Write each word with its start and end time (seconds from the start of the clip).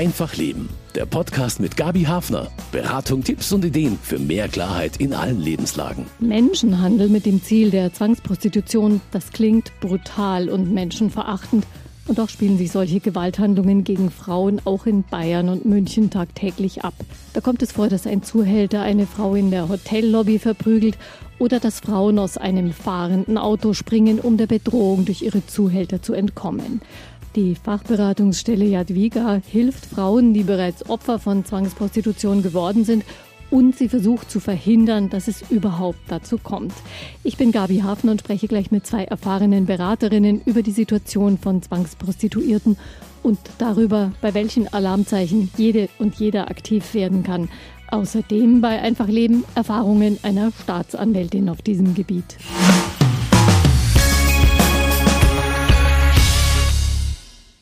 Einfach 0.00 0.34
Leben. 0.34 0.70
Der 0.94 1.04
Podcast 1.04 1.60
mit 1.60 1.76
Gabi 1.76 2.04
Hafner. 2.04 2.50
Beratung, 2.72 3.22
Tipps 3.22 3.52
und 3.52 3.66
Ideen 3.66 3.98
für 4.02 4.18
mehr 4.18 4.48
Klarheit 4.48 4.96
in 4.96 5.12
allen 5.12 5.38
Lebenslagen. 5.38 6.06
Menschenhandel 6.20 7.10
mit 7.10 7.26
dem 7.26 7.42
Ziel 7.42 7.70
der 7.70 7.92
Zwangsprostitution, 7.92 9.02
das 9.10 9.30
klingt 9.30 9.78
brutal 9.80 10.48
und 10.48 10.72
menschenverachtend. 10.72 11.66
Und 12.06 12.18
doch 12.18 12.30
spielen 12.30 12.56
sich 12.56 12.72
solche 12.72 13.00
Gewalthandlungen 13.00 13.84
gegen 13.84 14.10
Frauen 14.10 14.62
auch 14.64 14.86
in 14.86 15.02
Bayern 15.02 15.50
und 15.50 15.66
München 15.66 16.08
tagtäglich 16.08 16.82
ab. 16.82 16.94
Da 17.34 17.42
kommt 17.42 17.60
es 17.60 17.72
vor, 17.72 17.88
dass 17.88 18.06
ein 18.06 18.22
Zuhälter 18.22 18.80
eine 18.80 19.06
Frau 19.06 19.34
in 19.34 19.50
der 19.50 19.68
Hotellobby 19.68 20.38
verprügelt 20.38 20.96
oder 21.38 21.60
dass 21.60 21.80
Frauen 21.80 22.18
aus 22.18 22.38
einem 22.38 22.72
fahrenden 22.72 23.36
Auto 23.36 23.74
springen, 23.74 24.18
um 24.18 24.38
der 24.38 24.46
Bedrohung 24.46 25.04
durch 25.04 25.20
ihre 25.20 25.46
Zuhälter 25.46 26.00
zu 26.00 26.14
entkommen. 26.14 26.80
Die 27.36 27.54
Fachberatungsstelle 27.54 28.64
Jadwiga 28.64 29.40
hilft 29.46 29.86
Frauen, 29.86 30.34
die 30.34 30.42
bereits 30.42 30.90
Opfer 30.90 31.20
von 31.20 31.44
Zwangsprostitution 31.44 32.42
geworden 32.42 32.84
sind 32.84 33.04
und 33.50 33.76
sie 33.76 33.88
versucht 33.88 34.30
zu 34.30 34.40
verhindern, 34.40 35.10
dass 35.10 35.28
es 35.28 35.48
überhaupt 35.48 36.00
dazu 36.08 36.38
kommt. 36.38 36.72
Ich 37.22 37.36
bin 37.36 37.52
Gabi 37.52 37.80
Hafen 37.80 38.10
und 38.10 38.20
spreche 38.20 38.48
gleich 38.48 38.72
mit 38.72 38.84
zwei 38.84 39.04
erfahrenen 39.04 39.66
Beraterinnen 39.66 40.40
über 40.44 40.62
die 40.62 40.72
Situation 40.72 41.38
von 41.38 41.62
Zwangsprostituierten 41.62 42.76
und 43.22 43.38
darüber, 43.58 44.12
bei 44.20 44.34
welchen 44.34 44.66
Alarmzeichen 44.72 45.50
jede 45.56 45.88
und 45.98 46.16
jeder 46.16 46.50
aktiv 46.50 46.94
werden 46.94 47.22
kann. 47.22 47.48
Außerdem 47.92 48.60
bei 48.60 48.80
Einfach 48.80 49.08
Leben 49.08 49.44
Erfahrungen 49.54 50.18
einer 50.22 50.50
Staatsanwältin 50.62 51.48
auf 51.48 51.62
diesem 51.62 51.94
Gebiet. 51.94 52.36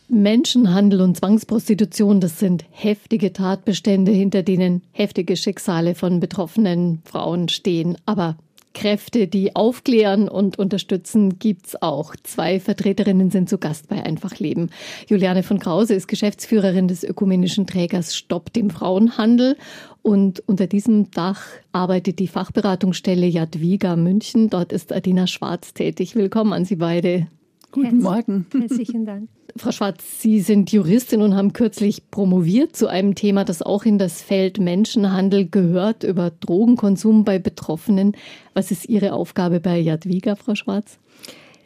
Menschenhandel 0.08 1.02
und 1.02 1.16
Zwangsprostitution, 1.16 2.20
das 2.20 2.38
sind 2.38 2.64
heftige 2.70 3.32
Tatbestände, 3.32 4.10
hinter 4.10 4.42
denen 4.42 4.82
heftige 4.92 5.36
Schicksale 5.36 5.94
von 5.94 6.18
betroffenen 6.18 7.02
Frauen 7.04 7.48
stehen. 7.50 7.98
Aber 8.06 8.38
Kräfte, 8.72 9.26
die 9.26 9.54
aufklären 9.54 10.28
und 10.28 10.58
unterstützen, 10.58 11.38
gibt's 11.38 11.80
auch. 11.82 12.14
Zwei 12.22 12.60
Vertreterinnen 12.60 13.30
sind 13.30 13.48
zu 13.48 13.58
Gast 13.58 13.88
bei 13.88 14.02
Einfach 14.02 14.38
Leben. 14.38 14.70
Juliane 15.08 15.42
von 15.42 15.58
Krause 15.58 15.94
ist 15.94 16.08
Geschäftsführerin 16.08 16.88
des 16.88 17.04
ökumenischen 17.04 17.66
Trägers 17.66 18.16
Stopp 18.16 18.52
dem 18.52 18.70
Frauenhandel 18.70 19.56
und 20.02 20.40
unter 20.46 20.66
diesem 20.66 21.10
Dach 21.10 21.42
arbeitet 21.72 22.18
die 22.18 22.28
Fachberatungsstelle 22.28 23.26
Jadwiga 23.26 23.96
München. 23.96 24.48
Dort 24.48 24.72
ist 24.72 24.92
Adina 24.92 25.26
Schwarz 25.26 25.74
tätig. 25.74 26.14
Willkommen 26.14 26.52
an 26.52 26.64
Sie 26.64 26.76
beide. 26.76 27.26
Guten 27.72 28.00
Morgen. 28.00 28.46
Herzlichen 28.52 29.04
Dank. 29.04 29.28
Frau 29.56 29.72
Schwarz, 29.72 30.20
Sie 30.20 30.40
sind 30.40 30.70
Juristin 30.72 31.22
und 31.22 31.34
haben 31.34 31.52
kürzlich 31.52 32.10
promoviert 32.10 32.76
zu 32.76 32.86
einem 32.86 33.14
Thema, 33.14 33.44
das 33.44 33.62
auch 33.62 33.84
in 33.84 33.98
das 33.98 34.20
Feld 34.20 34.58
Menschenhandel 34.58 35.48
gehört, 35.48 36.04
über 36.04 36.30
Drogenkonsum 36.30 37.24
bei 37.24 37.38
Betroffenen. 37.38 38.16
Was 38.54 38.70
ist 38.70 38.88
Ihre 38.88 39.14
Aufgabe 39.14 39.60
bei 39.60 39.78
Jadwiga, 39.78 40.36
Frau 40.36 40.54
Schwarz? 40.54 40.98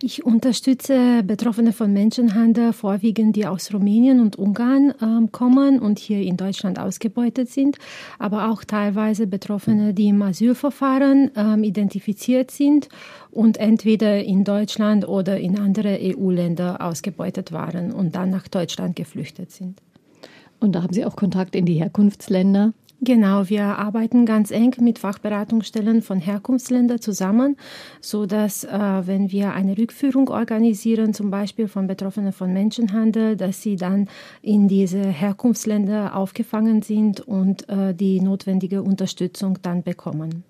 Ich 0.05 0.25
unterstütze 0.25 1.22
Betroffene 1.22 1.72
von 1.72 1.92
Menschenhandel, 1.92 2.72
vorwiegend 2.72 3.36
die 3.36 3.47
aus 3.47 3.72
Rumänien 3.72 4.19
und 4.19 4.34
Ungarn 4.34 4.92
ähm, 5.00 5.31
kommen 5.31 5.78
und 5.78 6.00
hier 6.00 6.22
in 6.22 6.36
Deutschland 6.36 6.81
ausgebeutet 6.81 7.48
sind, 7.48 7.78
aber 8.19 8.50
auch 8.50 8.64
teilweise 8.64 9.28
Betroffene, 9.28 9.95
die 9.95 10.08
im 10.08 10.20
Asylverfahren 10.20 11.30
ähm, 11.36 11.62
identifiziert 11.62 12.50
sind 12.50 12.89
und 13.30 13.58
entweder 13.58 14.25
in 14.25 14.42
Deutschland 14.42 15.06
oder 15.06 15.39
in 15.39 15.56
andere 15.56 15.97
EU-Länder 16.00 16.80
ausgebeutet 16.80 17.53
waren 17.53 17.92
und 17.92 18.17
dann 18.17 18.30
nach 18.30 18.48
Deutschland 18.48 18.97
geflüchtet 18.97 19.53
sind. 19.53 19.80
Und 20.58 20.73
da 20.73 20.83
haben 20.83 20.92
Sie 20.92 21.05
auch 21.05 21.14
Kontakt 21.14 21.55
in 21.55 21.64
die 21.64 21.75
Herkunftsländer? 21.75 22.73
Genau, 23.05 23.48
wir 23.48 23.64
arbeiten 23.64 24.27
ganz 24.27 24.53
eng 24.53 24.77
mit 24.78 25.00
Fachberatungsstellen 25.00 26.03
von 26.03 26.20
Herkunftsländern 26.20 27.01
zusammen, 27.01 27.57
so 28.01 28.27
dass 28.27 28.63
äh, 28.63 28.68
wenn 28.70 29.33
wir 29.33 29.55
eine 29.55 29.77
Rückführung 29.77 30.29
organisieren, 30.29 31.12
zum 31.12 31.29
Beispiel 31.29 31.67
von 31.67 31.89
Betroffenen 31.89 32.33
von 32.33 32.52
Menschenhandel, 32.52 33.36
dass 33.36 33.61
sie 33.61 33.74
dann 33.74 34.08
in 34.41 34.68
diese 34.68 35.02
Herkunftsländer 35.02 36.14
aufgefangen 36.14 36.83
sind 36.83 37.20
und 37.20 37.68
äh, 37.68 37.92
die 37.92 38.20
notwendige 38.20 38.85
Unterstützung 38.85 39.58
dann 39.62 39.83
bekommen. 39.83 40.45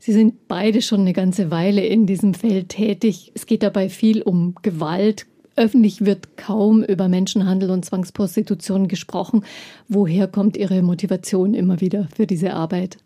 Sie 0.00 0.12
sind 0.12 0.48
beide 0.48 0.82
schon 0.82 1.02
eine 1.02 1.12
ganze 1.12 1.52
Weile 1.52 1.86
in 1.86 2.06
diesem 2.06 2.34
Feld 2.34 2.70
tätig. 2.70 3.30
Es 3.36 3.46
geht 3.46 3.62
dabei 3.62 3.88
viel 3.88 4.22
um 4.22 4.56
Gewalt, 4.62 5.26
Öffentlich 5.56 6.04
wird 6.04 6.36
kaum 6.36 6.82
über 6.82 7.08
Menschenhandel 7.08 7.70
und 7.70 7.84
Zwangsprostitution 7.84 8.88
gesprochen. 8.88 9.44
Woher 9.88 10.26
kommt 10.26 10.56
Ihre 10.56 10.82
Motivation 10.82 11.54
immer 11.54 11.80
wieder 11.80 12.08
für 12.14 12.26
diese 12.26 12.54
Arbeit? 12.54 12.98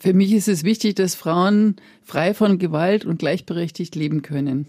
Für 0.00 0.12
mich 0.12 0.32
ist 0.32 0.48
es 0.48 0.64
wichtig, 0.64 0.94
dass 0.94 1.14
Frauen 1.14 1.76
frei 2.04 2.34
von 2.34 2.58
Gewalt 2.58 3.04
und 3.04 3.18
gleichberechtigt 3.18 3.96
leben 3.96 4.22
können. 4.22 4.66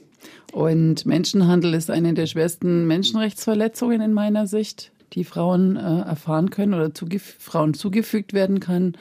Und 0.52 1.06
Menschenhandel 1.06 1.74
ist 1.74 1.92
eine 1.92 2.14
der 2.14 2.26
schwersten 2.26 2.88
Menschenrechtsverletzungen 2.88 4.02
in 4.02 4.14
meiner 4.14 4.48
Sicht, 4.48 4.92
die 5.14 5.24
Frauen 5.24 5.76
äh, 5.76 6.02
erfahren 6.02 6.50
können 6.50 6.74
oder 6.74 6.94
zugef 6.94 7.36
Frauen 7.40 7.74
zugefügt 7.74 8.34
werden 8.34 8.60
kann. 8.60 8.94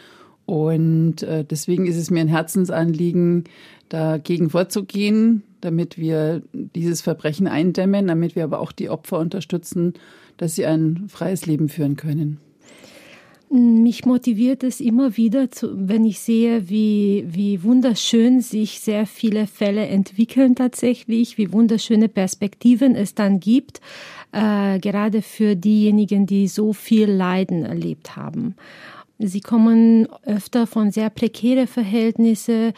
Und 0.44 1.22
äh, 1.22 1.44
deswegen 1.44 1.86
ist 1.86 1.96
es 1.96 2.10
mir 2.10 2.20
ein 2.20 2.28
Herzensanliegen, 2.28 3.44
dagegen 3.88 4.50
vorzugehen, 4.50 5.42
damit 5.60 5.98
wir 5.98 6.42
dieses 6.52 7.00
Verbrechen 7.00 7.46
eindämmen, 7.46 8.06
damit 8.06 8.36
wir 8.36 8.44
aber 8.44 8.60
auch 8.60 8.72
die 8.72 8.90
Opfer 8.90 9.18
unterstützen, 9.18 9.94
dass 10.36 10.54
sie 10.54 10.66
ein 10.66 11.06
freies 11.08 11.46
Leben 11.46 11.68
führen 11.68 11.96
können. 11.96 12.38
Mich 13.50 14.04
motiviert 14.04 14.62
es 14.62 14.78
immer 14.78 15.16
wieder, 15.16 15.48
wenn 15.62 16.04
ich 16.04 16.20
sehe, 16.20 16.68
wie, 16.68 17.24
wie 17.26 17.62
wunderschön 17.62 18.42
sich 18.42 18.80
sehr 18.80 19.06
viele 19.06 19.46
Fälle 19.46 19.86
entwickeln 19.86 20.54
tatsächlich, 20.54 21.38
wie 21.38 21.50
wunderschöne 21.50 22.10
Perspektiven 22.10 22.94
es 22.94 23.14
dann 23.14 23.40
gibt, 23.40 23.80
äh, 24.32 24.78
gerade 24.80 25.22
für 25.22 25.56
diejenigen, 25.56 26.26
die 26.26 26.46
so 26.46 26.74
viel 26.74 27.10
Leiden 27.10 27.64
erlebt 27.64 28.16
haben. 28.16 28.54
Sie 29.18 29.40
kommen 29.40 30.06
öfter 30.22 30.68
von 30.68 30.92
sehr 30.92 31.10
prekären 31.10 31.66
Verhältnissen, 31.66 32.72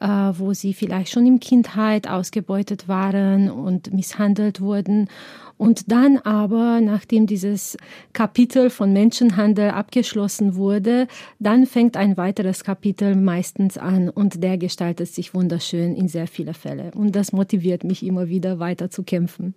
äh, 0.00 0.06
wo 0.06 0.52
sie 0.52 0.74
vielleicht 0.74 1.12
schon 1.12 1.24
in 1.24 1.38
Kindheit 1.38 2.08
ausgebeutet 2.08 2.88
waren 2.88 3.48
und 3.48 3.92
misshandelt 3.92 4.60
wurden. 4.60 5.08
Und 5.56 5.92
dann 5.92 6.18
aber, 6.18 6.80
nachdem 6.80 7.26
dieses 7.28 7.76
Kapitel 8.12 8.70
von 8.70 8.92
Menschenhandel 8.92 9.70
abgeschlossen 9.70 10.56
wurde, 10.56 11.06
dann 11.38 11.64
fängt 11.64 11.96
ein 11.96 12.16
weiteres 12.16 12.64
Kapitel 12.64 13.14
meistens 13.14 13.78
an 13.78 14.08
und 14.08 14.42
der 14.42 14.58
gestaltet 14.58 15.08
sich 15.08 15.32
wunderschön 15.32 15.94
in 15.94 16.08
sehr 16.08 16.26
viele 16.26 16.54
Fälle. 16.54 16.90
Und 16.96 17.14
das 17.14 17.32
motiviert 17.32 17.84
mich 17.84 18.04
immer 18.04 18.28
wieder 18.28 18.58
weiter 18.58 18.90
zu 18.90 19.04
kämpfen 19.04 19.54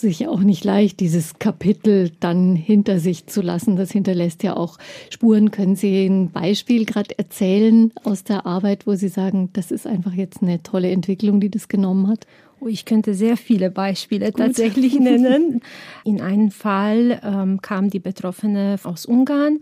sicher 0.00 0.30
auch 0.30 0.40
nicht 0.40 0.64
leicht, 0.64 1.00
dieses 1.00 1.38
Kapitel 1.38 2.10
dann 2.20 2.56
hinter 2.56 2.98
sich 2.98 3.26
zu 3.26 3.42
lassen. 3.42 3.76
Das 3.76 3.90
hinterlässt 3.90 4.42
ja 4.42 4.56
auch 4.56 4.78
Spuren. 5.10 5.50
Können 5.50 5.76
Sie 5.76 6.06
ein 6.06 6.30
Beispiel 6.30 6.84
gerade 6.84 7.18
erzählen 7.18 7.92
aus 8.04 8.24
der 8.24 8.46
Arbeit, 8.46 8.86
wo 8.86 8.94
Sie 8.94 9.08
sagen, 9.08 9.50
das 9.52 9.70
ist 9.70 9.86
einfach 9.86 10.12
jetzt 10.12 10.42
eine 10.42 10.62
tolle 10.62 10.90
Entwicklung, 10.90 11.40
die 11.40 11.50
das 11.50 11.68
genommen 11.68 12.08
hat? 12.08 12.26
Oh, 12.60 12.66
ich 12.66 12.84
könnte 12.84 13.14
sehr 13.14 13.36
viele 13.36 13.70
Beispiele 13.70 14.26
Gut. 14.32 14.38
tatsächlich 14.38 14.98
nennen. 14.98 15.60
In 16.04 16.20
einem 16.20 16.50
Fall 16.50 17.20
ähm, 17.22 17.60
kam 17.60 17.90
die 17.90 18.00
Betroffene 18.00 18.76
aus 18.84 19.06
Ungarn, 19.06 19.60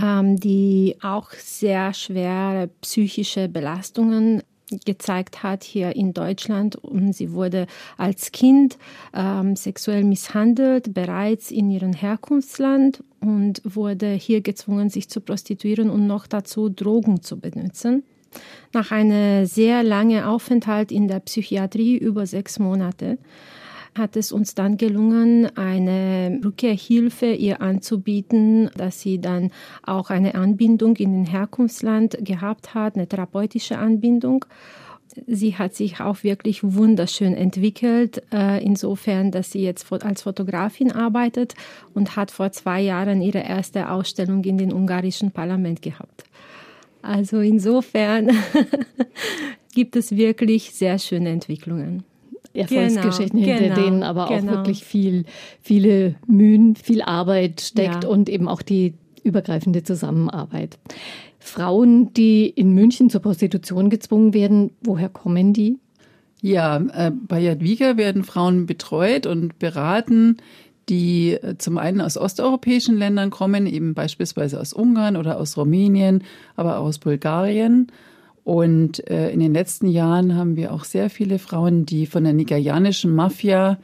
ähm, 0.00 0.40
die 0.40 0.96
auch 1.02 1.30
sehr 1.30 1.94
schwere 1.94 2.68
psychische 2.80 3.48
Belastungen 3.48 4.42
gezeigt 4.84 5.42
hat 5.42 5.64
hier 5.64 5.94
in 5.96 6.12
Deutschland. 6.12 6.76
Und 6.76 7.12
sie 7.12 7.32
wurde 7.32 7.66
als 7.96 8.32
Kind 8.32 8.78
ähm, 9.14 9.56
sexuell 9.56 10.04
misshandelt, 10.04 10.94
bereits 10.94 11.50
in 11.50 11.70
ihrem 11.70 11.92
Herkunftsland 11.92 13.02
und 13.20 13.62
wurde 13.64 14.12
hier 14.12 14.40
gezwungen, 14.40 14.90
sich 14.90 15.08
zu 15.08 15.20
prostituieren 15.20 15.90
und 15.90 16.06
noch 16.06 16.26
dazu 16.26 16.68
Drogen 16.68 17.22
zu 17.22 17.38
benutzen. 17.38 18.02
Nach 18.72 18.90
einem 18.90 19.46
sehr 19.46 19.82
langen 19.82 20.24
Aufenthalt 20.24 20.90
in 20.90 21.08
der 21.08 21.20
Psychiatrie 21.20 21.96
über 21.98 22.26
sechs 22.26 22.58
Monate 22.58 23.18
hat 23.96 24.16
es 24.16 24.32
uns 24.32 24.54
dann 24.54 24.76
gelungen, 24.76 25.56
eine 25.56 26.40
Rückkehrhilfe 26.44 27.32
ihr 27.32 27.60
anzubieten, 27.60 28.70
dass 28.76 29.00
sie 29.00 29.20
dann 29.20 29.50
auch 29.82 30.10
eine 30.10 30.34
Anbindung 30.34 30.96
in 30.96 31.12
den 31.12 31.26
Herkunftsland 31.26 32.16
gehabt 32.20 32.74
hat, 32.74 32.96
eine 32.96 33.06
therapeutische 33.06 33.78
Anbindung. 33.78 34.44
Sie 35.26 35.56
hat 35.56 35.74
sich 35.74 36.00
auch 36.00 36.22
wirklich 36.22 36.60
wunderschön 36.62 37.34
entwickelt, 37.34 38.22
äh, 38.32 38.64
insofern, 38.64 39.30
dass 39.30 39.52
sie 39.52 39.62
jetzt 39.62 39.92
als 39.92 40.22
Fotografin 40.22 40.90
arbeitet 40.90 41.54
und 41.92 42.16
hat 42.16 42.30
vor 42.30 42.50
zwei 42.52 42.80
Jahren 42.80 43.20
ihre 43.20 43.40
erste 43.40 43.90
Ausstellung 43.90 44.42
in 44.44 44.56
den 44.56 44.72
ungarischen 44.72 45.30
Parlament 45.30 45.82
gehabt. 45.82 46.24
Also 47.02 47.40
insofern 47.40 48.30
gibt 49.74 49.96
es 49.96 50.16
wirklich 50.16 50.72
sehr 50.72 50.98
schöne 50.98 51.28
Entwicklungen. 51.28 52.04
Erfolgsgeschichten 52.54 53.40
genau, 53.40 53.52
hinter 53.58 53.74
genau, 53.74 53.86
denen 53.86 54.02
aber 54.02 54.26
genau. 54.28 54.52
auch 54.52 54.56
wirklich 54.56 54.84
viel, 54.84 55.24
viele 55.60 56.16
Mühen, 56.26 56.76
viel 56.76 57.02
Arbeit 57.02 57.60
steckt 57.60 58.04
ja. 58.04 58.10
und 58.10 58.28
eben 58.28 58.48
auch 58.48 58.62
die 58.62 58.94
übergreifende 59.24 59.82
Zusammenarbeit. 59.82 60.78
Frauen, 61.38 62.12
die 62.14 62.46
in 62.48 62.72
München 62.72 63.10
zur 63.10 63.20
Prostitution 63.20 63.90
gezwungen 63.90 64.34
werden, 64.34 64.70
woher 64.82 65.08
kommen 65.08 65.52
die? 65.52 65.78
Ja, 66.40 66.76
äh, 66.76 67.10
bei 67.10 67.40
Jadwiga 67.40 67.96
werden 67.96 68.24
Frauen 68.24 68.66
betreut 68.66 69.26
und 69.26 69.58
beraten, 69.58 70.38
die 70.88 71.32
äh, 71.32 71.56
zum 71.58 71.78
einen 71.78 72.00
aus 72.00 72.16
osteuropäischen 72.16 72.96
Ländern 72.96 73.30
kommen, 73.30 73.66
eben 73.66 73.94
beispielsweise 73.94 74.60
aus 74.60 74.72
Ungarn 74.72 75.16
oder 75.16 75.38
aus 75.38 75.56
Rumänien, 75.56 76.24
aber 76.56 76.78
auch 76.78 76.84
aus 76.84 76.98
Bulgarien. 76.98 77.88
Und 78.44 79.08
äh, 79.08 79.30
in 79.30 79.40
den 79.40 79.52
letzten 79.54 79.86
Jahren 79.86 80.36
haben 80.36 80.56
wir 80.56 80.72
auch 80.72 80.84
sehr 80.84 81.10
viele 81.10 81.38
Frauen, 81.38 81.86
die 81.86 82.06
von 82.06 82.24
der 82.24 82.32
nigerianischen 82.32 83.14
Mafia 83.14 83.78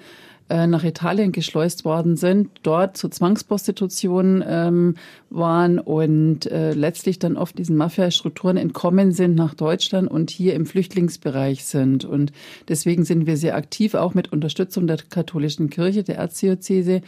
äh, 0.51 0.67
nach 0.67 0.83
Italien 0.83 1.31
geschleust 1.31 1.85
worden 1.85 2.17
sind, 2.17 2.49
dort 2.63 2.97
zur 2.97 3.11
Zwangsprostitution 3.11 4.43
ähm, 4.47 4.95
waren 5.29 5.79
und 5.79 6.51
äh, 6.51 6.73
letztlich 6.73 7.19
dann 7.19 7.37
oft 7.37 7.59
diesen 7.59 7.77
Mafia-Strukturen 7.77 8.57
entkommen 8.57 9.13
sind 9.13 9.35
nach 9.35 9.53
Deutschland 9.53 10.11
und 10.11 10.31
hier 10.31 10.55
im 10.55 10.65
Flüchtlingsbereich 10.65 11.67
sind. 11.67 12.07
Und 12.07 12.33
deswegen 12.67 13.05
sind 13.05 13.27
wir 13.27 13.37
sehr 13.37 13.57
aktiv, 13.57 13.95
auch 13.95 14.15
mit 14.15 14.33
Unterstützung 14.33 14.87
der 14.87 14.97
katholischen 14.97 15.69
Kirche, 15.69 16.03
der 16.03 16.17
Erzdiözese, 16.17 17.03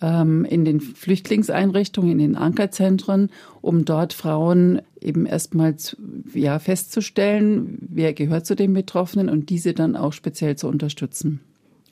in 0.00 0.64
den 0.64 0.80
Flüchtlingseinrichtungen, 0.80 2.12
in 2.12 2.18
den 2.18 2.36
Ankerzentren, 2.36 3.30
um 3.62 3.86
dort 3.86 4.12
Frauen 4.12 4.82
eben 5.00 5.24
erstmal 5.24 5.76
ja, 6.34 6.58
festzustellen, 6.58 7.78
wer 7.80 8.12
gehört 8.12 8.44
zu 8.44 8.54
den 8.54 8.74
Betroffenen 8.74 9.30
und 9.30 9.48
diese 9.48 9.72
dann 9.72 9.96
auch 9.96 10.12
speziell 10.12 10.56
zu 10.56 10.68
unterstützen. 10.68 11.40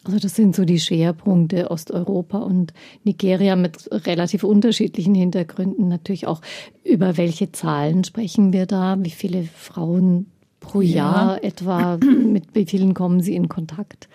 Also 0.04 0.18
das 0.18 0.34
sind 0.34 0.56
so 0.56 0.64
die 0.64 0.80
Schwerpunkte 0.80 1.70
Osteuropa 1.70 2.38
und 2.38 2.72
Nigeria 3.04 3.54
mit 3.54 3.88
relativ 4.06 4.42
unterschiedlichen 4.42 5.14
Hintergründen. 5.14 5.88
Natürlich 5.88 6.26
auch 6.26 6.40
über 6.84 7.16
welche 7.16 7.52
Zahlen 7.52 8.02
sprechen 8.02 8.52
wir 8.52 8.66
da? 8.66 8.96
Wie 8.98 9.10
viele 9.10 9.44
Frauen 9.44 10.26
pro 10.58 10.80
ja. 10.80 10.96
Jahr 10.96 11.44
etwa? 11.44 11.98
Mit 11.98 12.46
wie 12.52 12.66
vielen 12.66 12.94
kommen 12.94 13.20
Sie 13.20 13.36
in 13.36 13.48
Kontakt? 13.48 14.08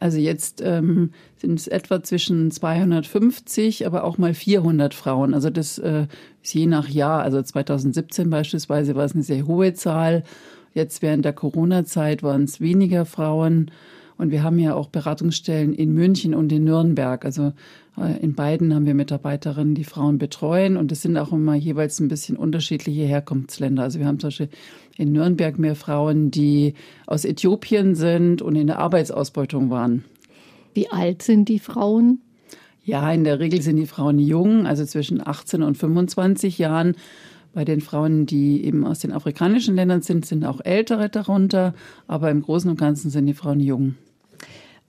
Also 0.00 0.18
jetzt 0.18 0.62
ähm, 0.64 1.10
sind 1.36 1.60
es 1.60 1.68
etwa 1.68 2.02
zwischen 2.02 2.50
250, 2.50 3.86
aber 3.86 4.04
auch 4.04 4.16
mal 4.16 4.32
400 4.32 4.94
Frauen. 4.94 5.34
Also 5.34 5.50
das 5.50 5.78
äh, 5.78 6.06
ist 6.42 6.54
je 6.54 6.66
nach 6.66 6.88
Jahr. 6.88 7.22
Also 7.22 7.40
2017 7.40 8.30
beispielsweise 8.30 8.94
war 8.94 9.04
es 9.04 9.14
eine 9.14 9.22
sehr 9.22 9.46
hohe 9.46 9.74
Zahl. 9.74 10.24
Jetzt 10.72 11.02
während 11.02 11.26
der 11.26 11.34
Corona-Zeit 11.34 12.22
waren 12.22 12.44
es 12.44 12.60
weniger 12.60 13.04
Frauen. 13.04 13.70
Und 14.16 14.30
wir 14.30 14.42
haben 14.42 14.58
ja 14.58 14.74
auch 14.74 14.88
Beratungsstellen 14.88 15.74
in 15.74 15.92
München 15.92 16.34
und 16.34 16.50
in 16.50 16.64
Nürnberg. 16.64 17.24
Also 17.24 17.52
in 18.20 18.34
beiden 18.34 18.74
haben 18.74 18.86
wir 18.86 18.94
Mitarbeiterinnen, 18.94 19.74
die 19.74 19.84
Frauen 19.84 20.18
betreuen. 20.18 20.76
Und 20.76 20.90
es 20.92 21.02
sind 21.02 21.16
auch 21.16 21.32
immer 21.32 21.54
jeweils 21.54 22.00
ein 22.00 22.08
bisschen 22.08 22.36
unterschiedliche 22.36 23.02
Herkunftsländer. 23.02 23.82
Also 23.82 23.98
wir 23.98 24.06
haben 24.06 24.18
zum 24.18 24.28
Beispiel 24.28 24.48
in 24.96 25.12
Nürnberg 25.12 25.58
mehr 25.58 25.76
Frauen, 25.76 26.30
die 26.30 26.74
aus 27.06 27.24
Äthiopien 27.24 27.94
sind 27.94 28.42
und 28.42 28.56
in 28.56 28.66
der 28.66 28.78
Arbeitsausbeutung 28.78 29.70
waren. 29.70 30.04
Wie 30.72 30.90
alt 30.90 31.22
sind 31.22 31.48
die 31.48 31.58
Frauen? 31.58 32.20
Ja, 32.84 33.12
in 33.12 33.24
der 33.24 33.38
Regel 33.38 33.60
sind 33.60 33.76
die 33.76 33.86
Frauen 33.86 34.18
jung, 34.18 34.66
also 34.66 34.84
zwischen 34.84 35.26
18 35.26 35.62
und 35.62 35.76
25 35.76 36.58
Jahren. 36.58 36.94
Bei 37.52 37.64
den 37.64 37.80
Frauen, 37.80 38.26
die 38.26 38.64
eben 38.64 38.86
aus 38.86 39.00
den 39.00 39.12
afrikanischen 39.12 39.74
Ländern 39.74 40.02
sind, 40.02 40.24
sind 40.24 40.44
auch 40.44 40.60
ältere 40.64 41.08
darunter. 41.08 41.74
Aber 42.06 42.30
im 42.30 42.42
Großen 42.42 42.70
und 42.70 42.78
Ganzen 42.78 43.10
sind 43.10 43.26
die 43.26 43.34
Frauen 43.34 43.60
jung. 43.60 43.96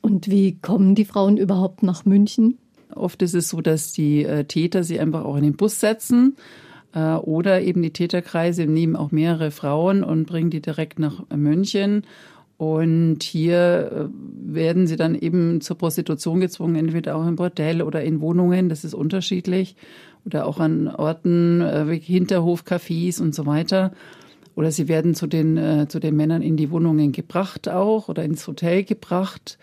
Und 0.01 0.29
wie 0.29 0.57
kommen 0.59 0.95
die 0.95 1.05
Frauen 1.05 1.37
überhaupt 1.37 1.83
nach 1.83 2.05
München? 2.05 2.57
Oft 2.95 3.21
ist 3.21 3.35
es 3.35 3.49
so, 3.49 3.61
dass 3.61 3.93
die 3.93 4.23
äh, 4.23 4.45
Täter 4.45 4.83
sie 4.83 4.99
einfach 4.99 5.23
auch 5.25 5.35
in 5.35 5.43
den 5.43 5.55
Bus 5.55 5.79
setzen 5.79 6.35
äh, 6.93 7.13
oder 7.13 7.61
eben 7.61 7.81
die 7.81 7.93
Täterkreise 7.93 8.65
nehmen 8.65 8.95
auch 8.95 9.11
mehrere 9.11 9.51
Frauen 9.51 10.03
und 10.03 10.25
bringen 10.25 10.49
die 10.49 10.61
direkt 10.61 10.99
nach 10.99 11.23
München. 11.35 12.03
Und 12.57 13.23
hier 13.23 14.09
äh, 14.11 14.53
werden 14.53 14.87
sie 14.87 14.95
dann 14.95 15.15
eben 15.15 15.61
zur 15.61 15.77
Prostitution 15.77 16.39
gezwungen, 16.39 16.75
entweder 16.75 17.15
auch 17.15 17.25
im 17.27 17.35
Bordell 17.35 17.81
oder 17.81 18.03
in 18.03 18.21
Wohnungen, 18.21 18.69
das 18.69 18.83
ist 18.83 18.93
unterschiedlich, 18.93 19.75
oder 20.25 20.45
auch 20.45 20.59
an 20.59 20.87
Orten, 20.87 21.61
wie 21.61 21.97
Hinterhofcafés 21.97 23.19
und 23.19 23.33
so 23.33 23.47
weiter. 23.47 23.91
Oder 24.53 24.71
sie 24.71 24.87
werden 24.87 25.15
zu 25.15 25.25
den, 25.25 25.87
zu 25.89 25.99
den 25.99 26.15
Männern 26.15 26.43
in 26.43 26.57
die 26.57 26.69
Wohnungen 26.69 27.11
gebracht 27.11 27.67
auch 27.67 28.07
oder 28.07 28.23
ins 28.23 28.47
Hotel 28.47 28.83
gebracht 28.83 29.57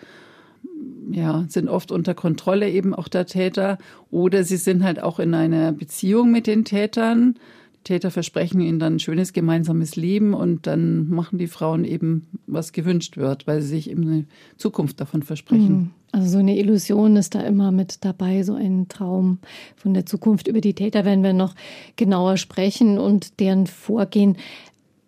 ja, 1.10 1.44
sind 1.48 1.68
oft 1.68 1.92
unter 1.92 2.14
Kontrolle 2.14 2.70
eben 2.70 2.94
auch 2.94 3.08
der 3.08 3.26
Täter 3.26 3.78
oder 4.10 4.44
sie 4.44 4.56
sind 4.56 4.82
halt 4.82 5.02
auch 5.02 5.18
in 5.18 5.34
einer 5.34 5.72
Beziehung 5.72 6.30
mit 6.30 6.46
den 6.46 6.64
Tätern. 6.64 7.34
Die 7.78 7.94
Täter 7.94 8.10
versprechen 8.10 8.60
ihnen 8.60 8.78
dann 8.78 8.96
ein 8.96 9.00
schönes 9.00 9.32
gemeinsames 9.32 9.96
Leben 9.96 10.34
und 10.34 10.66
dann 10.66 11.08
machen 11.08 11.38
die 11.38 11.46
Frauen 11.46 11.84
eben, 11.84 12.26
was 12.46 12.72
gewünscht 12.72 13.16
wird, 13.16 13.46
weil 13.46 13.62
sie 13.62 13.68
sich 13.68 13.90
eben 13.90 14.02
eine 14.02 14.24
Zukunft 14.56 15.00
davon 15.00 15.22
versprechen. 15.22 15.72
Mhm. 15.72 15.90
Also 16.10 16.30
so 16.30 16.38
eine 16.38 16.58
Illusion 16.58 17.16
ist 17.16 17.34
da 17.34 17.42
immer 17.42 17.70
mit 17.70 18.04
dabei, 18.04 18.42
so 18.42 18.54
ein 18.54 18.88
Traum 18.88 19.38
von 19.76 19.92
der 19.92 20.06
Zukunft. 20.06 20.48
Über 20.48 20.60
die 20.60 20.74
Täter 20.74 21.04
werden 21.04 21.22
wir 21.22 21.34
noch 21.34 21.54
genauer 21.96 22.38
sprechen 22.38 22.98
und 22.98 23.40
deren 23.40 23.66
Vorgehen 23.66 24.36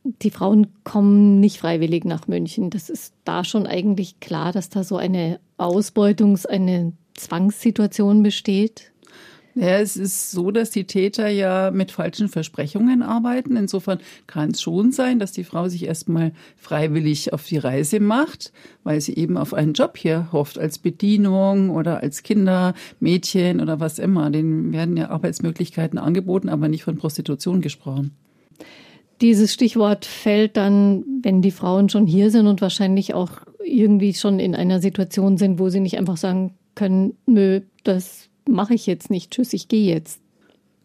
die 0.05 0.31
Frauen 0.31 0.69
kommen 0.85 1.41
nicht 1.41 1.59
freiwillig 1.59 2.05
nach 2.05 2.27
München. 2.27 2.71
Das 2.71 2.89
ist 2.89 3.15
da 3.25 3.45
schon 3.45 3.67
eigentlich 3.67 4.21
klar, 4.21 4.53
dass 4.53 4.71
da 4.71 4.83
so 4.83 4.97
eine 4.97 5.41
Ausbeutungs-, 5.61 6.47
eine 6.47 6.93
Zwangssituation 7.15 8.23
besteht. 8.23 8.91
Ja, 9.57 9.79
es 9.81 9.97
ist 9.97 10.31
so, 10.31 10.53
dass 10.53 10.71
die 10.71 10.85
Täter 10.85 11.29
ja 11.29 11.73
mit 11.73 11.91
falschen 11.91 12.29
Versprechungen 12.29 13.03
arbeiten. 13.03 13.57
Insofern 13.57 13.99
kann 14.29 14.53
es 14.53 14.62
schon 14.62 14.93
sein, 14.93 15.19
dass 15.19 15.33
die 15.33 15.43
Frau 15.43 15.69
sich 15.69 15.85
erstmal 15.85 16.33
freiwillig 16.57 17.33
auf 17.33 17.45
die 17.47 17.59
Reise 17.59 17.99
macht, 17.99 18.53
weil 18.85 19.01
sie 19.01 19.17
eben 19.17 19.37
auf 19.37 19.53
einen 19.53 19.73
Job 19.73 19.97
hier 19.97 20.29
hofft, 20.31 20.57
als 20.59 20.79
Bedienung 20.79 21.71
oder 21.71 22.01
als 22.01 22.23
Kindermädchen 22.23 23.61
oder 23.61 23.81
was 23.81 23.99
immer. 23.99 24.31
Denen 24.31 24.73
werden 24.73 24.97
ja 24.97 25.11
Arbeitsmöglichkeiten 25.11 25.99
angeboten, 25.99 26.49
aber 26.49 26.69
nicht 26.69 26.85
von 26.85 26.97
Prostitution 26.97 27.61
gesprochen. 27.61 28.12
Dieses 29.21 29.53
Stichwort 29.53 30.07
fällt 30.07 30.57
dann, 30.57 31.05
wenn 31.23 31.43
die 31.43 31.51
Frauen 31.51 31.89
schon 31.89 32.07
hier 32.07 32.31
sind 32.31 32.47
und 32.47 32.62
wahrscheinlich 32.62 33.15
auch 33.15 33.33
irgendwie 33.65 34.15
schon 34.15 34.41
in 34.41 34.55
einer 34.55 34.81
Situation 34.81 35.37
sind, 35.37 35.59
wo 35.59 35.69
sie 35.69 35.81
nicht 35.81 35.99
einfach 35.99 36.17
sagen 36.17 36.55
können, 36.75 37.15
nö, 37.27 37.61
das 37.85 38.29
mache 38.49 38.75
ich 38.75 38.87
jetzt 38.87 39.11
nicht, 39.11 39.33
tschüss, 39.33 39.53
ich 39.53 39.69
gehe 39.69 39.93
jetzt. 39.93 40.21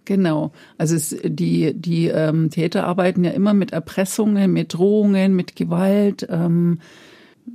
Genau. 0.05 0.51
Also 0.77 0.96
es, 0.96 1.15
die, 1.24 1.74
die 1.74 2.08
ähm, 2.08 2.51
Täter 2.51 2.86
arbeiten 2.86 3.24
ja 3.24 3.32
immer 3.32 3.53
mit 3.53 3.74
Erpressungen, 3.74 4.53
mit 4.53 4.74
Drohungen, 4.75 5.36
mit 5.36 5.55
Gewalt. 5.55 6.27
Ähm, 6.29 6.79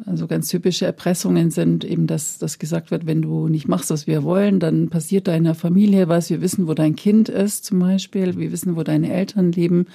also 0.05 0.27
ganz 0.27 0.49
typische 0.49 0.87
Erpressungen 0.87 1.51
sind 1.51 1.85
eben, 1.85 2.07
dass, 2.07 2.39
dass 2.39 2.59
gesagt 2.59 2.91
wird, 2.91 3.07
wenn 3.07 3.23
du 3.23 3.49
nicht 3.49 3.69
machst, 3.69 3.91
was 3.91 4.07
wir 4.07 4.23
wollen, 4.23 4.61
dann 4.61 4.89
passiert 4.89 5.29
deiner 5.29 5.55
Familie 5.55 6.09
was. 6.09 6.31
Wir 6.31 6.41
wissen, 6.41 6.67
wo 6.67 6.75
dein 6.75 6.97
Kind 6.97 7.29
ist 7.29 7.65
zum 7.65 7.81
Beispiel. 7.81 8.37
Wir 8.37 8.53
wissen, 8.53 8.77
wo 8.77 8.83
deine 8.83 9.13
Eltern 9.13 9.53
leben. 9.53 9.87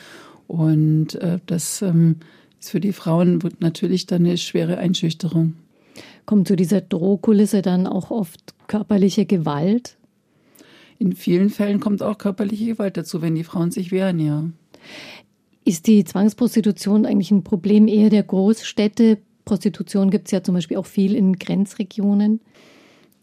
Und 0.48 1.16
äh, 1.16 1.40
das 1.46 1.82
ähm, 1.82 2.18
ist 2.60 2.70
für 2.70 2.80
die 2.80 2.94
Frauen 2.94 3.44
wird 3.44 3.62
natürlich 3.62 4.06
dann 4.06 4.26
eine 4.26 4.38
schwere 4.38 4.78
Einschüchterung. 4.78 5.54
Kommt 6.26 6.48
zu 6.48 6.56
dieser 6.56 6.82
Drohkulisse 6.82 7.62
dann 7.62 7.88
auch 7.88 8.12
oft 8.12 8.56
körperliche 8.68 9.26
Gewalt? 9.26 9.98
In 10.98 11.14
vielen 11.14 11.50
Fällen 11.50 11.80
kommt 11.80 12.02
auch 12.02 12.18
körperliche 12.18 12.66
Gewalt 12.66 12.98
dazu, 12.98 13.22
wenn 13.22 13.36
die 13.36 13.44
Frauen 13.44 13.72
sich 13.72 13.92
wehren, 13.92 14.20
ja. 14.20 14.46
Ist 15.66 15.88
die 15.88 16.04
Zwangsprostitution 16.04 17.06
eigentlich 17.06 17.32
ein 17.32 17.44
Problem 17.44 17.88
eher 17.88 18.10
der 18.10 18.24
Großstädte? 18.24 19.18
Prostitution 19.46 20.10
gibt 20.10 20.28
es 20.28 20.32
ja 20.32 20.44
zum 20.44 20.56
Beispiel 20.56 20.78
auch 20.78 20.86
viel 20.86 21.16
in 21.16 21.38
Grenzregionen. 21.38 22.40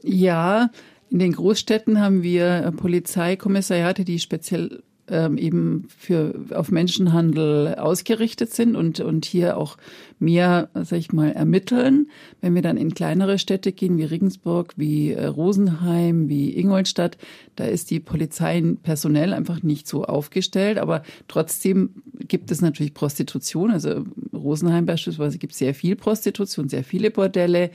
Ja, 0.02 0.70
in 1.10 1.18
den 1.18 1.32
Großstädten 1.32 2.00
haben 2.00 2.22
wir 2.22 2.72
Polizeikommissariate, 2.76 4.04
die 4.04 4.18
speziell 4.18 4.82
ähm, 5.08 5.36
eben 5.36 5.86
für, 5.96 6.34
auf 6.54 6.70
Menschenhandel 6.70 7.74
ausgerichtet 7.74 8.54
sind 8.54 8.76
und, 8.76 9.00
und 9.00 9.24
hier 9.24 9.56
auch 9.56 9.76
mehr, 10.18 10.68
sag 10.74 10.98
ich 10.98 11.12
mal, 11.12 11.32
ermitteln. 11.32 12.08
Wenn 12.40 12.54
wir 12.54 12.62
dann 12.62 12.76
in 12.76 12.94
kleinere 12.94 13.38
Städte 13.38 13.72
gehen, 13.72 13.98
wie 13.98 14.04
Regensburg, 14.04 14.74
wie 14.76 15.12
äh, 15.12 15.26
Rosenheim, 15.26 16.28
wie 16.28 16.56
Ingolstadt, 16.56 17.18
da 17.56 17.64
ist 17.64 17.90
die 17.90 18.00
Polizei 18.00 18.62
personell 18.82 19.32
einfach 19.32 19.62
nicht 19.62 19.88
so 19.88 20.04
aufgestellt, 20.04 20.78
aber 20.78 21.02
trotzdem 21.28 21.90
gibt 22.28 22.50
es 22.50 22.60
natürlich 22.60 22.94
Prostitution. 22.94 23.70
Also 23.70 24.04
Rosenheim 24.32 24.86
beispielsweise 24.86 25.38
gibt 25.38 25.54
sehr 25.54 25.74
viel 25.74 25.96
Prostitution, 25.96 26.68
sehr 26.68 26.84
viele 26.84 27.10
Bordelle 27.10 27.70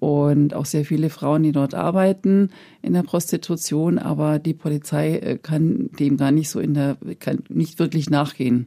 und 0.00 0.54
auch 0.54 0.66
sehr 0.66 0.84
viele 0.84 1.10
Frauen, 1.10 1.42
die 1.42 1.52
dort 1.52 1.74
arbeiten 1.74 2.50
in 2.82 2.92
der 2.92 3.02
Prostitution, 3.02 3.98
aber 3.98 4.38
die 4.38 4.54
Polizei 4.54 5.16
äh, 5.16 5.38
kann 5.38 5.90
dem 5.98 6.16
gar 6.16 6.30
nicht 6.30 6.50
so 6.50 6.60
in 6.60 6.74
der, 6.74 6.96
kann 7.18 7.42
nicht 7.48 7.78
wirklich 7.78 8.10
nachgehen. 8.10 8.66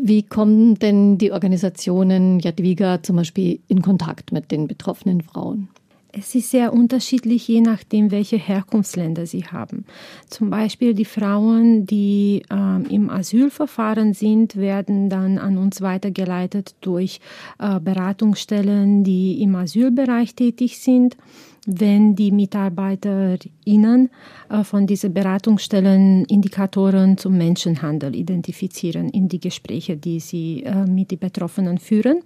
Wie 0.00 0.22
kommen 0.22 0.76
denn 0.76 1.18
die 1.18 1.32
Organisationen 1.32 2.38
Jadwiga 2.38 3.02
zum 3.02 3.16
Beispiel 3.16 3.60
in 3.66 3.82
Kontakt 3.82 4.32
mit 4.32 4.52
den 4.52 4.68
betroffenen 4.68 5.22
Frauen? 5.22 5.68
Es 6.18 6.34
ist 6.34 6.50
sehr 6.50 6.72
unterschiedlich, 6.72 7.46
je 7.46 7.60
nachdem, 7.60 8.10
welche 8.10 8.38
Herkunftsländer 8.38 9.24
sie 9.26 9.44
haben. 9.44 9.84
Zum 10.28 10.50
Beispiel 10.50 10.92
die 10.92 11.04
Frauen, 11.04 11.86
die 11.86 12.42
ähm, 12.50 12.86
im 12.90 13.08
Asylverfahren 13.08 14.14
sind, 14.14 14.56
werden 14.56 15.10
dann 15.10 15.38
an 15.38 15.58
uns 15.58 15.80
weitergeleitet 15.80 16.74
durch 16.80 17.20
äh, 17.60 17.78
Beratungsstellen, 17.78 19.04
die 19.04 19.40
im 19.42 19.54
Asylbereich 19.54 20.34
tätig 20.34 20.78
sind. 20.78 21.16
Wenn 21.66 22.16
die 22.16 22.32
MitarbeiterInnen 22.32 24.10
äh, 24.48 24.64
von 24.64 24.86
diesen 24.86 25.14
Beratungsstellen 25.14 26.24
Indikatoren 26.24 27.16
zum 27.16 27.38
Menschenhandel 27.38 28.16
identifizieren 28.16 29.08
in 29.10 29.28
die 29.28 29.40
Gespräche, 29.40 29.96
die 29.96 30.18
sie 30.18 30.64
äh, 30.64 30.84
mit 30.86 31.12
den 31.12 31.18
Betroffenen 31.20 31.78
führen 31.78 32.22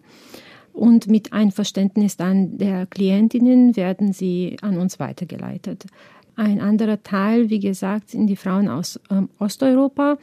und 0.73 1.07
mit 1.07 1.33
Einverständnis 1.33 2.17
dann 2.17 2.59
der 2.59 2.87
Klientinnen 2.87 3.77
werden 3.77 4.13
sie 4.13 4.57
an 4.63 4.79
uns 4.79 4.99
weitergeleitet. 4.99 5.87
Ein 6.35 6.61
anderer 6.61 7.03
Teil, 7.03 7.51
wie 7.51 7.61
gesagt, 7.61 8.11
sind 8.11 8.27
die 8.27 8.37
Frauen 8.37 8.69
aus 8.69 8.99
ähm, 9.11 9.29
Osteuropa. 9.39 10.17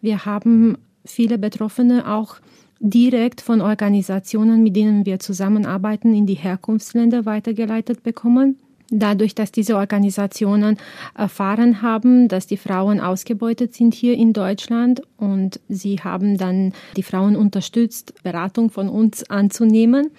Wir 0.00 0.26
haben 0.26 0.76
viele 1.04 1.38
Betroffene 1.38 2.10
auch 2.10 2.36
direkt 2.80 3.40
von 3.40 3.60
Organisationen, 3.62 4.62
mit 4.62 4.76
denen 4.76 5.06
wir 5.06 5.18
zusammenarbeiten, 5.20 6.14
in 6.14 6.26
die 6.26 6.34
Herkunftsländer 6.34 7.24
weitergeleitet 7.24 8.02
bekommen. 8.02 8.58
Dadurch, 8.96 9.34
dass 9.34 9.50
diese 9.50 9.76
Organisationen 9.76 10.76
erfahren 11.16 11.82
haben, 11.82 12.28
dass 12.28 12.46
die 12.46 12.56
Frauen 12.56 13.00
ausgebeutet 13.00 13.74
sind 13.74 13.92
hier 13.92 14.14
in 14.14 14.32
Deutschland 14.32 15.02
und 15.16 15.58
sie 15.68 15.96
haben 15.96 16.38
dann 16.38 16.72
die 16.96 17.02
Frauen 17.02 17.34
unterstützt, 17.34 18.14
Beratung 18.22 18.70
von 18.70 18.88
uns 18.88 19.28
anzunehmen. 19.28 20.12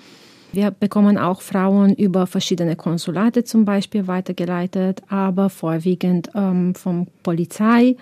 Wir 0.52 0.72
bekommen 0.72 1.18
auch 1.18 1.40
Frauen 1.42 1.96
über 1.96 2.28
verschiedene 2.28 2.76
Konsulate 2.76 3.46
zum 3.46 3.64
Beispiel 3.64 4.08
weitergeleitet, 4.08 5.04
aber 5.08 5.50
vorwiegend 5.50 6.32
ähm, 6.36 6.76
von 6.76 7.08
Polizei 7.24 7.96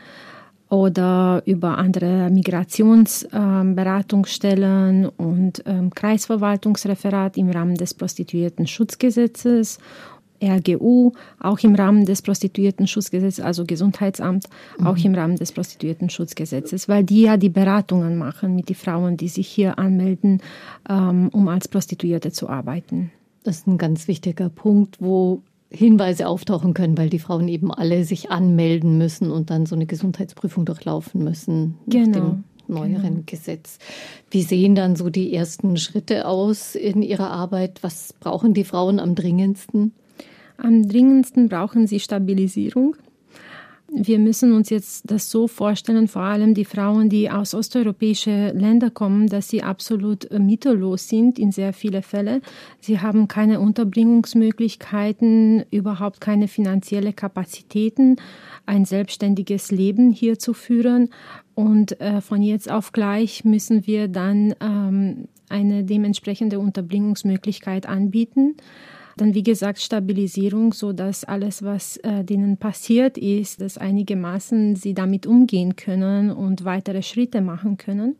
oder 0.69 1.43
über 1.45 1.77
andere 1.77 2.31
Migrationsberatungsstellen 2.31 5.03
ähm, 5.03 5.11
und 5.17 5.61
ähm, 5.67 5.91
Kreisverwaltungsreferat 5.93 7.37
im 7.37 7.51
Rahmen 7.51 7.75
des 7.75 7.93
Prostituierten-Schutzgesetzes 7.93 9.77
RGU, 10.41 11.11
auch 11.39 11.59
im 11.59 11.75
Rahmen 11.75 12.05
des 12.05 12.21
Prostituierten-Schutzgesetzes, 12.21 13.43
also 13.43 13.65
Gesundheitsamt, 13.65 14.47
mhm. 14.79 14.87
auch 14.87 14.97
im 14.97 15.15
Rahmen 15.15 15.35
des 15.35 15.51
Prostituierten-Schutzgesetzes, 15.51 16.87
weil 16.87 17.03
die 17.03 17.21
ja 17.21 17.37
die 17.37 17.49
Beratungen 17.49 18.17
machen 18.17 18.55
mit 18.55 18.69
den 18.69 18.75
Frauen, 18.75 19.17
die 19.17 19.29
sich 19.29 19.47
hier 19.47 19.79
anmelden, 19.79 20.41
ähm, 20.89 21.29
um 21.31 21.47
als 21.47 21.67
Prostituierte 21.67 22.31
zu 22.31 22.49
arbeiten. 22.49 23.11
Das 23.43 23.59
ist 23.59 23.67
ein 23.67 23.77
ganz 23.77 24.07
wichtiger 24.07 24.49
Punkt, 24.49 24.97
wo 24.99 25.41
Hinweise 25.69 26.27
auftauchen 26.27 26.73
können, 26.73 26.97
weil 26.97 27.09
die 27.09 27.19
Frauen 27.19 27.47
eben 27.47 27.73
alle 27.73 28.03
sich 28.03 28.29
anmelden 28.29 28.97
müssen 28.97 29.31
und 29.31 29.49
dann 29.49 29.65
so 29.65 29.75
eine 29.75 29.85
Gesundheitsprüfung 29.85 30.65
durchlaufen 30.65 31.23
müssen. 31.23 31.75
Genau 31.87 32.37
neueren 32.67 33.01
genau. 33.01 33.23
Gesetz. 33.25 33.77
Wie 34.29 34.41
sehen 34.41 34.75
dann 34.75 34.95
so 34.95 35.09
die 35.09 35.33
ersten 35.33 35.77
Schritte 35.77 36.27
aus 36.27 36.75
in 36.75 37.01
Ihrer 37.01 37.31
Arbeit? 37.31 37.83
Was 37.83 38.13
brauchen 38.19 38.53
die 38.53 38.63
Frauen 38.63 38.99
am 38.99 39.15
dringendsten? 39.15 39.93
Am 40.63 40.87
dringendsten 40.87 41.49
brauchen 41.49 41.87
sie 41.87 41.99
Stabilisierung. 41.99 42.95
Wir 43.95 44.17
müssen 44.17 44.53
uns 44.53 44.69
jetzt 44.69 45.11
das 45.11 45.29
so 45.29 45.49
vorstellen, 45.49 46.07
vor 46.07 46.21
allem 46.21 46.53
die 46.53 46.63
Frauen, 46.63 47.09
die 47.09 47.29
aus 47.29 47.53
osteuropäischen 47.53 48.57
Ländern 48.57 48.93
kommen, 48.93 49.27
dass 49.27 49.49
sie 49.49 49.61
absolut 49.61 50.31
mittellos 50.31 51.09
sind 51.09 51.37
in 51.37 51.51
sehr 51.51 51.73
vielen 51.73 52.01
Fällen. 52.01 52.41
Sie 52.79 53.01
haben 53.01 53.27
keine 53.27 53.59
Unterbringungsmöglichkeiten, 53.59 55.65
überhaupt 55.69 56.21
keine 56.21 56.47
finanzielle 56.47 57.11
Kapazitäten, 57.11 58.15
ein 58.65 58.85
selbstständiges 58.85 59.69
Leben 59.69 60.11
hier 60.11 60.39
zu 60.39 60.53
führen. 60.53 61.09
Und 61.55 61.99
äh, 61.99 62.21
von 62.21 62.41
jetzt 62.41 62.71
auf 62.71 62.93
gleich 62.93 63.43
müssen 63.43 63.85
wir 63.85 64.07
dann 64.07 64.55
ähm, 64.61 65.27
eine 65.49 65.83
dementsprechende 65.83 66.57
Unterbringungsmöglichkeit 66.57 67.85
anbieten. 67.85 68.55
Dann, 69.17 69.33
wie 69.33 69.43
gesagt, 69.43 69.79
Stabilisierung, 69.79 70.73
so 70.73 70.93
dass 70.93 71.23
alles, 71.23 71.63
was 71.63 71.97
äh, 71.97 72.23
denen 72.23 72.57
passiert 72.57 73.17
ist, 73.17 73.61
dass 73.61 73.77
einigermaßen 73.77 74.75
sie 74.75 74.93
damit 74.93 75.27
umgehen 75.27 75.75
können 75.75 76.31
und 76.31 76.65
weitere 76.65 77.01
Schritte 77.01 77.41
machen 77.41 77.77
können. 77.77 78.15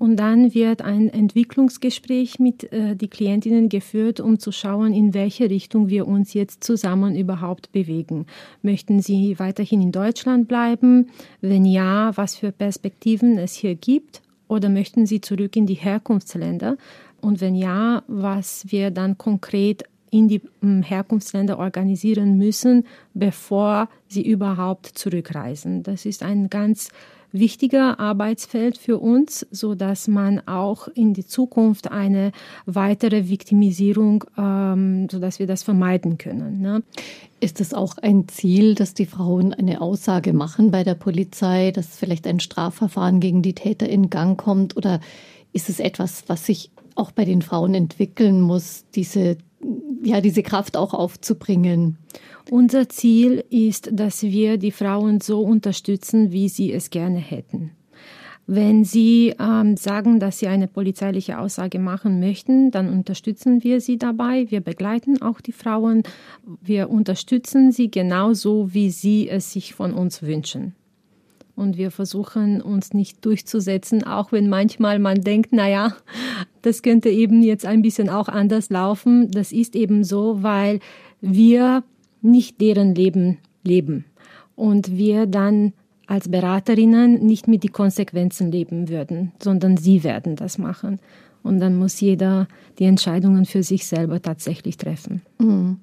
Und 0.00 0.16
dann 0.16 0.54
wird 0.54 0.80
ein 0.80 1.10
Entwicklungsgespräch 1.10 2.38
mit 2.38 2.72
äh, 2.72 2.96
die 2.96 3.08
Klientinnen 3.08 3.68
geführt, 3.68 4.18
um 4.18 4.38
zu 4.38 4.50
schauen, 4.50 4.94
in 4.94 5.12
welche 5.12 5.50
Richtung 5.50 5.90
wir 5.90 6.08
uns 6.08 6.32
jetzt 6.32 6.64
zusammen 6.64 7.14
überhaupt 7.14 7.70
bewegen. 7.72 8.24
Möchten 8.62 9.02
sie 9.02 9.38
weiterhin 9.38 9.82
in 9.82 9.92
Deutschland 9.92 10.48
bleiben? 10.48 11.10
Wenn 11.42 11.66
ja, 11.66 12.16
was 12.16 12.34
für 12.34 12.50
Perspektiven 12.50 13.36
es 13.36 13.52
hier 13.52 13.74
gibt? 13.74 14.22
Oder 14.48 14.70
möchten 14.70 15.04
sie 15.04 15.20
zurück 15.20 15.54
in 15.54 15.66
die 15.66 15.74
Herkunftsländer? 15.74 16.78
Und 17.20 17.42
wenn 17.42 17.54
ja, 17.54 18.02
was 18.08 18.64
wir 18.70 18.90
dann 18.90 19.18
konkret 19.18 19.84
in 20.10 20.28
die 20.28 20.42
hm, 20.60 20.82
Herkunftsländer 20.82 21.58
organisieren 21.58 22.36
müssen, 22.36 22.84
bevor 23.14 23.88
sie 24.08 24.26
überhaupt 24.26 24.86
zurückreisen. 24.86 25.82
Das 25.82 26.04
ist 26.04 26.22
ein 26.22 26.50
ganz 26.50 26.90
wichtiger 27.32 28.00
Arbeitsfeld 28.00 28.78
für 28.78 28.98
uns, 28.98 29.46
so 29.50 29.74
dass 29.74 30.08
man 30.08 30.46
auch 30.46 30.88
in 30.88 31.14
die 31.14 31.26
Zukunft 31.26 31.90
eine 31.90 32.32
weitere 32.66 33.28
Viktimisierung, 33.28 34.24
ähm, 34.36 35.08
so 35.10 35.18
dass 35.18 35.38
wir 35.38 35.46
das 35.46 35.62
vermeiden 35.62 36.18
können. 36.18 36.60
Ne? 36.60 36.82
Ist 37.40 37.60
es 37.60 37.72
auch 37.72 37.96
ein 37.98 38.28
Ziel, 38.28 38.74
dass 38.74 38.94
die 38.94 39.06
Frauen 39.06 39.54
eine 39.54 39.80
Aussage 39.80 40.32
machen 40.32 40.70
bei 40.70 40.84
der 40.84 40.94
Polizei, 40.94 41.70
dass 41.70 41.96
vielleicht 41.96 42.26
ein 42.26 42.40
Strafverfahren 42.40 43.20
gegen 43.20 43.42
die 43.42 43.54
Täter 43.54 43.88
in 43.88 44.10
Gang 44.10 44.38
kommt? 44.38 44.76
Oder 44.76 45.00
ist 45.52 45.68
es 45.68 45.80
etwas, 45.80 46.24
was 46.26 46.46
sich 46.46 46.70
auch 46.94 47.12
bei 47.12 47.24
den 47.24 47.42
Frauen 47.42 47.74
entwickeln 47.74 48.40
muss, 48.40 48.84
diese 48.94 49.38
ja, 50.02 50.20
diese 50.20 50.42
Kraft 50.42 50.76
auch 50.76 50.94
aufzubringen. 50.94 51.98
Unser 52.50 52.88
Ziel 52.88 53.44
ist, 53.50 53.90
dass 53.92 54.22
wir 54.22 54.56
die 54.56 54.72
Frauen 54.72 55.20
so 55.20 55.42
unterstützen, 55.42 56.32
wie 56.32 56.48
sie 56.48 56.72
es 56.72 56.90
gerne 56.90 57.18
hätten. 57.18 57.72
Wenn 58.52 58.84
Sie 58.84 59.32
ähm, 59.38 59.76
sagen, 59.76 60.18
dass 60.18 60.40
Sie 60.40 60.48
eine 60.48 60.66
polizeiliche 60.66 61.38
Aussage 61.38 61.78
machen 61.78 62.18
möchten, 62.18 62.72
dann 62.72 62.88
unterstützen 62.88 63.62
wir 63.62 63.80
Sie 63.80 63.96
dabei. 63.96 64.50
Wir 64.50 64.60
begleiten 64.60 65.22
auch 65.22 65.40
die 65.40 65.52
Frauen. 65.52 66.02
Wir 66.60 66.90
unterstützen 66.90 67.70
sie 67.70 67.92
genauso, 67.92 68.74
wie 68.74 68.90
Sie 68.90 69.28
es 69.28 69.52
sich 69.52 69.74
von 69.74 69.94
uns 69.94 70.22
wünschen 70.22 70.74
und 71.60 71.76
wir 71.76 71.90
versuchen 71.90 72.62
uns 72.62 72.94
nicht 72.94 73.24
durchzusetzen, 73.24 74.02
auch 74.04 74.32
wenn 74.32 74.48
manchmal 74.48 74.98
man 74.98 75.20
denkt, 75.20 75.52
naja, 75.52 75.94
das 76.62 76.82
könnte 76.82 77.10
eben 77.10 77.42
jetzt 77.42 77.66
ein 77.66 77.82
bisschen 77.82 78.08
auch 78.08 78.28
anders 78.28 78.70
laufen. 78.70 79.30
Das 79.30 79.52
ist 79.52 79.76
eben 79.76 80.02
so, 80.02 80.42
weil 80.42 80.80
wir 81.20 81.84
nicht 82.22 82.60
deren 82.60 82.94
Leben 82.94 83.38
leben 83.62 84.06
und 84.56 84.96
wir 84.96 85.26
dann 85.26 85.74
als 86.06 86.28
Beraterinnen 86.28 87.24
nicht 87.24 87.46
mit 87.46 87.62
die 87.62 87.68
Konsequenzen 87.68 88.50
leben 88.50 88.88
würden, 88.88 89.32
sondern 89.40 89.76
sie 89.76 90.02
werden 90.02 90.36
das 90.36 90.56
machen. 90.56 90.98
Und 91.42 91.60
dann 91.60 91.76
muss 91.76 92.00
jeder 92.00 92.48
die 92.78 92.84
Entscheidungen 92.84 93.44
für 93.44 93.62
sich 93.62 93.86
selber 93.86 94.20
tatsächlich 94.20 94.76
treffen. 94.76 95.22
Mhm. 95.38 95.80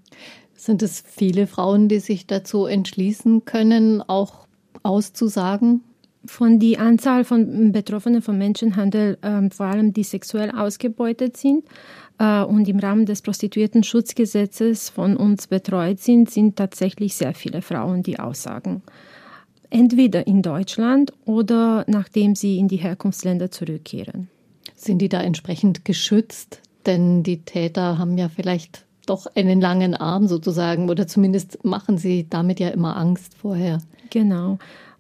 Sind 0.56 0.82
es 0.82 1.04
viele 1.06 1.46
Frauen, 1.46 1.88
die 1.88 2.00
sich 2.00 2.26
dazu 2.26 2.66
entschließen 2.66 3.46
können, 3.46 4.02
auch 4.02 4.47
auszusagen? 4.88 5.84
Von 6.26 6.60
der 6.60 6.82
Anzahl 6.82 7.24
von 7.24 7.72
Betroffenen 7.72 8.22
von 8.22 8.38
Menschenhandel, 8.38 9.18
äh, 9.22 9.50
vor 9.50 9.68
allem 9.68 9.94
die 9.94 10.04
sexuell 10.04 10.52
ausgebeutet 10.52 11.38
sind 11.38 11.64
äh, 12.18 12.42
und 12.44 12.68
im 12.68 12.80
Rahmen 12.80 13.06
des 13.06 13.22
Prostituierten-Schutzgesetzes 13.22 14.90
von 14.90 15.16
uns 15.16 15.48
betreut 15.48 16.00
sind, 16.00 16.30
sind 16.30 16.56
tatsächlich 16.56 17.16
sehr 17.16 17.34
viele 17.34 17.62
Frauen, 17.62 18.04
die 18.04 18.20
aussagen. 18.20 18.82
Entweder 19.70 20.28
in 20.28 20.42
Deutschland 20.42 21.14
oder 21.26 21.86
nachdem 21.88 22.36
sie 22.36 22.58
in 22.58 22.68
die 22.68 22.78
Herkunftsländer 22.78 23.52
zurückkehren. 23.52 24.30
Sind 24.76 25.00
die 25.00 25.10
da 25.10 25.22
entsprechend 25.22 25.86
geschützt? 25.86 26.62
Denn 26.86 27.24
die 27.24 27.42
Täter 27.42 27.98
haben 27.98 28.18
ja 28.18 28.30
vielleicht 28.30 28.86
doch 29.06 29.28
einen 29.36 29.60
langen 29.60 29.94
Arm 29.94 30.28
sozusagen 30.28 30.90
oder 30.90 31.08
zumindest 31.08 31.64
machen 31.64 31.98
sie 31.98 32.28
damit 32.30 32.60
ja 32.60 32.70
immer 32.70 32.96
Angst 32.96 33.36
vorher. 33.36 33.80
Genau. 34.10 34.58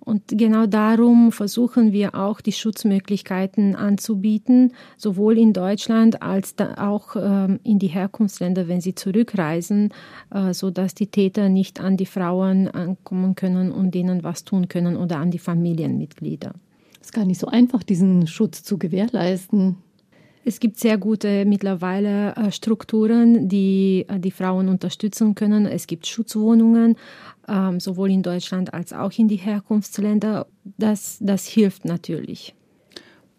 Und 0.08 0.24
genau 0.30 0.68
darum 0.68 1.34
versuchen 1.34 1.92
wir 1.92 2.16
auch 2.16 2.40
die 2.40 2.54
Schutzmöglichkeiten 2.54 3.76
anzubieten, 3.76 4.72
sowohl 4.96 5.38
in 5.38 5.52
Deutschland 5.52 6.22
als 6.22 6.56
auch 6.78 7.18
ähm, 7.18 7.60
in 7.64 7.78
die 7.78 7.88
Herkunftsländer, 7.88 8.70
wenn 8.70 8.80
sie 8.80 8.96
zurückreisen, 8.96 9.94
äh, 10.34 10.54
so 10.54 10.72
dass 10.72 10.96
die 10.96 11.08
Täter 11.08 11.50
nicht 11.50 11.82
an 11.82 11.98
die 11.98 12.06
Frauen 12.06 12.70
ankommen 12.70 13.36
können 13.36 13.70
und 13.70 13.94
denen 13.94 14.24
was 14.24 14.46
tun 14.46 14.70
können 14.70 14.96
oder 14.96 15.18
an 15.18 15.30
die 15.30 15.40
Familienmitglieder. 15.40 16.54
ist 17.02 17.12
gar 17.12 17.26
nicht 17.26 17.42
so 17.42 17.48
einfach, 17.48 17.84
diesen 17.84 18.28
Schutz 18.28 18.64
zu 18.64 18.78
gewährleisten. 18.78 19.76
Es 20.48 20.62
gibt 20.62 20.80
sehr 20.80 20.98
gute 20.98 21.44
mittlerweile 21.44 22.34
äh, 22.38 22.54
Strukturen, 22.54 23.50
die 23.50 24.06
äh, 24.08 24.18
die 24.18 24.32
Frauen 24.32 24.70
unterstützen 24.70 25.36
können. 25.36 25.66
Es 25.66 25.88
gibt 25.88 26.08
Schutzwohnungen, 26.08 26.96
ähm, 27.50 27.82
sowohl 27.82 28.12
in 28.12 28.24
Deutschland 28.24 28.74
als 28.74 28.94
auch 28.94 29.12
in 29.18 29.28
die 29.28 29.36
Herkunftsländer. 29.36 30.48
Das, 30.78 31.18
das 31.20 31.48
hilft 31.48 31.84
natürlich. 31.84 32.56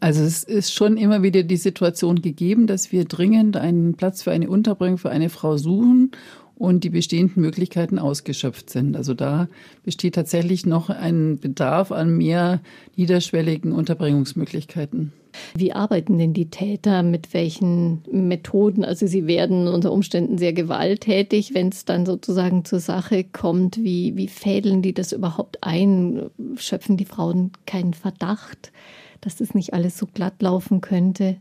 Also 0.00 0.22
es 0.22 0.44
ist 0.44 0.74
schon 0.74 0.98
immer 0.98 1.22
wieder 1.22 1.44
die 1.44 1.56
Situation 1.56 2.20
gegeben, 2.20 2.66
dass 2.66 2.92
wir 2.92 3.06
dringend 3.06 3.56
einen 3.56 3.94
Platz 3.94 4.22
für 4.22 4.32
eine 4.32 4.50
Unterbringung 4.50 4.98
für 4.98 5.08
eine 5.08 5.30
Frau 5.30 5.56
suchen 5.56 6.10
und 6.56 6.84
die 6.84 6.90
bestehenden 6.90 7.40
Möglichkeiten 7.40 7.98
ausgeschöpft 7.98 8.68
sind. 8.68 8.98
Also 8.98 9.14
da 9.14 9.48
besteht 9.82 10.14
tatsächlich 10.14 10.66
noch 10.66 10.90
ein 10.90 11.38
Bedarf 11.38 11.90
an 11.90 12.18
mehr 12.18 12.60
niederschwelligen 12.96 13.72
Unterbringungsmöglichkeiten. 13.72 15.14
Wie 15.54 15.72
arbeiten 15.72 16.18
denn 16.18 16.32
die 16.32 16.50
Täter? 16.50 17.02
Mit 17.02 17.34
welchen 17.34 18.02
Methoden? 18.10 18.84
Also 18.84 19.06
sie 19.06 19.26
werden 19.26 19.68
unter 19.68 19.92
Umständen 19.92 20.38
sehr 20.38 20.52
gewalttätig, 20.52 21.54
wenn 21.54 21.68
es 21.68 21.84
dann 21.84 22.06
sozusagen 22.06 22.64
zur 22.64 22.80
Sache 22.80 23.24
kommt. 23.24 23.78
Wie, 23.78 24.16
wie 24.16 24.28
fädeln 24.28 24.82
die 24.82 24.94
das 24.94 25.12
überhaupt 25.12 25.62
ein? 25.62 26.30
Schöpfen 26.56 26.96
die 26.96 27.04
Frauen 27.04 27.52
keinen 27.66 27.94
Verdacht, 27.94 28.72
dass 29.20 29.36
das 29.36 29.54
nicht 29.54 29.74
alles 29.74 29.98
so 29.98 30.06
glatt 30.06 30.40
laufen 30.42 30.80
könnte? 30.80 31.36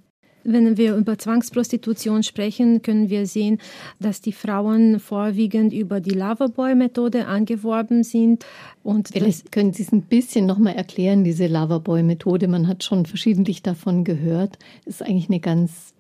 Wenn 0.50 0.78
wir 0.78 0.96
über 0.96 1.18
Zwangsprostitution 1.18 2.24
sprechen, 2.24 2.82
können 2.82 3.10
wir 3.10 3.26
sehen, 3.26 3.60
dass 4.00 4.22
die 4.22 4.32
Frauen 4.32 4.98
vorwiegend 5.02 5.74
über 5.74 6.00
die 6.00 6.12
Loverboy-Methode 6.12 7.28
angeworben 7.28 8.06
sind. 8.06 8.46
Und 8.82 9.10
Vielleicht 9.10 9.52
können 9.52 9.74
Sie 9.74 9.84
es 9.84 9.92
ein 9.92 10.04
bisschen 10.04 10.46
nochmal 10.46 10.76
erklären, 10.76 11.26
diese 11.26 11.48
Loverboy-Methode. 11.48 12.48
Man 12.48 12.70
hat 12.70 12.86
schon 12.86 13.06
verschiedentlich 13.06 13.62
davon 13.62 14.06
gehört. 14.06 14.58
Das 14.86 15.02
ist 15.02 15.02
eigentlich 15.02 15.30
eine 15.30 15.42
ganz 15.42 15.94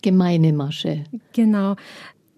gemeine 0.00 0.54
Masche. 0.54 1.04
Genau. 1.34 1.76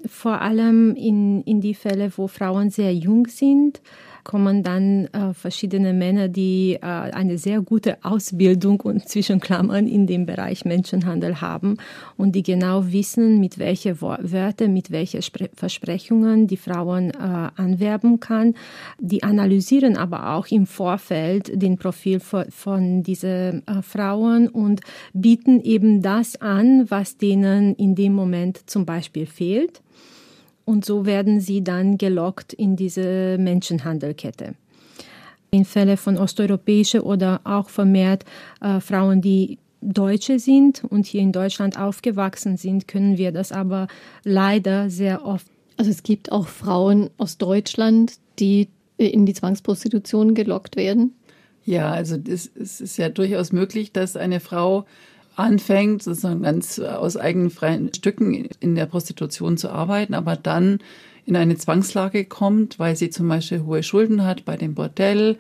Vor 0.07 0.41
allem 0.41 0.97
in, 0.97 1.43
in 1.43 1.61
die 1.61 1.75
Fälle, 1.75 2.11
wo 2.17 2.27
Frauen 2.27 2.71
sehr 2.71 2.93
jung 2.93 3.29
sind 3.29 3.81
kommen 4.29 4.63
dann 4.63 5.07
äh, 5.07 5.33
verschiedene 5.33 5.95
Männer, 5.95 6.29
die 6.29 6.75
äh, 6.75 6.85
eine 6.85 7.39
sehr 7.39 7.63
gute 7.63 7.97
Ausbildung 8.05 8.79
und 8.83 9.09
zwischen 9.09 9.41
Klammern 9.41 9.87
in 9.87 10.07
dem 10.07 10.27
Bereich 10.27 10.67
Menschenhandel 10.67 11.41
haben 11.41 11.79
und 12.19 12.33
die 12.35 12.43
genau 12.43 12.93
wissen, 12.93 13.41
mit 13.41 13.59
welchen 13.59 13.99
Wörtern, 14.03 14.75
mit 14.75 14.91
welchen 14.91 15.23
Spre 15.23 15.49
Versprechungen 15.55 16.47
die 16.47 16.59
Frauen 16.59 17.11
äh, 17.11 17.15
anwerben 17.57 18.21
kann. 18.21 18.55
Die 18.99 19.23
analysieren 19.23 19.97
aber 19.97 20.35
auch 20.35 20.49
im 20.49 20.67
Vorfeld 20.67 21.51
den 21.63 21.79
Profil 21.79 22.21
von, 22.21 22.51
von 22.51 23.03
diesen 23.03 23.67
äh, 23.67 23.81
Frauen 23.81 24.49
und 24.49 24.83
bieten 25.15 25.59
eben 25.63 26.03
das 26.03 26.39
an, 26.39 26.85
was 26.91 27.17
denen 27.17 27.75
in 27.77 27.95
dem 27.95 28.13
Moment 28.13 28.69
zum 28.69 28.85
Beispiel 28.85 29.25
fehlt. 29.25 29.81
Und 30.69 30.85
so 30.85 31.07
werden 31.07 31.41
sie 31.41 31.65
dann 31.65 31.97
gelockt 31.97 32.53
in 32.53 32.77
diese 32.77 33.39
Menschenhandelkette. 33.39 34.55
In 35.51 35.65
Fällen 35.65 35.97
von 35.97 36.19
osteuropäischen 36.19 37.01
oder 37.01 37.41
auch 37.45 37.71
vermehrt 37.71 38.27
äh, 38.61 38.79
Frauen, 38.79 39.23
die 39.23 39.57
Deutsche 39.81 40.39
sind 40.39 40.85
und 40.85 41.07
hier 41.07 41.23
in 41.23 41.33
Deutschland 41.33 41.79
aufgewachsen 41.79 42.59
sind, 42.59 42.87
können 42.87 43.17
wir 43.17 43.33
das 43.33 43.51
aber 43.51 43.89
leider 44.25 44.91
sehr 44.91 45.25
oft. 45.25 45.47
Also 45.79 45.91
es 45.91 46.03
gibt 46.03 46.33
auch 46.33 46.49
Frauen 46.49 47.09
aus 47.17 47.39
Deutschland, 47.39 48.17
die 48.39 48.69
in 48.99 49.25
die 49.25 49.33
Zwangsprostitution 49.33 50.35
gelockt 50.35 50.77
werden? 50.77 51.15
Ja, 51.65 51.93
also 51.93 52.19
es 52.29 52.47
ist 52.47 52.99
ja 52.99 53.09
durchaus 53.09 53.53
möglich, 53.53 53.93
dass 53.93 54.17
eine 54.17 54.41
Frau 54.41 54.85
anfängt, 55.39 56.03
sozusagen 56.03 56.43
ganz 56.43 56.79
aus 56.79 57.17
eigenen 57.17 57.51
freien 57.51 57.93
Stücken 57.95 58.49
in 58.61 58.75
der 58.75 58.87
Prostitution 58.87 59.57
zu 59.57 59.71
arbeiten, 59.71 60.15
aber 60.15 60.37
dann 60.37 60.81
in 61.27 61.37
eine 61.37 61.57
Zwangslage 61.57 62.25
kommt, 62.25 62.79
weil 62.79 62.97
sie 62.97 63.11
zum 63.11 63.29
Beispiel 63.29 63.63
hohe 63.63 63.83
Schulden 63.83 64.25
hat 64.25 64.45
bei 64.45 64.57
dem 64.57 64.75
Bordell 64.75 65.37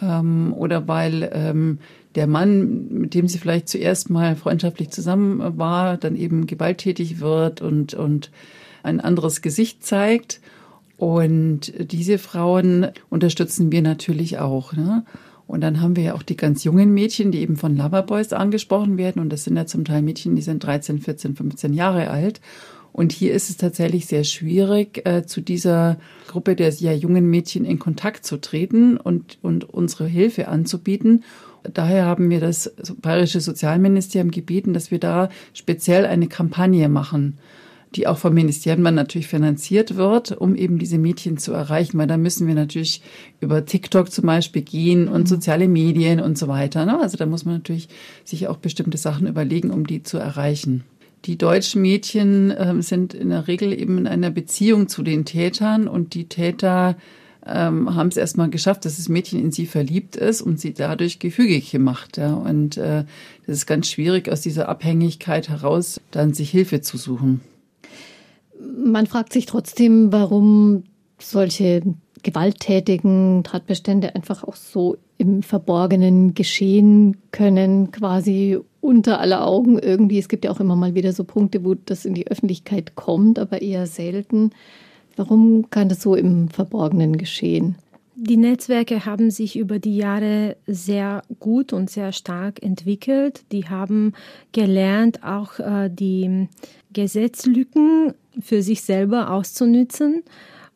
ähm, 0.00 0.52
oder 0.56 0.86
weil 0.86 1.30
ähm, 1.32 1.78
der 2.14 2.26
Mann, 2.26 2.88
mit 2.90 3.14
dem 3.14 3.26
sie 3.26 3.38
vielleicht 3.38 3.68
zuerst 3.68 4.10
mal 4.10 4.36
freundschaftlich 4.36 4.90
zusammen 4.90 5.58
war, 5.58 5.96
dann 5.96 6.14
eben 6.14 6.46
gewalttätig 6.46 7.20
wird 7.20 7.60
und, 7.60 7.94
und 7.94 8.30
ein 8.82 9.00
anderes 9.00 9.42
Gesicht 9.42 9.84
zeigt. 9.84 10.40
Und 10.96 11.72
diese 11.78 12.18
Frauen 12.18 12.88
unterstützen 13.10 13.72
wir 13.72 13.82
natürlich 13.82 14.38
auch. 14.38 14.74
Ne? 14.74 15.04
Und 15.46 15.60
dann 15.60 15.80
haben 15.80 15.96
wir 15.96 16.02
ja 16.04 16.14
auch 16.14 16.22
die 16.22 16.36
ganz 16.36 16.64
jungen 16.64 16.94
Mädchen, 16.94 17.30
die 17.30 17.40
eben 17.40 17.56
von 17.56 17.76
Loverboys 17.76 18.32
angesprochen 18.32 18.96
werden. 18.96 19.20
Und 19.20 19.30
das 19.30 19.44
sind 19.44 19.56
ja 19.56 19.66
zum 19.66 19.84
Teil 19.84 20.02
Mädchen, 20.02 20.36
die 20.36 20.42
sind 20.42 20.64
13, 20.64 21.00
14, 21.00 21.36
15 21.36 21.74
Jahre 21.74 22.10
alt. 22.10 22.40
Und 22.92 23.12
hier 23.12 23.34
ist 23.34 23.50
es 23.50 23.56
tatsächlich 23.56 24.06
sehr 24.06 24.22
schwierig, 24.22 25.04
äh, 25.04 25.26
zu 25.26 25.40
dieser 25.40 25.98
Gruppe 26.28 26.54
der 26.54 26.70
sehr 26.70 26.96
jungen 26.96 27.28
Mädchen 27.28 27.64
in 27.64 27.80
Kontakt 27.80 28.24
zu 28.24 28.40
treten 28.40 28.96
und, 28.96 29.38
und 29.42 29.68
unsere 29.68 30.06
Hilfe 30.06 30.46
anzubieten. 30.48 31.24
Daher 31.64 32.04
haben 32.04 32.30
wir 32.30 32.40
das 32.40 32.72
Bayerische 33.00 33.40
Sozialministerium 33.40 34.30
gebeten, 34.30 34.74
dass 34.74 34.90
wir 34.90 35.00
da 35.00 35.28
speziell 35.54 36.06
eine 36.06 36.28
Kampagne 36.28 36.88
machen 36.88 37.38
die 37.94 38.06
auch 38.06 38.18
vom 38.18 38.34
Ministerium 38.34 38.82
natürlich 38.82 39.28
finanziert 39.28 39.96
wird, 39.96 40.32
um 40.32 40.54
eben 40.56 40.78
diese 40.78 40.98
Mädchen 40.98 41.38
zu 41.38 41.52
erreichen, 41.52 41.98
weil 41.98 42.06
da 42.06 42.16
müssen 42.16 42.46
wir 42.46 42.54
natürlich 42.54 43.02
über 43.40 43.64
TikTok 43.64 44.10
zum 44.10 44.26
Beispiel 44.26 44.62
gehen 44.62 45.08
und 45.08 45.22
mhm. 45.22 45.26
soziale 45.26 45.68
Medien 45.68 46.20
und 46.20 46.36
so 46.36 46.48
weiter. 46.48 46.84
Ne? 46.86 47.00
Also 47.00 47.16
da 47.16 47.26
muss 47.26 47.44
man 47.44 47.54
natürlich 47.54 47.88
sich 48.24 48.48
auch 48.48 48.56
bestimmte 48.56 48.98
Sachen 48.98 49.26
überlegen, 49.26 49.70
um 49.70 49.86
die 49.86 50.02
zu 50.02 50.18
erreichen. 50.18 50.84
Die 51.24 51.38
deutschen 51.38 51.82
Mädchen 51.82 52.50
äh, 52.50 52.82
sind 52.82 53.14
in 53.14 53.30
der 53.30 53.48
Regel 53.48 53.72
eben 53.72 53.98
in 53.98 54.06
einer 54.06 54.30
Beziehung 54.30 54.88
zu 54.88 55.02
den 55.02 55.24
Tätern 55.24 55.88
und 55.88 56.14
die 56.14 56.28
Täter 56.28 56.96
ähm, 57.46 57.94
haben 57.94 58.08
es 58.08 58.16
erstmal 58.16 58.50
geschafft, 58.50 58.84
dass 58.84 58.96
das 58.96 59.08
Mädchen 59.08 59.40
in 59.40 59.52
sie 59.52 59.66
verliebt 59.66 60.16
ist 60.16 60.42
und 60.42 60.60
sie 60.60 60.74
dadurch 60.74 61.18
gefügig 61.18 61.70
gemacht. 61.70 62.16
Ja. 62.16 62.34
Und 62.34 62.76
äh, 62.76 63.04
das 63.46 63.56
ist 63.56 63.66
ganz 63.66 63.88
schwierig, 63.88 64.28
aus 64.28 64.40
dieser 64.40 64.68
Abhängigkeit 64.68 65.48
heraus 65.48 66.00
dann 66.10 66.34
sich 66.34 66.50
Hilfe 66.50 66.80
zu 66.80 66.96
suchen. 66.96 67.40
Man 68.76 69.06
fragt 69.06 69.32
sich 69.32 69.46
trotzdem, 69.46 70.12
warum 70.12 70.84
solche 71.18 71.82
gewalttätigen 72.22 73.44
Tatbestände 73.44 74.14
einfach 74.14 74.44
auch 74.44 74.56
so 74.56 74.96
im 75.18 75.42
Verborgenen 75.42 76.34
geschehen 76.34 77.18
können, 77.30 77.92
quasi 77.92 78.58
unter 78.80 79.20
aller 79.20 79.46
Augen 79.46 79.78
irgendwie. 79.78 80.18
Es 80.18 80.28
gibt 80.28 80.44
ja 80.44 80.50
auch 80.50 80.60
immer 80.60 80.74
mal 80.74 80.94
wieder 80.94 81.12
so 81.12 81.24
Punkte, 81.24 81.64
wo 81.64 81.74
das 81.74 82.04
in 82.04 82.14
die 82.14 82.26
Öffentlichkeit 82.26 82.96
kommt, 82.96 83.38
aber 83.38 83.62
eher 83.62 83.86
selten. 83.86 84.50
Warum 85.16 85.70
kann 85.70 85.88
das 85.88 86.02
so 86.02 86.16
im 86.16 86.48
Verborgenen 86.48 87.16
geschehen? 87.16 87.76
Die 88.16 88.36
Netzwerke 88.36 89.06
haben 89.06 89.30
sich 89.30 89.56
über 89.56 89.78
die 89.78 89.96
Jahre 89.96 90.56
sehr 90.66 91.22
gut 91.40 91.72
und 91.72 91.90
sehr 91.90 92.12
stark 92.12 92.62
entwickelt. 92.62 93.42
Die 93.50 93.68
haben 93.68 94.12
gelernt, 94.52 95.24
auch 95.24 95.58
äh, 95.58 95.90
die 95.90 96.48
Gesetzlücken 96.92 98.14
für 98.40 98.62
sich 98.62 98.82
selber 98.82 99.30
auszunützen. 99.30 100.22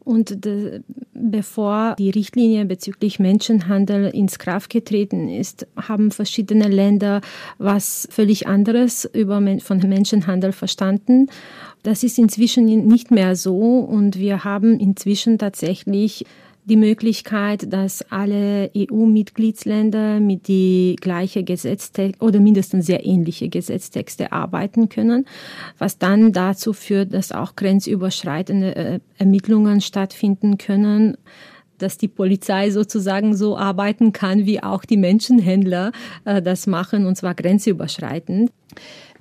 Und 0.09 0.47
de, 0.47 0.81
bevor 1.13 1.95
die 1.99 2.09
Richtlinie 2.09 2.65
bezüglich 2.65 3.19
Menschenhandel 3.19 4.07
ins 4.07 4.39
Kraft 4.39 4.71
getreten 4.71 5.29
ist, 5.29 5.67
haben 5.77 6.11
verschiedene 6.13 6.69
Länder 6.69 7.21
was 7.59 8.09
völlig 8.11 8.47
anderes 8.47 9.05
über, 9.05 9.43
von 9.61 9.79
Menschenhandel 9.81 10.53
verstanden. 10.53 11.27
Das 11.83 12.05
ist 12.05 12.19
inzwischen 12.19 12.65
nicht 12.87 13.11
mehr 13.11 13.37
so 13.37 13.81
und 13.81 14.19
wir 14.19 14.45
haben 14.45 14.81
inzwischen 14.81 15.37
tatsächlich 15.37 16.25
die 16.69 16.77
Möglichkeit, 16.77 17.73
dass 17.73 18.03
alle 18.11 18.71
EU-Mitgliedsländer 18.77 20.21
mit 20.21 20.49
die 20.49 20.97
gleiche 21.01 21.43
Gesetztext 21.43 22.21
oder 22.21 22.41
mindestens 22.41 22.87
sehr 22.87 23.05
ähnliche 23.07 23.49
Gesetztexte 23.49 24.33
arbeiten 24.33 24.89
können, 24.89 25.27
was 25.79 25.99
dann 25.99 26.33
dazu 26.33 26.73
führt, 26.73 27.15
dass 27.15 27.33
auch 27.33 27.57
grenzüberschreitende 27.57 28.77
äh, 28.77 29.01
Ermittlungen 29.17 29.81
stattfinden 29.81 30.59
können 30.59 31.17
dass 31.79 31.97
die 31.97 32.09
Polizei 32.09 32.71
sozusagen 32.71 33.37
so 33.37 33.57
arbeiten 33.57 34.13
kann, 34.13 34.47
wie 34.47 34.63
auch 34.63 34.85
die 34.85 34.97
Menschenhändler 34.97 35.93
äh, 36.25 36.43
das 36.43 36.67
machen, 36.67 37.07
und 37.07 37.17
zwar 37.17 37.35
grenzüberschreitend. 37.35 38.51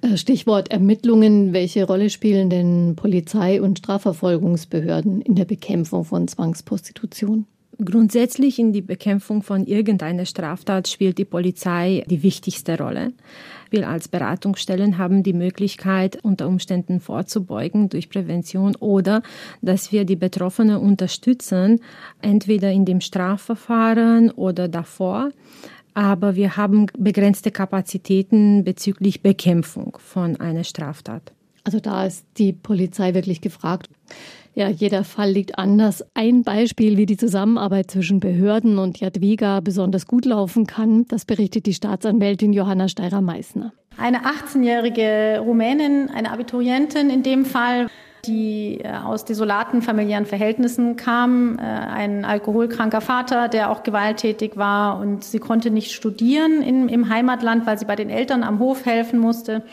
Äh, 0.01 0.17
Stichwort 0.17 0.71
Ermittlungen. 0.71 1.53
Welche 1.53 1.85
Rolle 1.85 2.09
spielen 2.09 2.49
denn 2.49 2.95
Polizei 2.95 3.61
und 3.61 3.79
Strafverfolgungsbehörden 3.79 5.21
in 5.21 5.35
der 5.35 5.45
Bekämpfung 5.45 6.03
von 6.03 6.27
Zwangsprostitution? 6.27 7.45
Grundsätzlich 7.83 8.57
in 8.57 8.73
die 8.73 8.81
Bekämpfung 8.81 9.43
von 9.43 9.67
irgendeiner 9.67 10.25
Straftat 10.25 10.87
spielt 10.87 11.19
die 11.19 11.25
Polizei 11.25 12.03
die 12.09 12.23
wichtigste 12.23 12.75
Rolle. 12.75 13.13
Wir 13.69 13.87
als 13.87 14.07
Beratungsstellen 14.07 14.97
haben 14.97 15.21
die 15.21 15.33
Möglichkeit, 15.33 16.17
unter 16.23 16.47
Umständen 16.47 16.99
vorzubeugen 16.99 17.89
durch 17.89 18.09
Prävention 18.09 18.75
oder 18.77 19.21
dass 19.61 19.91
wir 19.91 20.05
die 20.05 20.15
Betroffenen 20.15 20.77
unterstützen, 20.77 21.81
entweder 22.19 22.71
in 22.71 22.85
dem 22.85 22.99
Strafverfahren 22.99 24.31
oder 24.31 24.67
davor 24.67 25.29
aber 25.97 26.35
wir 26.35 26.57
haben 26.57 26.85
begrenzte 26.95 27.49
Kapazitäten 27.49 28.63
bezüglich 28.63 29.23
Bekämpfung 29.23 29.97
von 29.99 30.39
einer 30.39 30.63
Straftat. 30.63 31.33
Also 31.63 31.79
da 31.79 32.05
ist 32.05 32.23
die 32.37 32.53
Polizei 32.53 33.15
wirklich 33.15 33.41
gefragt. 33.41 33.89
Ja, 34.53 34.69
jeder 34.69 35.03
Fall 35.03 35.31
liegt 35.31 35.57
anders. 35.57 36.05
Ein 36.13 36.43
Beispiel, 36.43 36.97
wie 36.97 37.07
die 37.07 37.17
Zusammenarbeit 37.17 37.89
zwischen 37.89 38.19
Behörden 38.19 38.77
und 38.77 38.99
Jadwiga 38.99 39.59
besonders 39.59 40.05
gut 40.05 40.25
laufen 40.25 40.67
kann, 40.67 41.07
das 41.07 41.25
berichtet 41.25 41.65
die 41.65 41.73
Staatsanwältin 41.73 42.53
Johanna 42.53 42.87
Steirer-Meissner. 42.87 43.73
Eine 43.97 44.19
18-jährige 44.19 45.41
Rumänin, 45.43 46.11
eine 46.11 46.31
Abiturientin 46.31 47.09
in 47.09 47.23
dem 47.23 47.43
Fall, 47.43 47.87
die 48.27 48.79
äh, 48.83 48.91
aus 48.91 49.25
desolaten 49.25 49.81
familiären 49.81 50.25
Verhältnissen 50.25 50.95
kam, 50.95 51.57
äh, 51.57 51.61
ein 51.61 52.25
alkoholkranker 52.25 53.01
Vater, 53.01 53.47
der 53.47 53.71
auch 53.71 53.83
gewalttätig 53.83 54.57
war 54.57 54.99
und 54.99 55.23
sie 55.23 55.39
konnte 55.39 55.71
nicht 55.71 55.91
studieren 55.91 56.61
im, 56.61 56.87
im 56.87 57.09
Heimatland, 57.09 57.65
weil 57.65 57.77
sie 57.79 57.85
bei 57.85 57.95
den 57.95 58.09
Eltern 58.09 58.43
am 58.43 58.59
Hof 58.59 58.85
helfen 58.85 59.19
musste. 59.19 59.63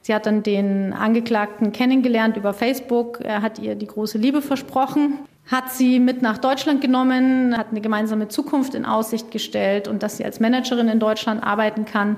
Sie 0.00 0.14
hat 0.14 0.26
dann 0.26 0.42
den 0.42 0.92
Angeklagten 0.92 1.72
kennengelernt 1.72 2.36
über 2.36 2.54
Facebook. 2.54 3.20
Er 3.20 3.42
hat 3.42 3.58
ihr 3.58 3.74
die 3.74 3.86
große 3.86 4.16
Liebe 4.16 4.40
versprochen, 4.40 5.18
hat 5.50 5.70
sie 5.70 6.00
mit 6.00 6.22
nach 6.22 6.38
Deutschland 6.38 6.80
genommen, 6.80 7.56
hat 7.56 7.68
eine 7.70 7.80
gemeinsame 7.80 8.28
Zukunft 8.28 8.74
in 8.74 8.86
Aussicht 8.86 9.30
gestellt 9.30 9.86
und 9.86 10.02
dass 10.02 10.16
sie 10.16 10.24
als 10.24 10.40
Managerin 10.40 10.88
in 10.88 10.98
Deutschland 10.98 11.42
arbeiten 11.42 11.84
kann. 11.84 12.16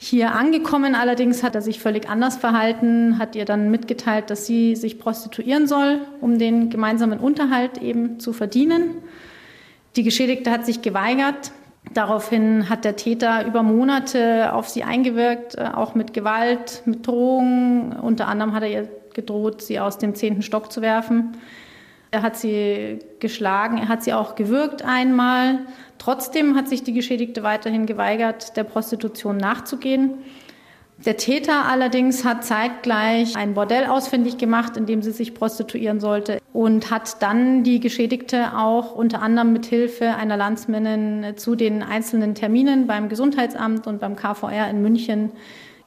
Hier 0.00 0.32
angekommen 0.36 0.94
allerdings 0.94 1.42
hat 1.42 1.56
er 1.56 1.60
sich 1.60 1.80
völlig 1.80 2.08
anders 2.08 2.36
verhalten, 2.36 3.18
hat 3.18 3.34
ihr 3.34 3.44
dann 3.44 3.68
mitgeteilt, 3.70 4.30
dass 4.30 4.46
sie 4.46 4.76
sich 4.76 5.00
prostituieren 5.00 5.66
soll, 5.66 6.00
um 6.20 6.38
den 6.38 6.70
gemeinsamen 6.70 7.18
Unterhalt 7.18 7.78
eben 7.82 8.20
zu 8.20 8.32
verdienen. 8.32 8.94
Die 9.96 10.04
Geschädigte 10.04 10.52
hat 10.52 10.64
sich 10.64 10.82
geweigert. 10.82 11.50
Daraufhin 11.94 12.68
hat 12.68 12.84
der 12.84 12.94
Täter 12.94 13.44
über 13.44 13.64
Monate 13.64 14.52
auf 14.52 14.68
sie 14.68 14.84
eingewirkt, 14.84 15.56
äh, 15.56 15.70
auch 15.74 15.96
mit 15.96 16.14
Gewalt, 16.14 16.82
mit 16.84 17.04
Drohungen. 17.04 17.92
Unter 17.94 18.28
anderem 18.28 18.54
hat 18.54 18.62
er 18.62 18.70
ihr 18.70 18.88
gedroht, 19.14 19.62
sie 19.62 19.80
aus 19.80 19.98
dem 19.98 20.14
zehnten 20.14 20.42
Stock 20.42 20.70
zu 20.70 20.80
werfen. 20.80 21.36
Er 22.10 22.22
hat 22.22 22.36
sie 22.36 23.00
geschlagen, 23.18 23.78
er 23.78 23.88
hat 23.88 24.04
sie 24.04 24.12
auch 24.12 24.36
gewürgt 24.36 24.82
einmal. 24.82 25.60
Trotzdem 25.98 26.56
hat 26.56 26.68
sich 26.68 26.82
die 26.82 26.92
Geschädigte 26.92 27.42
weiterhin 27.42 27.86
geweigert, 27.86 28.56
der 28.56 28.64
Prostitution 28.64 29.36
nachzugehen. 29.36 30.14
Der 31.04 31.16
Täter 31.16 31.66
allerdings 31.66 32.24
hat 32.24 32.44
zeitgleich 32.44 33.36
ein 33.36 33.54
Bordell 33.54 33.86
ausfindig 33.86 34.36
gemacht, 34.36 34.76
in 34.76 34.86
dem 34.86 35.00
sie 35.00 35.12
sich 35.12 35.32
prostituieren 35.32 36.00
sollte 36.00 36.40
und 36.52 36.90
hat 36.90 37.22
dann 37.22 37.62
die 37.62 37.78
Geschädigte 37.78 38.56
auch 38.56 38.96
unter 38.96 39.22
anderem 39.22 39.52
mit 39.52 39.66
Hilfe 39.66 40.16
einer 40.16 40.36
Landsmännin 40.36 41.36
zu 41.36 41.54
den 41.54 41.84
einzelnen 41.84 42.34
Terminen 42.34 42.88
beim 42.88 43.08
Gesundheitsamt 43.08 43.86
und 43.86 44.00
beim 44.00 44.16
KVR 44.16 44.68
in 44.68 44.82
München 44.82 45.30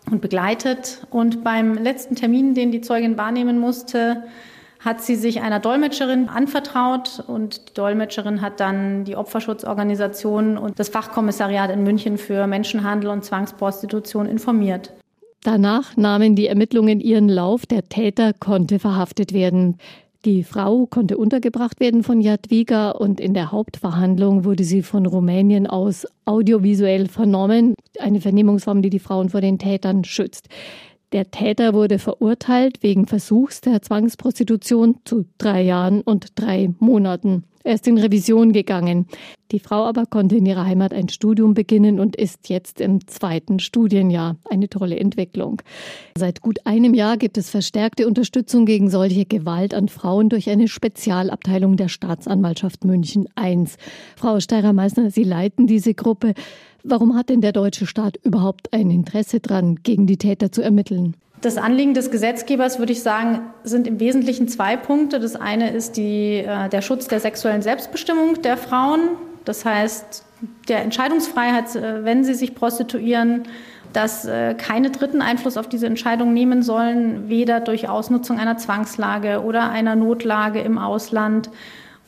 und 0.09 0.21
begleitet. 0.21 1.05
Und 1.09 1.43
beim 1.43 1.73
letzten 1.73 2.15
Termin, 2.15 2.53
den 2.53 2.71
die 2.71 2.79
Zeugin 2.79 3.17
wahrnehmen 3.17 3.59
musste, 3.59 4.23
hat 4.83 5.01
sie 5.01 5.15
sich 5.15 5.41
einer 5.41 5.59
Dolmetscherin 5.59 6.27
anvertraut 6.27 7.23
und 7.27 7.69
die 7.69 7.73
Dolmetscherin 7.75 8.41
hat 8.41 8.59
dann 8.59 9.05
die 9.05 9.15
Opferschutzorganisation 9.15 10.57
und 10.57 10.79
das 10.79 10.89
Fachkommissariat 10.89 11.69
in 11.69 11.83
München 11.83 12.17
für 12.17 12.47
Menschenhandel 12.47 13.09
und 13.11 13.23
Zwangsprostitution 13.23 14.25
informiert. 14.25 14.91
Danach 15.43 15.95
nahmen 15.97 16.35
die 16.35 16.47
Ermittlungen 16.47 16.99
ihren 16.99 17.29
Lauf. 17.29 17.65
Der 17.65 17.89
Täter 17.89 18.33
konnte 18.33 18.79
verhaftet 18.79 19.33
werden. 19.33 19.77
Die 20.25 20.43
Frau 20.43 20.85
konnte 20.85 21.17
untergebracht 21.17 21.79
werden 21.79 22.03
von 22.03 22.21
Jadwiga 22.21 22.91
und 22.91 23.19
in 23.19 23.33
der 23.33 23.51
Hauptverhandlung 23.51 24.45
wurde 24.45 24.63
sie 24.63 24.83
von 24.83 25.07
Rumänien 25.07 25.65
aus 25.65 26.05
audiovisuell 26.25 27.07
vernommen. 27.07 27.73
Eine 27.99 28.21
Vernehmungsform, 28.21 28.83
die 28.83 28.91
die 28.91 28.99
Frauen 28.99 29.29
vor 29.29 29.41
den 29.41 29.57
Tätern 29.57 30.03
schützt. 30.03 30.47
Der 31.11 31.29
Täter 31.29 31.73
wurde 31.73 31.99
verurteilt 31.99 32.83
wegen 32.83 33.05
Versuchs 33.05 33.59
der 33.59 33.81
Zwangsprostitution 33.81 34.99
zu 35.03 35.25
drei 35.37 35.61
Jahren 35.61 36.01
und 36.01 36.39
drei 36.39 36.73
Monaten. 36.79 37.43
Er 37.63 37.75
ist 37.75 37.87
in 37.87 37.97
Revision 37.97 38.53
gegangen. 38.53 39.05
Die 39.51 39.59
Frau 39.59 39.85
aber 39.85 40.05
konnte 40.05 40.37
in 40.37 40.45
ihrer 40.45 40.65
Heimat 40.65 40.93
ein 40.93 41.09
Studium 41.09 41.53
beginnen 41.53 41.99
und 41.99 42.15
ist 42.15 42.49
jetzt 42.49 42.81
im 42.81 43.05
zweiten 43.07 43.59
Studienjahr. 43.59 44.37
Eine 44.49 44.69
tolle 44.69 44.97
Entwicklung. 44.97 45.61
Seit 46.17 46.41
gut 46.41 46.65
einem 46.65 46.93
Jahr 46.93 47.17
gibt 47.17 47.37
es 47.37 47.49
verstärkte 47.49 48.07
Unterstützung 48.07 48.65
gegen 48.65 48.89
solche 48.89 49.25
Gewalt 49.25 49.73
an 49.73 49.89
Frauen 49.89 50.29
durch 50.29 50.49
eine 50.49 50.69
Spezialabteilung 50.69 51.75
der 51.75 51.89
Staatsanwaltschaft 51.89 52.83
München 52.85 53.27
I. 53.39 53.65
Frau 54.15 54.39
Steirer-Meissner, 54.39 55.11
Sie 55.11 55.23
leiten 55.23 55.67
diese 55.67 55.93
Gruppe. 55.93 56.33
Warum 56.83 57.15
hat 57.15 57.29
denn 57.29 57.41
der 57.41 57.51
deutsche 57.51 57.85
Staat 57.85 58.17
überhaupt 58.23 58.73
ein 58.73 58.89
Interesse 58.89 59.39
daran, 59.39 59.79
gegen 59.83 60.07
die 60.07 60.17
Täter 60.17 60.51
zu 60.51 60.61
ermitteln? 60.61 61.15
Das 61.41 61.57
Anliegen 61.57 61.95
des 61.95 62.11
Gesetzgebers, 62.11 62.77
würde 62.77 62.91
ich 62.91 63.01
sagen, 63.01 63.41
sind 63.63 63.87
im 63.87 63.99
Wesentlichen 63.99 64.47
zwei 64.47 64.77
Punkte. 64.77 65.19
Das 65.19 65.35
eine 65.35 65.71
ist 65.71 65.97
die, 65.97 66.37
äh, 66.37 66.69
der 66.69 66.81
Schutz 66.81 67.07
der 67.07 67.19
sexuellen 67.19 67.63
Selbstbestimmung 67.63 68.41
der 68.43 68.57
Frauen. 68.57 68.99
Das 69.43 69.65
heißt, 69.65 70.23
der 70.67 70.83
Entscheidungsfreiheit, 70.83 71.75
äh, 71.75 72.05
wenn 72.05 72.23
sie 72.23 72.35
sich 72.35 72.53
prostituieren, 72.53 73.43
dass 73.91 74.25
äh, 74.25 74.53
keine 74.53 74.91
Dritten 74.91 75.21
Einfluss 75.21 75.57
auf 75.57 75.67
diese 75.67 75.87
Entscheidung 75.87 76.33
nehmen 76.33 76.61
sollen, 76.61 77.27
weder 77.27 77.59
durch 77.59 77.89
Ausnutzung 77.89 78.39
einer 78.39 78.57
Zwangslage 78.57 79.41
oder 79.41 79.71
einer 79.71 79.95
Notlage 79.95 80.61
im 80.61 80.77
Ausland 80.77 81.49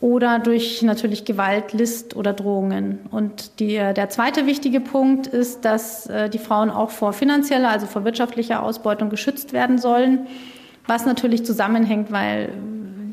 oder 0.03 0.37
durch 0.37 0.81
natürlich 0.81 1.23
Gewalt, 1.23 1.71
List 1.71 2.17
oder 2.17 2.33
Drohungen. 2.33 2.99
Und 3.09 3.61
die, 3.61 3.75
der 3.75 4.09
zweite 4.09 4.45
wichtige 4.45 4.81
Punkt 4.81 5.27
ist, 5.27 5.63
dass 5.63 6.07
äh, 6.07 6.29
die 6.29 6.39
Frauen 6.39 6.69
auch 6.69 6.89
vor 6.89 7.13
finanzieller, 7.13 7.69
also 7.69 7.85
vor 7.85 8.03
wirtschaftlicher 8.03 8.63
Ausbeutung 8.63 9.09
geschützt 9.09 9.53
werden 9.53 9.77
sollen, 9.77 10.27
was 10.87 11.05
natürlich 11.05 11.45
zusammenhängt, 11.45 12.11
weil 12.11 12.49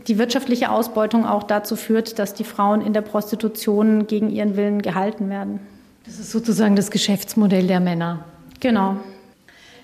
die 0.09 0.19
wirtschaftliche 0.19 0.73
Ausbeutung 0.73 1.27
auch 1.27 1.45
dazu 1.45 1.77
führt, 1.77 2.19
dass 2.19 2.35
die 2.35 2.43
Frauen 2.43 2.81
in 2.81 2.93
der 2.93 3.03
Prostitution 3.03 4.09
gegen 4.09 4.29
ihren 4.29 4.57
Willen 4.57 4.83
gehalten 4.83 5.31
werden. 5.31 5.61
Das 6.07 6.19
ist 6.19 6.33
sozusagen 6.33 6.75
das 6.75 6.91
Geschäftsmodell 6.91 7.69
der 7.69 7.79
Männer. 7.79 8.25
Genau. 8.59 8.97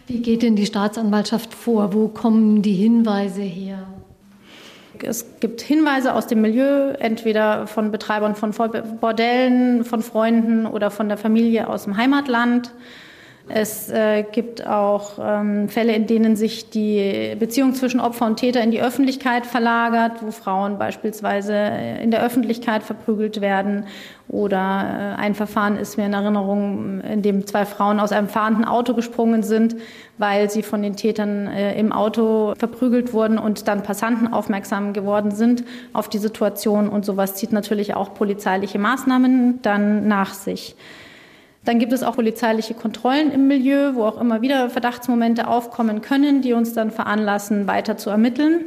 Wie 0.08 0.22
geht 0.22 0.42
denn 0.42 0.56
die 0.56 0.66
Staatsanwaltschaft 0.66 1.54
vor? 1.54 1.94
Wo 1.94 2.08
kommen 2.08 2.62
die 2.62 2.74
Hinweise 2.74 3.42
her? 3.42 3.86
Es 5.02 5.26
gibt 5.40 5.60
Hinweise 5.60 6.14
aus 6.14 6.26
dem 6.26 6.40
Milieu, 6.40 6.92
entweder 6.92 7.66
von 7.66 7.90
Betreibern 7.90 8.34
von 8.34 8.52
Bordellen, 9.00 9.84
von 9.84 10.02
Freunden 10.02 10.66
oder 10.66 10.90
von 10.90 11.08
der 11.08 11.18
Familie 11.18 11.68
aus 11.68 11.84
dem 11.84 11.96
Heimatland. 11.96 12.72
Es 13.48 13.88
äh, 13.90 14.24
gibt 14.24 14.66
auch 14.66 15.18
ähm, 15.20 15.68
Fälle, 15.68 15.94
in 15.94 16.08
denen 16.08 16.34
sich 16.34 16.68
die 16.68 17.36
Beziehung 17.38 17.74
zwischen 17.74 18.00
Opfer 18.00 18.26
und 18.26 18.38
Täter 18.38 18.60
in 18.60 18.72
die 18.72 18.82
Öffentlichkeit 18.82 19.46
verlagert, 19.46 20.20
wo 20.20 20.32
Frauen 20.32 20.78
beispielsweise 20.78 21.54
in 22.02 22.10
der 22.10 22.24
Öffentlichkeit 22.24 22.82
verprügelt 22.82 23.40
werden. 23.40 23.84
Oder 24.26 25.14
äh, 25.16 25.20
ein 25.20 25.36
Verfahren 25.36 25.76
ist 25.76 25.96
mir 25.96 26.06
in 26.06 26.12
Erinnerung, 26.12 27.00
in 27.02 27.22
dem 27.22 27.46
zwei 27.46 27.66
Frauen 27.66 28.00
aus 28.00 28.10
einem 28.10 28.28
fahrenden 28.28 28.64
Auto 28.64 28.94
gesprungen 28.94 29.44
sind, 29.44 29.76
weil 30.18 30.50
sie 30.50 30.64
von 30.64 30.82
den 30.82 30.96
Tätern 30.96 31.46
äh, 31.46 31.78
im 31.78 31.92
Auto 31.92 32.52
verprügelt 32.58 33.12
wurden 33.12 33.38
und 33.38 33.68
dann 33.68 33.84
Passanten 33.84 34.32
aufmerksam 34.32 34.92
geworden 34.92 35.30
sind 35.30 35.62
auf 35.92 36.08
die 36.08 36.18
Situation. 36.18 36.88
Und 36.88 37.04
sowas 37.04 37.36
zieht 37.36 37.52
natürlich 37.52 37.94
auch 37.94 38.12
polizeiliche 38.12 38.80
Maßnahmen 38.80 39.60
dann 39.62 40.08
nach 40.08 40.34
sich. 40.34 40.74
Dann 41.66 41.80
gibt 41.80 41.92
es 41.92 42.04
auch 42.04 42.14
polizeiliche 42.14 42.74
Kontrollen 42.74 43.32
im 43.32 43.48
Milieu, 43.48 43.96
wo 43.96 44.04
auch 44.04 44.20
immer 44.20 44.40
wieder 44.40 44.70
Verdachtsmomente 44.70 45.48
aufkommen 45.48 46.00
können, 46.00 46.40
die 46.40 46.52
uns 46.52 46.72
dann 46.72 46.92
veranlassen, 46.92 47.66
weiter 47.66 47.96
zu 47.96 48.08
ermitteln. 48.08 48.64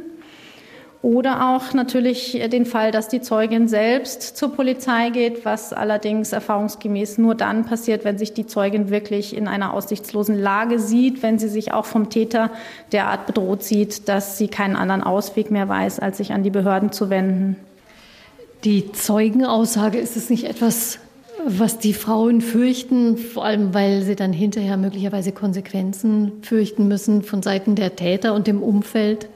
Oder 1.00 1.48
auch 1.48 1.72
natürlich 1.72 2.38
den 2.52 2.66
Fall, 2.66 2.90
dass 2.90 3.08
die 3.08 3.22
Zeugin 3.22 3.68
selbst 3.68 4.36
zur 4.36 4.52
Polizei 4.52 5.08
geht, 5.08 5.46
was 5.46 5.72
allerdings 5.72 6.34
erfahrungsgemäß 6.34 7.16
nur 7.16 7.34
dann 7.34 7.64
passiert, 7.64 8.04
wenn 8.04 8.18
sich 8.18 8.34
die 8.34 8.46
Zeugin 8.46 8.90
wirklich 8.90 9.34
in 9.34 9.48
einer 9.48 9.72
aussichtslosen 9.72 10.38
Lage 10.38 10.78
sieht, 10.78 11.22
wenn 11.22 11.38
sie 11.38 11.48
sich 11.48 11.72
auch 11.72 11.86
vom 11.86 12.10
Täter 12.10 12.50
derart 12.92 13.24
bedroht 13.24 13.62
sieht, 13.62 14.10
dass 14.10 14.36
sie 14.36 14.48
keinen 14.48 14.76
anderen 14.76 15.02
Ausweg 15.02 15.50
mehr 15.50 15.70
weiß, 15.70 16.00
als 16.00 16.18
sich 16.18 16.34
an 16.34 16.42
die 16.42 16.50
Behörden 16.50 16.92
zu 16.92 17.08
wenden. 17.08 17.56
Die 18.64 18.92
Zeugenaussage, 18.92 19.96
ist 19.96 20.18
es 20.18 20.28
nicht 20.28 20.44
etwas 20.44 20.98
was 21.46 21.78
die 21.78 21.94
Frauen 21.94 22.40
fürchten, 22.40 23.16
vor 23.16 23.44
allem 23.44 23.74
weil 23.74 24.02
sie 24.02 24.16
dann 24.16 24.32
hinterher 24.32 24.76
möglicherweise 24.76 25.32
Konsequenzen 25.32 26.42
fürchten 26.42 26.88
müssen 26.88 27.22
von 27.22 27.42
Seiten 27.42 27.74
der 27.74 27.96
Täter 27.96 28.34
und 28.34 28.46
dem 28.46 28.62
Umfeld? 28.62 29.28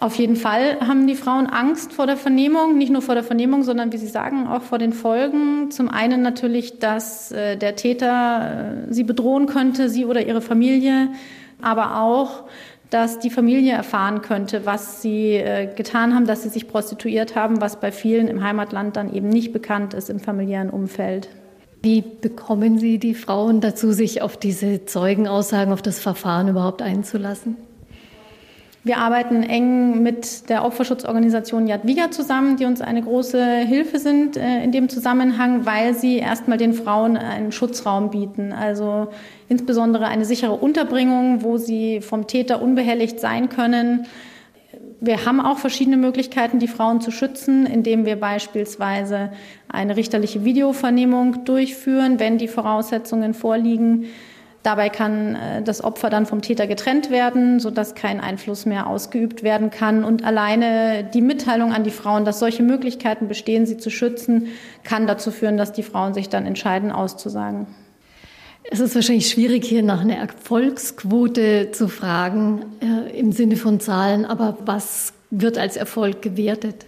Auf 0.00 0.16
jeden 0.16 0.34
Fall 0.34 0.80
haben 0.80 1.06
die 1.06 1.14
Frauen 1.14 1.46
Angst 1.46 1.92
vor 1.92 2.06
der 2.06 2.16
Vernehmung, 2.16 2.76
nicht 2.76 2.90
nur 2.90 3.02
vor 3.02 3.14
der 3.14 3.22
Vernehmung, 3.22 3.62
sondern 3.62 3.92
wie 3.92 3.98
Sie 3.98 4.08
sagen, 4.08 4.48
auch 4.48 4.62
vor 4.62 4.78
den 4.78 4.92
Folgen. 4.92 5.70
Zum 5.70 5.88
einen 5.88 6.22
natürlich, 6.22 6.80
dass 6.80 7.30
äh, 7.30 7.56
der 7.56 7.76
Täter 7.76 8.86
äh, 8.88 8.92
sie 8.92 9.04
bedrohen 9.04 9.46
könnte, 9.46 9.88
sie 9.88 10.04
oder 10.04 10.26
ihre 10.26 10.40
Familie, 10.40 11.10
aber 11.60 12.00
auch, 12.00 12.42
dass 12.92 13.18
die 13.18 13.30
Familie 13.30 13.72
erfahren 13.72 14.20
könnte, 14.20 14.66
was 14.66 15.00
sie 15.00 15.36
äh, 15.36 15.66
getan 15.74 16.14
haben, 16.14 16.26
dass 16.26 16.42
sie 16.42 16.50
sich 16.50 16.68
prostituiert 16.68 17.34
haben, 17.34 17.62
was 17.62 17.80
bei 17.80 17.90
vielen 17.90 18.28
im 18.28 18.44
Heimatland 18.44 18.96
dann 18.96 19.12
eben 19.14 19.30
nicht 19.30 19.52
bekannt 19.52 19.94
ist 19.94 20.10
im 20.10 20.20
familiären 20.20 20.68
Umfeld. 20.68 21.30
Wie 21.82 22.02
bekommen 22.02 22.78
Sie 22.78 22.98
die 22.98 23.14
Frauen 23.14 23.60
dazu, 23.60 23.92
sich 23.92 24.22
auf 24.22 24.36
diese 24.36 24.84
Zeugenaussagen, 24.84 25.72
auf 25.72 25.82
das 25.82 26.00
Verfahren 26.00 26.48
überhaupt 26.48 26.82
einzulassen? 26.82 27.56
Wir 28.84 28.98
arbeiten 28.98 29.44
eng 29.44 30.02
mit 30.02 30.48
der 30.48 30.64
Opferschutzorganisation 30.64 31.68
Jadwiga 31.68 32.10
zusammen, 32.10 32.56
die 32.56 32.64
uns 32.64 32.80
eine 32.80 33.00
große 33.00 33.58
Hilfe 33.58 34.00
sind 34.00 34.36
äh, 34.36 34.64
in 34.64 34.72
dem 34.72 34.88
Zusammenhang, 34.88 35.64
weil 35.64 35.94
sie 35.94 36.18
erstmal 36.18 36.58
den 36.58 36.74
Frauen 36.74 37.16
einen 37.16 37.52
Schutzraum 37.52 38.10
bieten. 38.10 38.52
Also 38.52 39.08
insbesondere 39.48 40.06
eine 40.06 40.24
sichere 40.24 40.54
Unterbringung, 40.54 41.44
wo 41.44 41.58
sie 41.58 42.00
vom 42.00 42.26
Täter 42.26 42.60
unbehelligt 42.60 43.20
sein 43.20 43.48
können. 43.48 44.06
Wir 45.00 45.26
haben 45.26 45.40
auch 45.40 45.58
verschiedene 45.58 45.96
Möglichkeiten, 45.96 46.58
die 46.58 46.68
Frauen 46.68 47.00
zu 47.00 47.12
schützen, 47.12 47.66
indem 47.66 48.04
wir 48.04 48.18
beispielsweise 48.18 49.30
eine 49.68 49.96
richterliche 49.96 50.44
Videovernehmung 50.44 51.44
durchführen, 51.44 52.18
wenn 52.18 52.36
die 52.36 52.48
Voraussetzungen 52.48 53.32
vorliegen. 53.34 54.06
Dabei 54.62 54.90
kann 54.90 55.34
äh, 55.34 55.62
das 55.62 55.82
Opfer 55.82 56.08
dann 56.08 56.26
vom 56.26 56.40
Täter 56.40 56.66
getrennt 56.66 57.10
werden, 57.10 57.58
sodass 57.58 57.94
kein 57.94 58.20
Einfluss 58.20 58.64
mehr 58.64 58.86
ausgeübt 58.86 59.42
werden 59.42 59.70
kann. 59.70 60.04
Und 60.04 60.24
alleine 60.24 61.04
die 61.04 61.20
Mitteilung 61.20 61.72
an 61.72 61.82
die 61.82 61.90
Frauen, 61.90 62.24
dass 62.24 62.38
solche 62.38 62.62
Möglichkeiten 62.62 63.26
bestehen, 63.28 63.66
sie 63.66 63.76
zu 63.76 63.90
schützen, 63.90 64.48
kann 64.84 65.06
dazu 65.06 65.30
führen, 65.30 65.56
dass 65.56 65.72
die 65.72 65.82
Frauen 65.82 66.14
sich 66.14 66.28
dann 66.28 66.46
entscheiden, 66.46 66.92
auszusagen. 66.92 67.66
Es 68.70 68.78
ist 68.78 68.94
wahrscheinlich 68.94 69.28
schwierig, 69.28 69.64
hier 69.64 69.82
nach 69.82 70.02
einer 70.02 70.16
Erfolgsquote 70.16 71.72
zu 71.72 71.88
fragen 71.88 72.64
äh, 72.80 73.18
im 73.18 73.32
Sinne 73.32 73.56
von 73.56 73.80
Zahlen, 73.80 74.24
aber 74.24 74.58
was 74.64 75.12
wird 75.30 75.58
als 75.58 75.76
Erfolg 75.76 76.22
gewertet? 76.22 76.86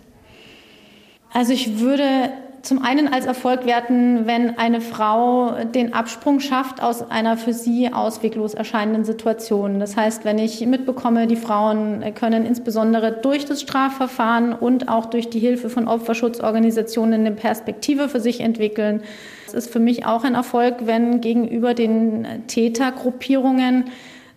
Also 1.32 1.52
ich 1.52 1.80
würde 1.80 2.30
zum 2.64 2.82
einen 2.82 3.12
als 3.12 3.26
Erfolg 3.26 3.66
werten, 3.66 4.26
wenn 4.26 4.58
eine 4.58 4.80
Frau 4.80 5.52
den 5.74 5.92
Absprung 5.92 6.40
schafft 6.40 6.82
aus 6.82 7.10
einer 7.10 7.36
für 7.36 7.52
sie 7.52 7.92
ausweglos 7.92 8.54
erscheinenden 8.54 9.04
Situation. 9.04 9.80
Das 9.80 9.96
heißt, 9.96 10.24
wenn 10.24 10.38
ich 10.38 10.64
mitbekomme, 10.66 11.26
die 11.26 11.36
Frauen 11.36 12.02
können 12.14 12.46
insbesondere 12.46 13.12
durch 13.12 13.44
das 13.44 13.60
Strafverfahren 13.60 14.54
und 14.54 14.88
auch 14.88 15.06
durch 15.06 15.28
die 15.28 15.40
Hilfe 15.40 15.68
von 15.68 15.88
Opferschutzorganisationen 15.88 17.20
eine 17.20 17.32
Perspektive 17.32 18.08
für 18.08 18.20
sich 18.20 18.40
entwickeln. 18.40 19.02
Es 19.46 19.52
ist 19.52 19.70
für 19.70 19.80
mich 19.80 20.06
auch 20.06 20.24
ein 20.24 20.34
Erfolg, 20.34 20.86
wenn 20.86 21.20
gegenüber 21.20 21.74
den 21.74 22.26
Tätergruppierungen 22.46 23.84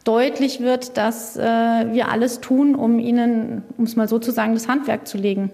deutlich 0.03 0.59
wird, 0.59 0.97
dass 0.97 1.37
äh, 1.37 1.41
wir 1.41 2.09
alles 2.09 2.41
tun, 2.41 2.75
um 2.75 2.99
ihnen, 2.99 3.63
um 3.77 3.85
es 3.85 3.95
mal 3.95 4.09
so 4.09 4.19
zu 4.19 4.31
sagen, 4.31 4.53
das 4.53 4.67
Handwerk 4.67 5.07
zu 5.07 5.17
legen 5.17 5.51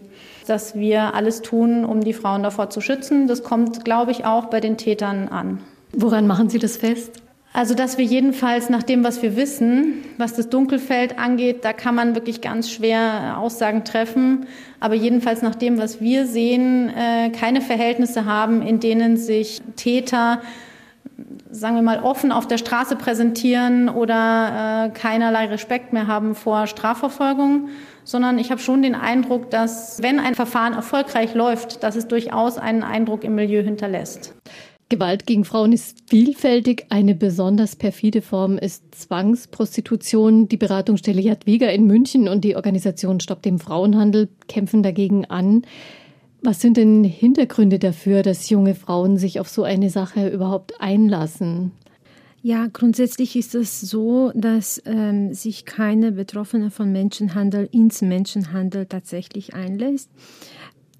dass 0.49 0.75
wir 0.75 1.13
alles 1.13 1.41
tun, 1.41 1.85
um 1.85 2.01
die 2.01 2.13
Frauen 2.13 2.43
davor 2.43 2.69
zu 2.69 2.81
schützen. 2.81 3.27
Das 3.27 3.43
kommt, 3.43 3.85
glaube 3.85 4.11
ich, 4.11 4.25
auch 4.25 4.45
bei 4.45 4.59
den 4.59 4.77
Tätern 4.77 5.27
an. 5.27 5.59
Woran 5.93 6.27
machen 6.27 6.49
Sie 6.49 6.59
das 6.59 6.77
fest? 6.77 7.21
Also, 7.55 7.75
dass 7.75 7.99
wir 7.99 8.05
jedenfalls 8.05 8.69
nach 8.69 8.81
dem, 8.81 9.03
was 9.03 9.21
wir 9.21 9.35
wissen, 9.35 10.03
was 10.17 10.33
das 10.33 10.49
Dunkelfeld 10.49 11.19
angeht, 11.19 11.63
da 11.63 11.71
kann 11.71 11.93
man 11.93 12.15
wirklich 12.15 12.41
ganz 12.41 12.71
schwer 12.71 13.37
Aussagen 13.37 13.83
treffen. 13.83 14.47
Aber 14.79 14.95
jedenfalls 14.95 15.43
nach 15.43 15.53
dem, 15.53 15.77
was 15.77 16.01
wir 16.01 16.25
sehen, 16.25 16.89
äh, 16.89 17.29
keine 17.29 17.61
Verhältnisse 17.61 18.25
haben, 18.25 18.63
in 18.63 18.79
denen 18.79 19.17
sich 19.17 19.61
Täter 19.75 20.41
sagen 21.51 21.75
wir 21.75 21.83
mal, 21.83 22.01
offen 22.01 22.31
auf 22.31 22.47
der 22.47 22.57
Straße 22.57 22.95
präsentieren 22.95 23.89
oder 23.89 24.87
äh, 24.87 24.89
keinerlei 24.89 25.45
Respekt 25.45 25.93
mehr 25.93 26.07
haben 26.07 26.35
vor 26.35 26.67
Strafverfolgung, 26.67 27.69
sondern 28.03 28.39
ich 28.39 28.51
habe 28.51 28.61
schon 28.61 28.81
den 28.81 28.95
Eindruck, 28.95 29.49
dass 29.49 30.01
wenn 30.01 30.19
ein 30.19 30.35
Verfahren 30.35 30.73
erfolgreich 30.73 31.33
läuft, 31.33 31.83
dass 31.83 31.95
es 31.95 32.07
durchaus 32.07 32.57
einen 32.57 32.83
Eindruck 32.83 33.23
im 33.23 33.35
Milieu 33.35 33.63
hinterlässt. 33.63 34.33
Gewalt 34.89 35.25
gegen 35.25 35.43
Frauen 35.43 35.71
ist 35.71 35.97
vielfältig. 36.07 36.85
Eine 36.89 37.15
besonders 37.15 37.75
perfide 37.75 38.21
Form 38.21 38.57
ist 38.57 38.93
Zwangsprostitution. 38.93 40.47
Die 40.47 40.57
Beratungsstelle 40.57 41.21
Jadwiga 41.21 41.67
in 41.67 41.87
München 41.87 42.27
und 42.27 42.43
die 42.43 42.55
Organisation 42.55 43.19
Stopp 43.19 43.41
dem 43.41 43.57
Frauenhandel 43.57 44.29
kämpfen 44.47 44.83
dagegen 44.83 45.25
an. 45.25 45.63
Was 46.43 46.59
sind 46.59 46.77
denn 46.77 47.03
Hintergründe 47.05 47.79
dafür, 47.79 48.21
dass 48.21 48.49
junge 48.49 48.75
Frauen 48.75 49.17
sich 49.17 49.39
auf 49.39 49.49
so 49.49 49.63
eine 49.63 49.89
Sache 49.89 50.27
überhaupt 50.27 50.79
einlassen? 50.79 51.71
Ja, 52.45 52.67
grundsätzlich 52.67 53.37
ist 53.37 53.55
es 53.55 53.79
so, 53.79 54.33
dass 54.35 54.81
ähm, 54.83 55.33
sich 55.33 55.63
keine 55.63 56.11
Betroffene 56.11 56.71
von 56.71 56.91
Menschenhandel 56.91 57.69
ins 57.71 58.01
Menschenhandel 58.01 58.85
tatsächlich 58.85 59.53
einlässt. 59.53 60.09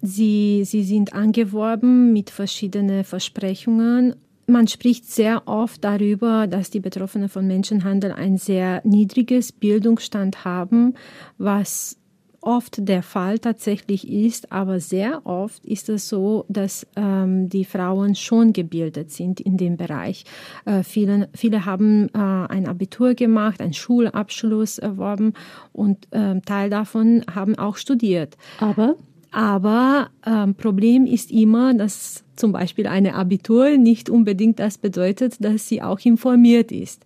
Sie, 0.00 0.62
sie 0.64 0.84
sind 0.84 1.12
angeworben 1.12 2.14
mit 2.14 2.30
verschiedenen 2.30 3.04
Versprechungen. 3.04 4.16
Man 4.46 4.68
spricht 4.68 5.04
sehr 5.04 5.46
oft 5.46 5.84
darüber, 5.84 6.46
dass 6.46 6.70
die 6.70 6.80
Betroffenen 6.80 7.28
von 7.28 7.46
Menschenhandel 7.46 8.12
ein 8.12 8.38
sehr 8.38 8.80
niedriges 8.82 9.52
Bildungsstand 9.52 10.46
haben, 10.46 10.94
was 11.36 11.98
oft 12.44 12.86
der 12.88 13.02
Fall 13.02 13.38
tatsächlich 13.38 14.08
ist, 14.08 14.52
aber 14.52 14.80
sehr 14.80 15.26
oft 15.26 15.64
ist 15.64 15.88
es 15.88 16.08
so, 16.08 16.44
dass 16.48 16.86
ähm, 16.96 17.48
die 17.48 17.64
Frauen 17.64 18.14
schon 18.14 18.52
gebildet 18.52 19.10
sind 19.10 19.40
in 19.40 19.56
dem 19.56 19.76
Bereich. 19.76 20.24
Äh, 20.64 20.82
viele, 20.82 21.28
viele 21.34 21.64
haben 21.64 22.08
äh, 22.14 22.18
ein 22.18 22.68
Abitur 22.68 23.14
gemacht, 23.14 23.60
einen 23.60 23.72
Schulabschluss 23.72 24.78
erworben 24.78 25.32
und 25.72 26.06
äh, 26.12 26.40
Teil 26.40 26.70
davon 26.70 27.24
haben 27.34 27.56
auch 27.56 27.76
studiert. 27.76 28.36
Aber? 28.60 28.96
Aber 29.30 30.10
ähm, 30.24 30.54
Problem 30.54 31.06
ist 31.06 31.32
immer, 31.32 31.74
dass 31.74 32.22
zum 32.36 32.52
Beispiel 32.52 32.86
eine 32.86 33.14
Abitur 33.14 33.76
nicht 33.76 34.08
unbedingt 34.08 34.60
das 34.60 34.78
bedeutet, 34.78 35.44
dass 35.44 35.66
sie 35.68 35.82
auch 35.82 35.98
informiert 36.00 36.70
ist. 36.70 37.04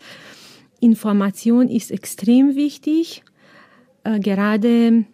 Information 0.81 1.69
ist 1.69 1.91
extrem 1.91 2.55
wichtig. 2.55 3.23
Äh, 4.05 4.21
gerade 4.21 5.05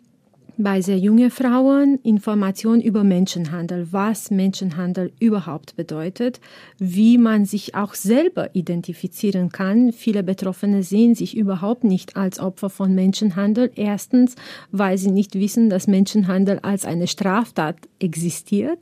bei 0.57 0.81
sehr 0.81 0.99
jungen 0.99 1.31
Frauen 1.31 1.99
Information 2.03 2.81
über 2.81 3.05
Menschenhandel, 3.05 3.88
was 3.90 4.31
Menschenhandel 4.31 5.12
überhaupt 5.19 5.77
bedeutet, 5.77 6.40
wie 6.79 7.19
man 7.19 7.45
sich 7.45 7.75
auch 7.75 7.95
selber 7.95 8.55
identifizieren 8.55 9.51
kann. 9.51 9.93
Viele 9.93 10.23
Betroffene 10.23 10.83
sehen 10.83 11.14
sich 11.14 11.37
überhaupt 11.37 11.85
nicht 11.85 12.17
als 12.17 12.38
Opfer 12.38 12.71
von 12.71 12.95
Menschenhandel. 12.95 13.71
Erstens, 13.75 14.37
weil 14.71 14.99
sie 14.99 15.11
nicht 15.11 15.35
wissen, 15.35 15.71
dass 15.71 15.87
Menschenhandel 15.87 16.59
als 16.61 16.85
eine 16.85 17.07
Straftat 17.07 17.77
existiert 17.99 18.79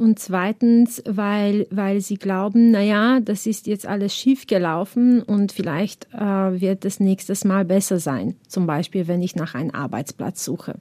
und 0.00 0.18
zweitens, 0.18 1.02
weil, 1.06 1.66
weil 1.70 2.00
sie 2.00 2.16
glauben, 2.16 2.70
na 2.70 2.80
ja, 2.80 3.20
das 3.20 3.46
ist 3.46 3.66
jetzt 3.66 3.86
alles 3.86 4.16
schief 4.16 4.46
gelaufen 4.46 5.22
und 5.22 5.52
vielleicht 5.52 6.08
äh, 6.14 6.18
wird 6.18 6.86
es 6.86 7.00
nächstes 7.00 7.44
Mal 7.44 7.66
besser 7.66 7.98
sein. 7.98 8.36
Zum 8.48 8.66
Beispiel, 8.66 9.08
wenn 9.08 9.20
ich 9.20 9.36
nach 9.36 9.54
einem 9.54 9.72
Arbeitsplatz 9.72 10.42
suche. 10.42 10.76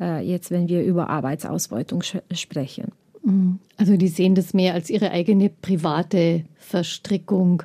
Äh, 0.00 0.26
jetzt, 0.26 0.50
wenn 0.50 0.68
wir 0.68 0.82
über 0.82 1.08
Arbeitsausbeutung 1.08 2.02
sprechen. 2.32 2.90
Mhm. 3.22 3.60
Also 3.76 3.96
die 3.96 4.08
sehen 4.08 4.34
das 4.34 4.54
mehr 4.54 4.74
als 4.74 4.90
ihre 4.90 5.12
eigene 5.12 5.48
private 5.48 6.42
Verstrickung 6.56 7.62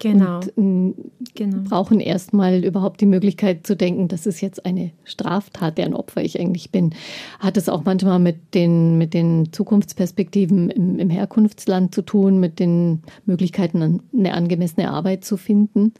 Genau. 0.00 0.40
Und 0.56 0.94
genau. 1.34 1.62
brauchen 1.68 2.00
erstmal 2.00 2.64
überhaupt 2.64 3.00
die 3.00 3.06
Möglichkeit 3.06 3.66
zu 3.66 3.76
denken, 3.76 4.08
das 4.08 4.26
ist 4.26 4.40
jetzt 4.40 4.66
eine 4.66 4.90
Straftat, 5.04 5.78
deren 5.78 5.94
Opfer 5.94 6.22
ich 6.22 6.38
eigentlich 6.40 6.70
bin. 6.70 6.94
Hat 7.38 7.56
es 7.56 7.68
auch 7.68 7.84
manchmal 7.84 8.18
mit 8.18 8.54
den, 8.54 8.98
mit 8.98 9.14
den 9.14 9.52
Zukunftsperspektiven 9.52 10.70
im, 10.70 10.98
im 10.98 11.10
Herkunftsland 11.10 11.94
zu 11.94 12.02
tun, 12.02 12.40
mit 12.40 12.58
den 12.58 13.02
Möglichkeiten, 13.26 14.02
eine 14.12 14.34
angemessene 14.34 14.90
Arbeit 14.90 15.24
zu 15.24 15.36
finden? 15.36 15.92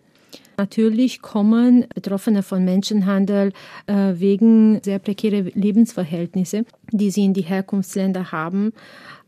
Natürlich 0.56 1.20
kommen 1.20 1.86
Betroffene 1.94 2.42
von 2.42 2.64
Menschenhandel 2.64 3.52
äh, 3.86 4.12
wegen 4.14 4.80
sehr 4.82 5.00
prekärer 5.00 5.50
Lebensverhältnisse, 5.54 6.64
die 6.92 7.10
sie 7.10 7.24
in 7.24 7.34
die 7.34 7.42
Herkunftsländer 7.42 8.30
haben, 8.30 8.72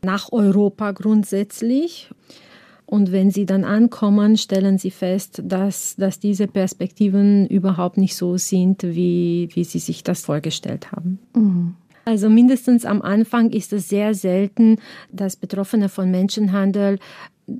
nach 0.01 0.31
Europa 0.31 0.91
grundsätzlich. 0.91 2.09
Und 2.87 3.11
wenn 3.11 3.31
sie 3.31 3.45
dann 3.45 3.65
ankommen, 3.65 4.37
stellen 4.37 4.77
sie 4.77 4.91
fest, 4.91 5.41
dass, 5.43 5.97
dass 5.97 6.21
diese 6.21 6.47
Perspektiven 6.47 7.45
überhaupt 7.47 7.97
nicht 7.97 8.15
so 8.15 8.37
sind, 8.37 8.81
wie, 8.81 9.49
wie 9.53 9.65
sie 9.65 9.79
sich 9.79 10.03
das 10.03 10.21
vorgestellt 10.21 10.93
haben. 10.93 11.19
Mhm. 11.35 11.75
Also 12.05 12.29
mindestens 12.29 12.85
am 12.85 13.01
Anfang 13.01 13.49
ist 13.49 13.73
es 13.73 13.89
sehr 13.89 14.13
selten, 14.13 14.77
dass 15.11 15.35
Betroffene 15.35 15.89
von 15.89 16.09
Menschenhandel 16.09 16.99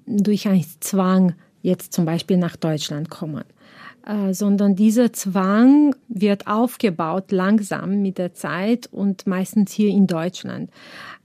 durch 0.05 0.47
einen 0.47 0.63
Zwang 0.79 1.33
jetzt 1.61 1.91
zum 1.91 2.05
Beispiel 2.05 2.37
nach 2.37 2.55
Deutschland 2.55 3.09
kommen. 3.09 3.43
Äh, 4.07 4.33
sondern 4.33 4.73
dieser 4.77 5.11
Zwang 5.11 5.93
wird 6.07 6.47
aufgebaut 6.47 7.33
langsam 7.33 8.01
mit 8.01 8.17
der 8.17 8.33
Zeit 8.33 8.87
und 8.89 9.27
meistens 9.27 9.73
hier 9.73 9.89
in 9.89 10.07
Deutschland. 10.07 10.69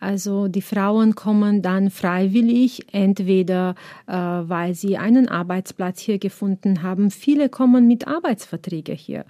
Also 0.02 0.48
die 0.48 0.62
Frauen 0.62 1.14
kommen 1.14 1.62
dann 1.62 1.88
freiwillig, 1.88 2.92
entweder 2.92 3.76
äh, 4.08 4.12
weil 4.12 4.74
sie 4.74 4.98
einen 4.98 5.28
Arbeitsplatz 5.28 6.00
hier 6.00 6.18
gefunden 6.18 6.82
haben. 6.82 7.12
Viele 7.12 7.48
kommen 7.48 7.86
mit 7.86 8.08
Arbeitsverträgen 8.08 8.96
hier. 8.96 9.24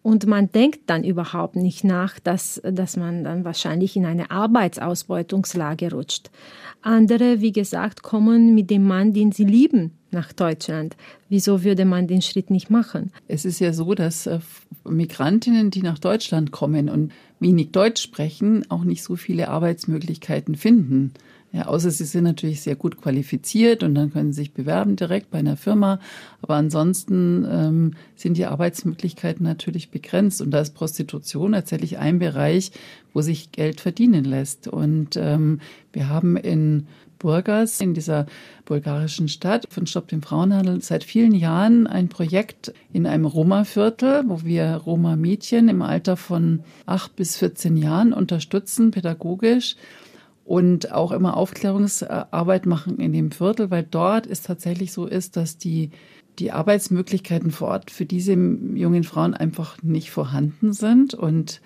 Und 0.00 0.26
man 0.26 0.50
denkt 0.50 0.80
dann 0.86 1.04
überhaupt 1.04 1.56
nicht 1.56 1.84
nach, 1.84 2.18
dass, 2.18 2.62
dass 2.64 2.96
man 2.96 3.24
dann 3.24 3.44
wahrscheinlich 3.44 3.96
in 3.96 4.06
eine 4.06 4.30
Arbeitsausbeutungslage 4.30 5.92
rutscht. 5.92 6.30
Andere, 6.80 7.42
wie 7.42 7.52
gesagt, 7.52 8.02
kommen 8.02 8.54
mit 8.54 8.70
dem 8.70 8.86
Mann, 8.86 9.12
den 9.12 9.30
sie 9.30 9.44
lieben, 9.44 9.92
nach 10.10 10.32
Deutschland. 10.32 10.96
Wieso 11.28 11.64
würde 11.64 11.84
man 11.84 12.06
den 12.06 12.22
Schritt 12.22 12.48
nicht 12.48 12.70
machen? 12.70 13.12
Es 13.28 13.44
ist 13.44 13.60
ja 13.60 13.74
so, 13.74 13.94
dass 13.94 14.26
äh, 14.26 14.38
Migrantinnen, 14.88 15.70
die 15.70 15.82
nach 15.82 15.98
Deutschland 15.98 16.50
kommen 16.50 16.88
und 16.88 17.12
wenig 17.44 17.70
Deutsch 17.70 18.02
sprechen, 18.02 18.68
auch 18.70 18.82
nicht 18.82 19.04
so 19.04 19.14
viele 19.14 19.48
Arbeitsmöglichkeiten 19.48 20.56
finden. 20.56 21.12
Ja, 21.52 21.66
außer 21.66 21.92
sie 21.92 22.04
sind 22.04 22.24
natürlich 22.24 22.62
sehr 22.62 22.74
gut 22.74 23.00
qualifiziert 23.00 23.84
und 23.84 23.94
dann 23.94 24.12
können 24.12 24.32
sie 24.32 24.40
sich 24.40 24.52
bewerben 24.52 24.96
direkt 24.96 25.30
bei 25.30 25.38
einer 25.38 25.56
Firma. 25.56 26.00
Aber 26.42 26.56
ansonsten 26.56 27.46
ähm, 27.48 27.92
sind 28.16 28.36
die 28.36 28.46
Arbeitsmöglichkeiten 28.46 29.44
natürlich 29.44 29.90
begrenzt. 29.90 30.42
Und 30.42 30.50
da 30.50 30.58
ist 30.58 30.74
Prostitution 30.74 31.52
tatsächlich 31.52 31.98
ein 31.98 32.18
Bereich, 32.18 32.72
wo 33.12 33.20
sich 33.20 33.52
Geld 33.52 33.80
verdienen 33.80 34.24
lässt. 34.24 34.66
Und 34.66 35.16
ähm, 35.16 35.60
wir 35.92 36.08
haben 36.08 36.36
in 36.36 36.88
Burgas, 37.24 37.80
in 37.80 37.94
dieser 37.94 38.26
bulgarischen 38.66 39.28
Stadt 39.28 39.66
von 39.70 39.86
Stopp 39.86 40.08
dem 40.08 40.20
Frauenhandel, 40.20 40.82
seit 40.82 41.04
vielen 41.04 41.34
Jahren 41.34 41.86
ein 41.86 42.10
Projekt 42.10 42.74
in 42.92 43.06
einem 43.06 43.24
Roma-Viertel, 43.24 44.24
wo 44.26 44.44
wir 44.44 44.74
Roma-Mädchen 44.74 45.70
im 45.70 45.80
Alter 45.80 46.18
von 46.18 46.60
acht 46.84 47.16
bis 47.16 47.38
14 47.38 47.78
Jahren 47.78 48.12
unterstützen, 48.12 48.90
pädagogisch 48.90 49.76
und 50.44 50.92
auch 50.92 51.12
immer 51.12 51.38
Aufklärungsarbeit 51.38 52.66
machen 52.66 52.98
in 52.98 53.14
dem 53.14 53.30
Viertel, 53.30 53.70
weil 53.70 53.86
dort 53.90 54.26
es 54.26 54.42
tatsächlich 54.42 54.92
so 54.92 55.06
ist, 55.06 55.38
dass 55.38 55.56
die, 55.56 55.92
die 56.38 56.52
Arbeitsmöglichkeiten 56.52 57.52
vor 57.52 57.68
Ort 57.68 57.90
für 57.90 58.04
diese 58.04 58.34
jungen 58.34 59.02
Frauen 59.02 59.32
einfach 59.32 59.82
nicht 59.82 60.10
vorhanden 60.10 60.74
sind. 60.74 61.14
Und 61.14 61.62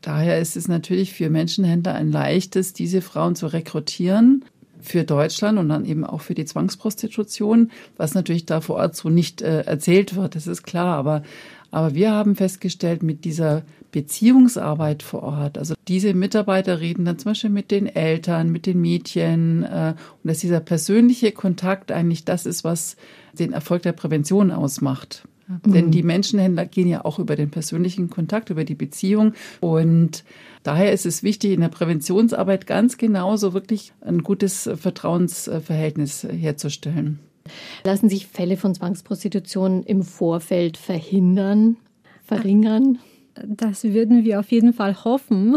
Daher 0.00 0.38
ist 0.38 0.56
es 0.56 0.68
natürlich 0.68 1.12
für 1.12 1.28
Menschenhändler 1.28 1.96
ein 1.96 2.12
leichtes, 2.12 2.72
diese 2.72 3.00
Frauen 3.00 3.34
zu 3.34 3.48
rekrutieren 3.48 4.44
für 4.88 5.04
Deutschland 5.04 5.58
und 5.58 5.68
dann 5.68 5.84
eben 5.84 6.04
auch 6.04 6.20
für 6.20 6.34
die 6.34 6.44
Zwangsprostitution, 6.44 7.70
was 7.96 8.14
natürlich 8.14 8.46
da 8.46 8.60
vor 8.60 8.76
Ort 8.76 8.96
so 8.96 9.08
nicht 9.08 9.42
äh, 9.42 9.60
erzählt 9.60 10.16
wird, 10.16 10.34
das 10.34 10.46
ist 10.46 10.62
klar. 10.62 10.96
Aber, 10.96 11.22
aber 11.70 11.94
wir 11.94 12.10
haben 12.10 12.34
festgestellt, 12.34 13.02
mit 13.02 13.24
dieser 13.24 13.62
Beziehungsarbeit 13.92 15.02
vor 15.02 15.22
Ort. 15.22 15.58
Also 15.58 15.74
diese 15.86 16.12
Mitarbeiter 16.14 16.80
reden 16.80 17.04
dann 17.04 17.18
zum 17.18 17.30
Beispiel 17.30 17.50
mit 17.50 17.70
den 17.70 17.86
Eltern, 17.86 18.50
mit 18.50 18.66
den 18.66 18.80
Mädchen 18.80 19.62
äh, 19.64 19.94
und 20.22 20.28
dass 20.28 20.38
dieser 20.38 20.60
persönliche 20.60 21.32
Kontakt 21.32 21.92
eigentlich 21.92 22.24
das 22.24 22.46
ist, 22.46 22.64
was 22.64 22.96
den 23.38 23.52
Erfolg 23.52 23.82
der 23.82 23.92
Prävention 23.92 24.50
ausmacht. 24.50 25.24
Mhm. 25.48 25.72
Denn 25.72 25.90
die 25.90 26.02
Menschenhändler 26.02 26.66
gehen 26.66 26.88
ja 26.88 27.04
auch 27.04 27.18
über 27.18 27.36
den 27.36 27.50
persönlichen 27.50 28.10
Kontakt, 28.10 28.50
über 28.50 28.64
die 28.64 28.74
Beziehung. 28.74 29.32
Und 29.60 30.24
daher 30.68 30.92
ist 30.92 31.06
es 31.06 31.22
wichtig, 31.22 31.52
in 31.52 31.62
der 31.62 31.70
Präventionsarbeit 31.70 32.66
ganz 32.66 32.98
genauso 32.98 33.54
wirklich 33.54 33.94
ein 34.02 34.22
gutes 34.22 34.68
Vertrauensverhältnis 34.76 36.24
herzustellen. 36.24 37.20
Lassen 37.84 38.10
sich 38.10 38.26
Fälle 38.26 38.58
von 38.58 38.74
Zwangsprostitution 38.74 39.82
im 39.82 40.02
Vorfeld 40.02 40.76
verhindern, 40.76 41.78
verringern? 42.22 42.98
Das 43.46 43.84
würden 43.84 44.24
wir 44.24 44.40
auf 44.40 44.50
jeden 44.50 44.72
Fall 44.72 45.04
hoffen, 45.04 45.56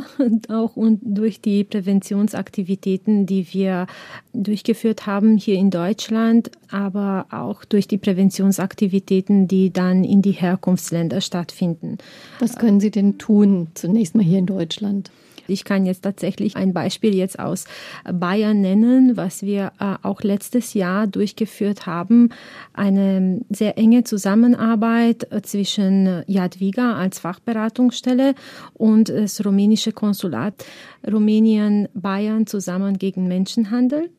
auch 0.50 0.76
und 0.76 1.00
durch 1.04 1.42
die 1.42 1.64
Präventionsaktivitäten, 1.64 3.26
die 3.26 3.54
wir 3.54 3.88
durchgeführt 4.34 5.06
haben 5.06 5.38
hier 5.38 5.56
in 5.56 5.70
Deutschland, 5.70 6.52
aber 6.70 7.28
auch 7.32 7.66
durch 7.66 7.88
die 7.88 7.98
Präventionsaktivitäten, 7.98 9.48
die 9.48 9.72
dann 9.72 10.04
in 10.04 10.22
die 10.22 10.32
Herkunftsländer 10.32 11.22
stattfinden. 11.22 11.98
Was 12.40 12.58
können 12.58 12.80
Sie 12.80 12.92
denn 12.92 13.18
tun, 13.18 13.68
zunächst 13.74 14.16
mal 14.16 14.24
hier 14.24 14.40
in 14.40 14.46
Deutschland? 14.46 15.12
Ich 15.48 15.64
kann 15.64 15.86
jetzt 15.86 16.02
tatsächlich 16.02 16.56
ein 16.56 16.74
Beispiel 16.74 17.16
jetzt 17.16 17.40
aus 17.40 17.66
Bayern 18.12 18.62
nennen, 18.62 19.18
was 19.18 19.44
wir 19.44 19.72
äh, 19.80 19.96
auch 20.02 20.22
letztes 20.22 20.74
Jahr 20.74 21.08
durchgeführt 21.08 21.86
haben. 21.86 22.30
Eine 22.74 23.42
sehr 23.50 23.78
enge 23.78 24.04
Zusammenarbeit 24.04 25.32
äh, 25.32 25.42
zwischen 25.42 26.24
Jadwiga 26.28 26.96
als 26.96 27.20
Fachberatungsstelle 27.20 28.36
und 28.74 29.10
das 29.10 29.44
rumänische 29.46 29.92
Konsulat 29.92 30.66
Rumänien 31.10 31.88
Bayern 31.94 32.48
zusammen 32.48 32.98
gegen 32.98 33.28
Menschenhandel. 33.28 34.10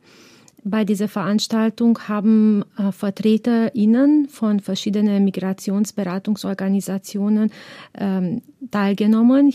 Bei 0.65 0.85
dieser 0.85 1.09
Veranstaltung 1.09 1.99
haben 2.07 2.65
äh, 2.79 2.93
VertreterInnen 2.93 4.29
von 4.29 4.61
verschiedenen 4.61 5.25
Migrationsberatungsorganisationen 5.25 7.51
ähm, 7.99 8.43
teilgenommen. 8.71 9.53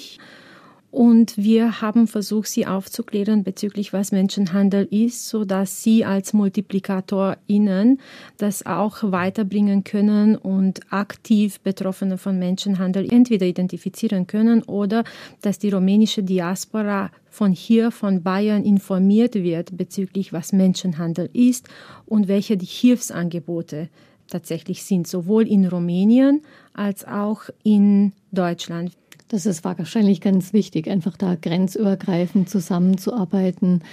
Und 0.90 1.36
wir 1.36 1.82
haben 1.82 2.08
versucht, 2.08 2.48
sie 2.48 2.66
aufzuklären 2.66 3.44
bezüglich, 3.44 3.92
was 3.92 4.14
Menschenhandel 4.14 4.86
ist, 4.90 5.28
so 5.28 5.44
dass 5.44 5.84
sie 5.84 6.06
als 6.06 6.32
MultiplikatorInnen 6.32 8.00
das 8.38 8.66
auch 8.66 8.98
weiterbringen 9.04 9.84
können 9.84 10.38
und 10.38 10.92
aktiv 10.92 11.60
Betroffene 11.60 12.18
von 12.18 12.40
Menschenhandel 12.40 13.12
entweder 13.12 13.46
identifizieren 13.46 14.28
können 14.28 14.64
oder 14.64 15.04
dass 15.42 15.60
die 15.60 15.70
rumänische 15.70 16.24
Diaspora 16.24 17.12
von 17.30 17.52
hier, 17.52 17.92
von 17.92 18.24
Bayern 18.24 18.64
informiert 18.64 19.36
wird 19.36 19.76
bezüglich, 19.78 20.32
was 20.32 20.54
Menschenhandel 20.54 21.30
ist 21.34 21.68
und 22.06 22.30
welche 22.30 22.56
die 22.56 22.66
Hilfsangebote 22.66 23.90
tatsächlich 24.28 24.84
sind, 24.84 25.06
sowohl 25.06 25.48
in 25.48 25.66
Rumänien 25.66 26.42
als 26.74 27.06
auch 27.06 27.42
in 27.64 28.14
Deutschland. 28.32 28.94
Das 29.28 29.46
ist 29.46 29.64
wahrscheinlich 29.64 30.22
ganz 30.22 30.54
wichtig, 30.54 30.90
einfach 30.90 31.18
da 31.18 31.36
grenzübergreifend 31.36 32.50
zusammenzuarbeiten. 32.50 33.84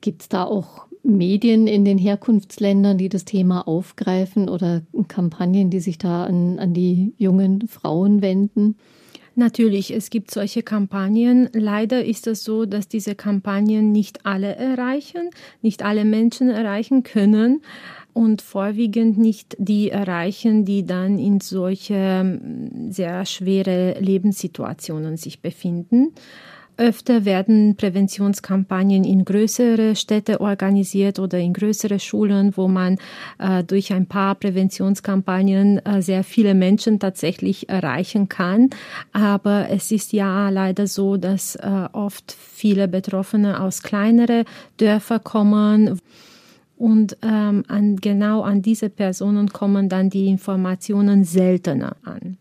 Gibt 0.00 0.22
es 0.22 0.28
da 0.28 0.44
auch 0.44 0.86
Medien 1.02 1.66
in 1.66 1.84
den 1.84 1.98
Herkunftsländern, 1.98 2.98
die 2.98 3.08
das 3.08 3.24
Thema 3.24 3.66
aufgreifen 3.66 4.48
oder 4.48 4.82
Kampagnen, 5.08 5.70
die 5.70 5.80
sich 5.80 5.98
da 5.98 6.24
an, 6.24 6.58
an 6.58 6.74
die 6.74 7.14
jungen 7.18 7.66
Frauen 7.66 8.22
wenden? 8.22 8.76
Natürlich, 9.34 9.94
es 9.94 10.10
gibt 10.10 10.32
solche 10.32 10.64
Kampagnen. 10.64 11.48
Leider 11.52 12.04
ist 12.04 12.26
es 12.26 12.42
so, 12.42 12.66
dass 12.66 12.88
diese 12.88 13.14
Kampagnen 13.14 13.92
nicht 13.92 14.26
alle 14.26 14.56
erreichen, 14.56 15.30
nicht 15.62 15.84
alle 15.84 16.04
Menschen 16.04 16.50
erreichen 16.50 17.04
können 17.04 17.62
und 18.12 18.42
vorwiegend 18.42 19.18
nicht 19.18 19.56
die 19.58 19.90
erreichen, 19.90 20.64
die 20.64 20.84
dann 20.84 21.18
in 21.18 21.40
solche 21.40 21.94
ähm, 21.94 22.90
sehr 22.90 23.24
schwere 23.26 23.98
Lebenssituationen 24.00 25.16
sich 25.16 25.40
befinden. 25.40 26.12
Öfter 26.78 27.24
werden 27.24 27.74
Präventionskampagnen 27.76 29.02
in 29.02 29.24
größere 29.24 29.96
Städte 29.96 30.40
organisiert 30.40 31.18
oder 31.18 31.36
in 31.36 31.52
größere 31.52 31.98
Schulen, 31.98 32.56
wo 32.56 32.68
man 32.68 32.98
äh, 33.40 33.64
durch 33.64 33.92
ein 33.92 34.06
paar 34.06 34.36
Präventionskampagnen 34.36 35.84
äh, 35.84 36.02
sehr 36.02 36.22
viele 36.22 36.54
Menschen 36.54 37.00
tatsächlich 37.00 37.68
erreichen 37.68 38.28
kann. 38.28 38.70
Aber 39.12 39.68
es 39.70 39.90
ist 39.90 40.12
ja 40.12 40.50
leider 40.50 40.86
so, 40.86 41.16
dass 41.16 41.56
äh, 41.56 41.88
oft 41.92 42.30
viele 42.30 42.86
Betroffene 42.86 43.60
aus 43.60 43.82
kleineren 43.82 44.44
Dörfern 44.76 45.24
kommen. 45.24 46.00
Und 46.78 47.16
ähm, 47.22 47.64
an, 47.66 47.96
genau 47.96 48.42
an 48.42 48.62
diese 48.62 48.88
Personen 48.88 49.48
kommen 49.48 49.88
dann 49.88 50.10
die 50.10 50.28
Informationen 50.28 51.24
seltener 51.24 51.96
an. 52.04 52.38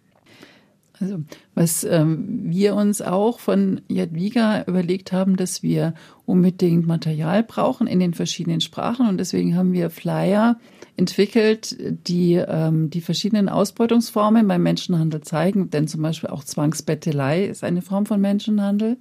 Also 0.99 1.19
was 1.55 1.83
ähm, 1.83 2.43
wir 2.43 2.75
uns 2.75 3.01
auch 3.01 3.39
von 3.39 3.81
Jadwiga 3.87 4.63
überlegt 4.67 5.11
haben, 5.11 5.37
dass 5.37 5.63
wir 5.63 5.95
unbedingt 6.25 6.85
Material 6.85 7.43
brauchen 7.43 7.87
in 7.87 7.99
den 7.99 8.13
verschiedenen 8.13 8.61
Sprachen. 8.61 9.07
Und 9.07 9.17
deswegen 9.17 9.55
haben 9.55 9.73
wir 9.73 9.89
Flyer 9.89 10.59
entwickelt, 10.97 11.75
die 12.07 12.33
ähm, 12.35 12.91
die 12.91 13.01
verschiedenen 13.01 13.49
Ausbeutungsformen 13.49 14.47
beim 14.47 14.63
Menschenhandel 14.63 15.21
zeigen, 15.21 15.71
denn 15.71 15.87
zum 15.87 16.03
Beispiel 16.03 16.29
auch 16.29 16.43
Zwangsbettelei 16.43 17.45
ist 17.45 17.63
eine 17.63 17.81
Form 17.81 18.05
von 18.05 18.21
Menschenhandel. 18.21 18.97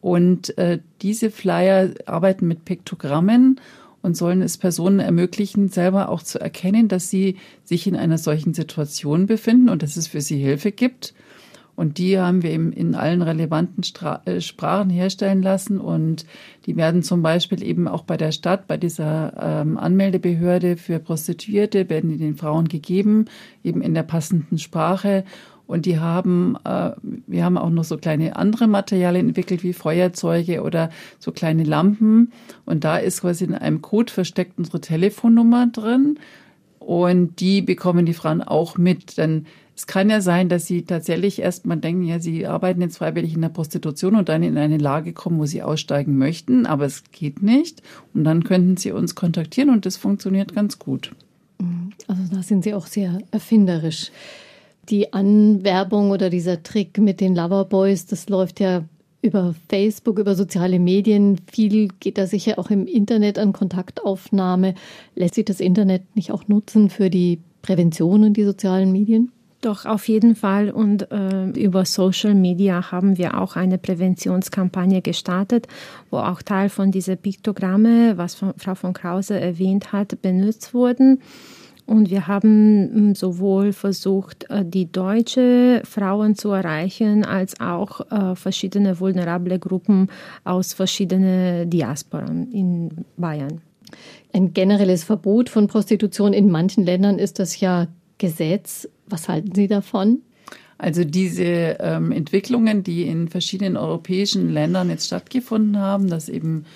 Und 0.00 0.56
äh, 0.58 0.80
diese 1.02 1.30
Flyer 1.30 1.90
arbeiten 2.04 2.46
mit 2.46 2.64
Piktogrammen 2.64 3.58
und 4.06 4.16
sollen 4.16 4.40
es 4.40 4.56
Personen 4.56 5.00
ermöglichen, 5.00 5.68
selber 5.68 6.08
auch 6.10 6.22
zu 6.22 6.40
erkennen, 6.40 6.86
dass 6.86 7.10
sie 7.10 7.38
sich 7.64 7.88
in 7.88 7.96
einer 7.96 8.18
solchen 8.18 8.54
Situation 8.54 9.26
befinden 9.26 9.68
und 9.68 9.82
dass 9.82 9.96
es 9.96 10.06
für 10.06 10.20
sie 10.20 10.38
Hilfe 10.38 10.70
gibt. 10.70 11.12
Und 11.74 11.98
die 11.98 12.16
haben 12.16 12.44
wir 12.44 12.50
eben 12.50 12.72
in 12.72 12.94
allen 12.94 13.20
relevanten 13.20 13.82
Stra 13.82 14.22
äh, 14.24 14.40
Sprachen 14.40 14.90
herstellen 14.90 15.42
lassen. 15.42 15.80
Und 15.80 16.24
die 16.66 16.76
werden 16.76 17.02
zum 17.02 17.20
Beispiel 17.20 17.64
eben 17.64 17.88
auch 17.88 18.04
bei 18.04 18.16
der 18.16 18.30
Stadt, 18.30 18.68
bei 18.68 18.76
dieser 18.76 19.32
ähm, 19.38 19.76
Anmeldebehörde 19.76 20.76
für 20.76 21.00
Prostituierte, 21.00 21.90
werden 21.90 22.08
die 22.08 22.16
den 22.16 22.36
Frauen 22.36 22.68
gegeben, 22.68 23.24
eben 23.64 23.82
in 23.82 23.92
der 23.92 24.04
passenden 24.04 24.58
Sprache. 24.58 25.24
Und 25.66 25.86
die 25.86 25.98
haben, 25.98 26.56
äh, 26.64 26.92
wir 27.26 27.44
haben 27.44 27.58
auch 27.58 27.70
noch 27.70 27.84
so 27.84 27.96
kleine 27.96 28.36
andere 28.36 28.68
Materialien 28.68 29.28
entwickelt, 29.28 29.62
wie 29.62 29.72
Feuerzeuge 29.72 30.62
oder 30.62 30.90
so 31.18 31.32
kleine 31.32 31.64
Lampen. 31.64 32.32
Und 32.64 32.84
da 32.84 32.98
ist 32.98 33.22
quasi 33.22 33.44
in 33.44 33.54
einem 33.54 33.82
Code 33.82 34.12
versteckt 34.12 34.58
unsere 34.58 34.80
Telefonnummer 34.80 35.66
drin. 35.66 36.18
Und 36.78 37.40
die 37.40 37.62
bekommen 37.62 38.06
die 38.06 38.14
Frauen 38.14 38.42
auch 38.42 38.78
mit. 38.78 39.18
Denn 39.18 39.46
es 39.74 39.86
kann 39.86 40.08
ja 40.08 40.20
sein, 40.20 40.48
dass 40.48 40.66
sie 40.66 40.82
tatsächlich 40.82 41.40
erstmal 41.40 41.76
denken, 41.78 42.04
ja, 42.04 42.20
sie 42.20 42.46
arbeiten 42.46 42.80
jetzt 42.80 42.98
freiwillig 42.98 43.34
in 43.34 43.42
der 43.42 43.48
Prostitution 43.48 44.14
und 44.14 44.28
dann 44.28 44.42
in 44.42 44.56
eine 44.56 44.78
Lage 44.78 45.12
kommen, 45.12 45.38
wo 45.38 45.46
sie 45.46 45.62
aussteigen 45.62 46.16
möchten, 46.16 46.64
aber 46.64 46.86
es 46.86 47.02
geht 47.10 47.42
nicht. 47.42 47.82
Und 48.14 48.24
dann 48.24 48.44
könnten 48.44 48.76
sie 48.76 48.92
uns 48.92 49.14
kontaktieren 49.14 49.70
und 49.70 49.84
das 49.84 49.96
funktioniert 49.96 50.54
ganz 50.54 50.78
gut. 50.78 51.10
Also 52.08 52.22
da 52.32 52.42
sind 52.42 52.64
Sie 52.64 52.74
auch 52.74 52.86
sehr 52.86 53.18
erfinderisch 53.30 54.10
die 54.88 55.12
Anwerbung 55.12 56.10
oder 56.10 56.30
dieser 56.30 56.62
Trick 56.62 56.98
mit 56.98 57.20
den 57.20 57.34
Loverboys, 57.34 58.06
das 58.06 58.28
läuft 58.28 58.60
ja 58.60 58.84
über 59.22 59.54
Facebook, 59.68 60.18
über 60.18 60.34
soziale 60.34 60.78
Medien. 60.78 61.40
Viel 61.52 61.88
geht 62.00 62.18
da 62.18 62.26
sicher 62.26 62.58
auch 62.58 62.70
im 62.70 62.86
Internet 62.86 63.38
an 63.38 63.52
Kontaktaufnahme. 63.52 64.74
Lässt 65.14 65.34
sich 65.34 65.44
das 65.44 65.60
Internet 65.60 66.02
nicht 66.14 66.30
auch 66.30 66.48
nutzen 66.48 66.90
für 66.90 67.10
die 67.10 67.40
Prävention 67.62 68.24
und 68.24 68.36
die 68.36 68.44
sozialen 68.44 68.92
Medien? 68.92 69.32
Doch, 69.62 69.84
auf 69.84 70.06
jeden 70.06 70.36
Fall. 70.36 70.70
Und 70.70 71.10
äh, 71.10 71.46
über 71.48 71.84
Social 71.84 72.34
Media 72.34 72.92
haben 72.92 73.18
wir 73.18 73.40
auch 73.40 73.56
eine 73.56 73.78
Präventionskampagne 73.78 75.02
gestartet, 75.02 75.66
wo 76.10 76.18
auch 76.18 76.42
Teil 76.42 76.68
von 76.68 76.92
dieser 76.92 77.16
Piktogramme, 77.16 78.16
was 78.16 78.34
Frau 78.34 78.74
von 78.74 78.92
Krause 78.92 79.40
erwähnt 79.40 79.92
hat, 79.92 80.22
benutzt 80.22 80.72
wurden. 80.74 81.20
Und 81.86 82.10
wir 82.10 82.26
haben 82.26 82.90
hm, 82.92 83.14
sowohl 83.14 83.72
versucht, 83.72 84.50
äh, 84.50 84.64
die 84.64 84.90
deutsche 84.90 85.82
Frauen 85.84 86.34
zu 86.34 86.50
erreichen, 86.50 87.24
als 87.24 87.60
auch 87.60 88.00
äh, 88.10 88.34
verschiedene 88.34 88.98
vulnerable 88.98 89.58
Gruppen 89.58 90.08
aus 90.44 90.74
verschiedenen 90.74 91.70
Diasporen 91.70 92.50
in 92.52 93.04
Bayern. 93.16 93.60
Ein 94.32 94.52
generelles 94.52 95.04
Verbot 95.04 95.48
von 95.48 95.68
Prostitution 95.68 96.32
in 96.32 96.50
manchen 96.50 96.84
Ländern 96.84 97.20
ist 97.20 97.38
das 97.38 97.60
ja 97.60 97.86
Gesetz. 98.18 98.88
Was 99.06 99.28
halten 99.28 99.54
Sie 99.54 99.68
davon? 99.68 100.22
Also 100.78 101.04
diese 101.04 101.76
ähm, 101.80 102.12
Entwicklungen, 102.12 102.82
die 102.82 103.06
in 103.06 103.28
verschiedenen 103.28 103.76
europäischen 103.76 104.52
Ländern 104.52 104.90
jetzt 104.90 105.06
stattgefunden 105.06 105.78
haben, 105.78 106.08
dass 106.08 106.28
eben 106.28 106.66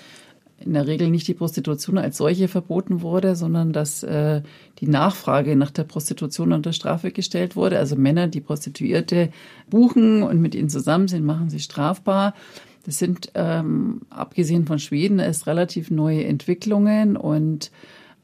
in 0.65 0.73
der 0.73 0.87
Regel 0.87 1.09
nicht 1.09 1.27
die 1.27 1.33
Prostitution 1.33 1.97
als 1.97 2.17
solche 2.17 2.47
verboten 2.47 3.01
wurde, 3.01 3.35
sondern 3.35 3.73
dass 3.73 4.03
äh, 4.03 4.41
die 4.79 4.87
Nachfrage 4.87 5.55
nach 5.55 5.71
der 5.71 5.83
Prostitution 5.83 6.53
unter 6.53 6.73
Strafe 6.73 7.11
gestellt 7.11 7.55
wurde. 7.55 7.77
Also 7.77 7.95
Männer, 7.95 8.27
die 8.27 8.41
Prostituierte 8.41 9.29
buchen 9.69 10.23
und 10.23 10.41
mit 10.41 10.55
ihnen 10.55 10.69
zusammen 10.69 11.07
sind, 11.07 11.25
machen 11.25 11.49
sie 11.49 11.59
strafbar. 11.59 12.33
Das 12.85 12.97
sind 12.97 13.31
ähm, 13.35 14.01
abgesehen 14.09 14.65
von 14.65 14.79
Schweden 14.79 15.19
erst 15.19 15.47
relativ 15.47 15.91
neue 15.91 16.25
Entwicklungen 16.25 17.15
und 17.15 17.71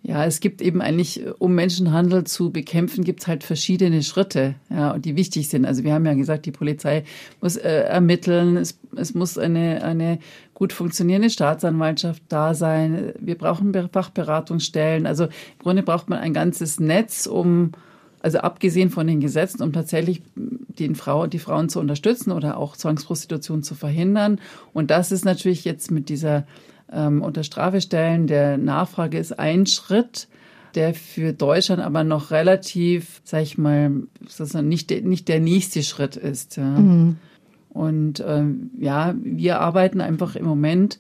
ja, 0.07 0.23
es 0.23 0.39
gibt 0.39 0.61
eben 0.61 0.81
eigentlich, 0.81 1.21
um 1.37 1.53
Menschenhandel 1.53 2.23
zu 2.23 2.49
bekämpfen, 2.49 3.03
gibt 3.03 3.19
es 3.19 3.27
halt 3.27 3.43
verschiedene 3.43 4.01
Schritte, 4.03 4.55
ja, 4.69 4.97
die 4.97 5.17
wichtig 5.17 5.49
sind. 5.49 5.65
Also 5.65 5.83
wir 5.83 5.93
haben 5.93 6.05
ja 6.05 6.13
gesagt, 6.13 6.45
die 6.45 6.51
Polizei 6.51 7.03
muss 7.41 7.57
äh, 7.57 7.81
ermitteln, 7.81 8.55
es, 8.55 8.79
es 8.95 9.13
muss 9.13 9.37
eine, 9.37 9.83
eine 9.83 10.19
gut 10.53 10.71
funktionierende 10.71 11.29
Staatsanwaltschaft 11.29 12.23
da 12.29 12.53
sein. 12.53 13.11
Wir 13.19 13.37
brauchen 13.37 13.73
Fachberatungsstellen. 13.91 15.05
Also 15.07 15.25
im 15.25 15.59
Grunde 15.59 15.83
braucht 15.83 16.07
man 16.07 16.19
ein 16.19 16.33
ganzes 16.33 16.79
Netz, 16.79 17.27
um, 17.27 17.73
also 18.21 18.37
abgesehen 18.37 18.89
von 18.89 19.07
den 19.07 19.19
Gesetzen, 19.19 19.61
um 19.61 19.73
tatsächlich 19.73 20.21
den 20.35 20.95
Frau, 20.95 21.27
die 21.27 21.39
Frauen 21.39 21.67
zu 21.67 21.81
unterstützen 21.81 22.31
oder 22.31 22.55
auch 22.55 22.77
Zwangsprostitution 22.77 23.61
zu 23.61 23.75
verhindern. 23.75 24.39
Und 24.71 24.89
das 24.89 25.11
ist 25.11 25.25
natürlich 25.25 25.65
jetzt 25.65 25.91
mit 25.91 26.07
dieser 26.07 26.47
ähm, 26.91 27.21
unter 27.21 27.43
Strafe 27.43 27.81
stellen 27.81 28.27
der 28.27 28.57
Nachfrage 28.57 29.17
ist 29.17 29.37
ein 29.37 29.65
Schritt, 29.65 30.27
der 30.75 30.93
für 30.93 31.33
Deutschland 31.33 31.81
aber 31.81 32.03
noch 32.03 32.31
relativ, 32.31 33.21
sag 33.23 33.41
ich 33.41 33.57
mal, 33.57 34.03
nicht, 34.61 34.89
der, 34.89 35.01
nicht 35.01 35.27
der 35.27 35.39
nächste 35.39 35.83
Schritt 35.83 36.15
ist. 36.15 36.57
Ja. 36.57 36.65
Mhm. 36.65 37.17
Und 37.69 38.23
ähm, 38.25 38.71
ja, 38.79 39.15
wir 39.21 39.59
arbeiten 39.59 40.01
einfach 40.01 40.35
im 40.35 40.45
Moment 40.45 40.99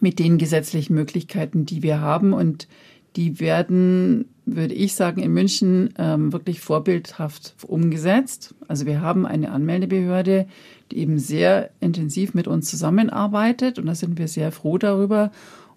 mit 0.00 0.18
den 0.18 0.38
gesetzlichen 0.38 0.94
Möglichkeiten, 0.94 1.66
die 1.66 1.82
wir 1.82 2.00
haben 2.00 2.32
und 2.32 2.68
die 3.16 3.40
werden, 3.40 4.26
würde 4.46 4.74
ich 4.74 4.94
sagen, 4.94 5.20
in 5.20 5.32
München 5.32 5.92
ähm, 5.98 6.32
wirklich 6.32 6.60
vorbildhaft 6.60 7.56
umgesetzt. 7.66 8.54
Also 8.68 8.86
wir 8.86 9.00
haben 9.00 9.26
eine 9.26 9.50
Anmeldebehörde, 9.50 10.46
die 10.92 10.98
eben 10.98 11.18
sehr 11.18 11.70
intensiv 11.80 12.32
mit 12.32 12.46
uns 12.46 12.70
zusammenarbeitet 12.70 13.78
und 13.78 13.86
da 13.86 13.94
sind 13.96 14.18
wir 14.18 14.28
sehr 14.28 14.52
froh 14.52 14.78
darüber. 14.78 15.32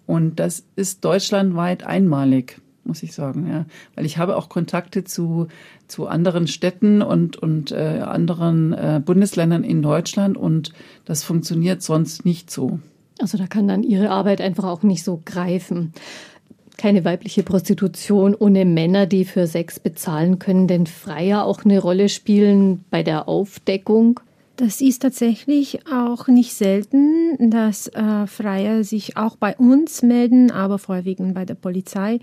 Und 0.06 0.38
das 0.38 0.64
ist 0.76 1.04
deutschlandweit 1.04 1.82
einmalig, 1.84 2.60
muss 2.84 3.02
ich 3.02 3.12
sagen, 3.12 3.48
ja. 3.48 3.66
Weil 3.96 4.06
ich 4.06 4.18
habe 4.18 4.36
auch 4.36 4.48
Kontakte 4.48 5.02
zu, 5.02 5.48
zu 5.88 6.06
anderen 6.06 6.46
Städten 6.46 7.02
und, 7.02 7.36
und 7.36 7.72
äh, 7.72 8.02
anderen 8.04 8.72
äh, 8.72 9.02
Bundesländern 9.04 9.64
in 9.64 9.82
Deutschland 9.82 10.36
und 10.38 10.72
das 11.04 11.24
funktioniert 11.24 11.82
sonst 11.82 12.24
nicht 12.24 12.50
so. 12.50 12.78
Also 13.20 13.36
da 13.36 13.48
kann 13.48 13.68
dann 13.68 13.82
Ihre 13.82 14.10
Arbeit 14.10 14.40
einfach 14.40 14.64
auch 14.64 14.84
nicht 14.84 15.04
so 15.04 15.20
greifen 15.24 15.92
keine 16.80 17.04
weibliche 17.04 17.42
Prostitution 17.42 18.34
ohne 18.34 18.64
Männer, 18.64 19.04
die 19.04 19.26
für 19.26 19.46
Sex 19.46 19.78
bezahlen 19.78 20.38
können, 20.38 20.66
denn 20.66 20.86
Freier 20.86 21.44
auch 21.44 21.64
eine 21.64 21.78
Rolle 21.78 22.08
spielen 22.08 22.84
bei 22.90 23.02
der 23.02 23.28
Aufdeckung? 23.28 24.20
Das 24.56 24.80
ist 24.80 25.00
tatsächlich 25.00 25.80
auch 25.90 26.26
nicht 26.26 26.54
selten, 26.54 27.50
dass 27.50 27.88
äh, 27.88 28.26
Freier 28.26 28.82
sich 28.84 29.16
auch 29.16 29.36
bei 29.36 29.56
uns 29.56 30.02
melden, 30.02 30.50
aber 30.50 30.78
vorwiegend 30.78 31.34
bei 31.34 31.44
der 31.46 31.54
Polizei. 31.54 32.14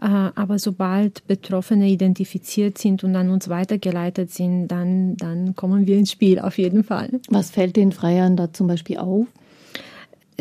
Äh, 0.00 0.06
aber 0.06 0.58
sobald 0.58 1.26
Betroffene 1.26 1.88
identifiziert 1.88 2.78
sind 2.78 3.02
und 3.04 3.14
an 3.16 3.30
uns 3.30 3.48
weitergeleitet 3.48 4.30
sind, 4.30 4.68
dann, 4.68 5.16
dann 5.16 5.56
kommen 5.56 5.86
wir 5.86 5.98
ins 5.98 6.12
Spiel 6.12 6.38
auf 6.38 6.58
jeden 6.58 6.84
Fall. 6.84 7.10
Was 7.28 7.50
fällt 7.50 7.76
den 7.76 7.92
Freiern 7.92 8.36
da 8.36 8.52
zum 8.52 8.66
Beispiel 8.66 8.98
auf? 8.98 9.26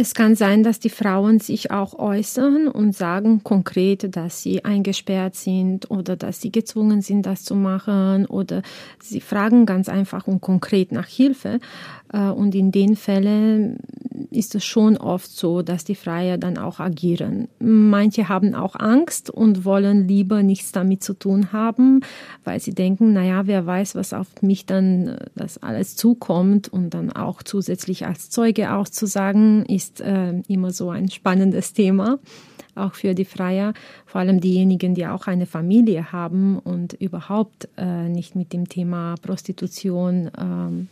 Es 0.01 0.13
kann 0.13 0.35
sein, 0.35 0.63
dass 0.63 0.79
die 0.79 0.89
Frauen 0.89 1.41
sich 1.41 1.71
auch 1.71 1.99
äußern 1.99 2.69
und 2.69 2.95
sagen 2.95 3.43
konkret, 3.43 4.15
dass 4.15 4.41
sie 4.41 4.63
eingesperrt 4.63 5.35
sind 5.35 5.91
oder 5.91 6.15
dass 6.15 6.39
sie 6.39 6.53
gezwungen 6.53 7.01
sind, 7.01 7.25
das 7.25 7.43
zu 7.43 7.53
machen 7.53 8.25
oder 8.25 8.61
sie 9.01 9.19
fragen 9.19 9.65
ganz 9.65 9.89
einfach 9.89 10.25
und 10.25 10.39
konkret 10.39 10.93
nach 10.93 11.05
Hilfe. 11.05 11.59
Äh, 12.13 12.29
und 12.29 12.55
in 12.55 12.71
den 12.71 12.95
Fällen 12.95 13.79
ist 14.31 14.55
es 14.55 14.63
schon 14.63 14.97
oft 14.97 15.29
so, 15.29 15.61
dass 15.61 15.83
die 15.83 15.95
Freier 15.95 16.37
dann 16.37 16.57
auch 16.57 16.79
agieren. 16.79 17.47
Manche 17.59 18.29
haben 18.29 18.55
auch 18.55 18.75
Angst 18.75 19.29
und 19.29 19.65
wollen 19.65 20.07
lieber 20.07 20.43
nichts 20.43 20.71
damit 20.71 21.03
zu 21.03 21.13
tun 21.13 21.51
haben, 21.51 22.01
weil 22.43 22.59
sie 22.59 22.73
denken, 22.73 23.13
naja, 23.13 23.47
wer 23.47 23.65
weiß, 23.65 23.95
was 23.95 24.13
auf 24.13 24.27
mich 24.41 24.65
dann 24.65 25.07
äh, 25.07 25.25
das 25.35 25.57
alles 25.57 25.95
zukommt 25.95 26.69
und 26.69 26.93
dann 26.93 27.11
auch 27.11 27.43
zusätzlich 27.43 28.05
als 28.05 28.29
Zeuge 28.29 28.73
auszusagen, 28.73 29.65
ist 29.65 29.88
äh, 29.99 30.39
immer 30.47 30.71
so 30.71 30.89
ein 30.89 31.09
spannendes 31.09 31.73
Thema 31.73 32.19
auch 32.79 32.93
für 32.93 33.13
die 33.13 33.25
Freier, 33.25 33.73
vor 34.05 34.21
allem 34.21 34.39
diejenigen, 34.39 34.95
die 34.95 35.05
auch 35.05 35.27
eine 35.27 35.45
Familie 35.45 36.11
haben 36.11 36.57
und 36.57 36.93
überhaupt 36.93 37.67
äh, 37.77 38.09
nicht 38.09 38.35
mit 38.35 38.53
dem 38.53 38.67
Thema 38.67 39.15
Prostitution 39.21 40.31
ähm, 40.37 40.87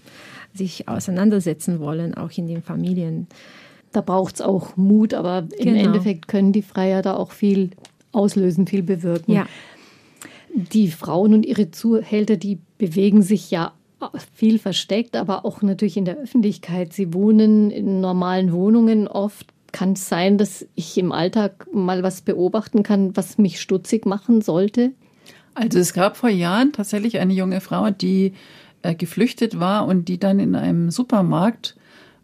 sich 0.54 0.88
auseinandersetzen 0.88 1.80
wollen, 1.80 2.14
auch 2.14 2.32
in 2.38 2.48
den 2.48 2.62
Familien. 2.62 3.28
Da 3.92 4.02
braucht 4.02 4.36
es 4.36 4.42
auch 4.42 4.76
Mut, 4.76 5.14
aber 5.14 5.48
im 5.58 5.74
genau. 5.74 5.86
Endeffekt 5.86 6.28
können 6.28 6.52
die 6.52 6.62
Freier 6.62 7.02
da 7.02 7.16
auch 7.16 7.32
viel 7.32 7.72
auslösen, 8.12 8.68
viel 8.68 8.84
bewirken. 8.84 9.32
Ja. 9.32 9.48
Die 10.54 10.90
Frauen 10.90 11.34
und 11.34 11.46
ihre 11.46 11.72
Zuhälter, 11.72 12.36
die 12.36 12.60
bewegen 12.78 13.22
sich 13.22 13.52
ja 13.52 13.74
viel 14.34 14.60
versteckt, 14.60 15.16
aber 15.16 15.46
auch 15.46 15.62
natürlich 15.62 15.98
in 15.98 16.06
der 16.06 16.18
Öffentlichkeit. 16.18 16.94
Sie 16.94 17.14
wohnen 17.14 17.72
in 17.72 18.00
normalen 18.02 18.52
Wohnungen 18.52 19.08
oft. 19.08 19.48
Kann 19.72 19.94
es 19.94 20.08
sein, 20.08 20.38
dass 20.38 20.66
ich 20.76 20.98
im 20.98 21.12
Alltag 21.12 21.68
mal 21.74 22.02
was 22.04 22.22
beobachten 22.22 22.84
kann, 22.84 23.16
was 23.18 23.38
mich 23.38 23.60
stutzig 23.60 24.06
machen 24.06 24.42
sollte? 24.42 24.92
Also 25.54 25.80
es 25.80 25.94
gab 25.94 26.18
vor 26.18 26.30
Jahren 26.30 26.72
tatsächlich 26.72 27.20
eine 27.20 27.34
junge 27.34 27.62
Frau, 27.62 27.90
die 27.90 28.34
äh, 28.84 28.96
geflüchtet 28.96 29.60
war 29.60 29.88
und 29.88 30.08
die 30.08 30.20
dann 30.20 30.40
in 30.40 30.56
einem 30.56 30.92
Supermarkt 30.92 31.76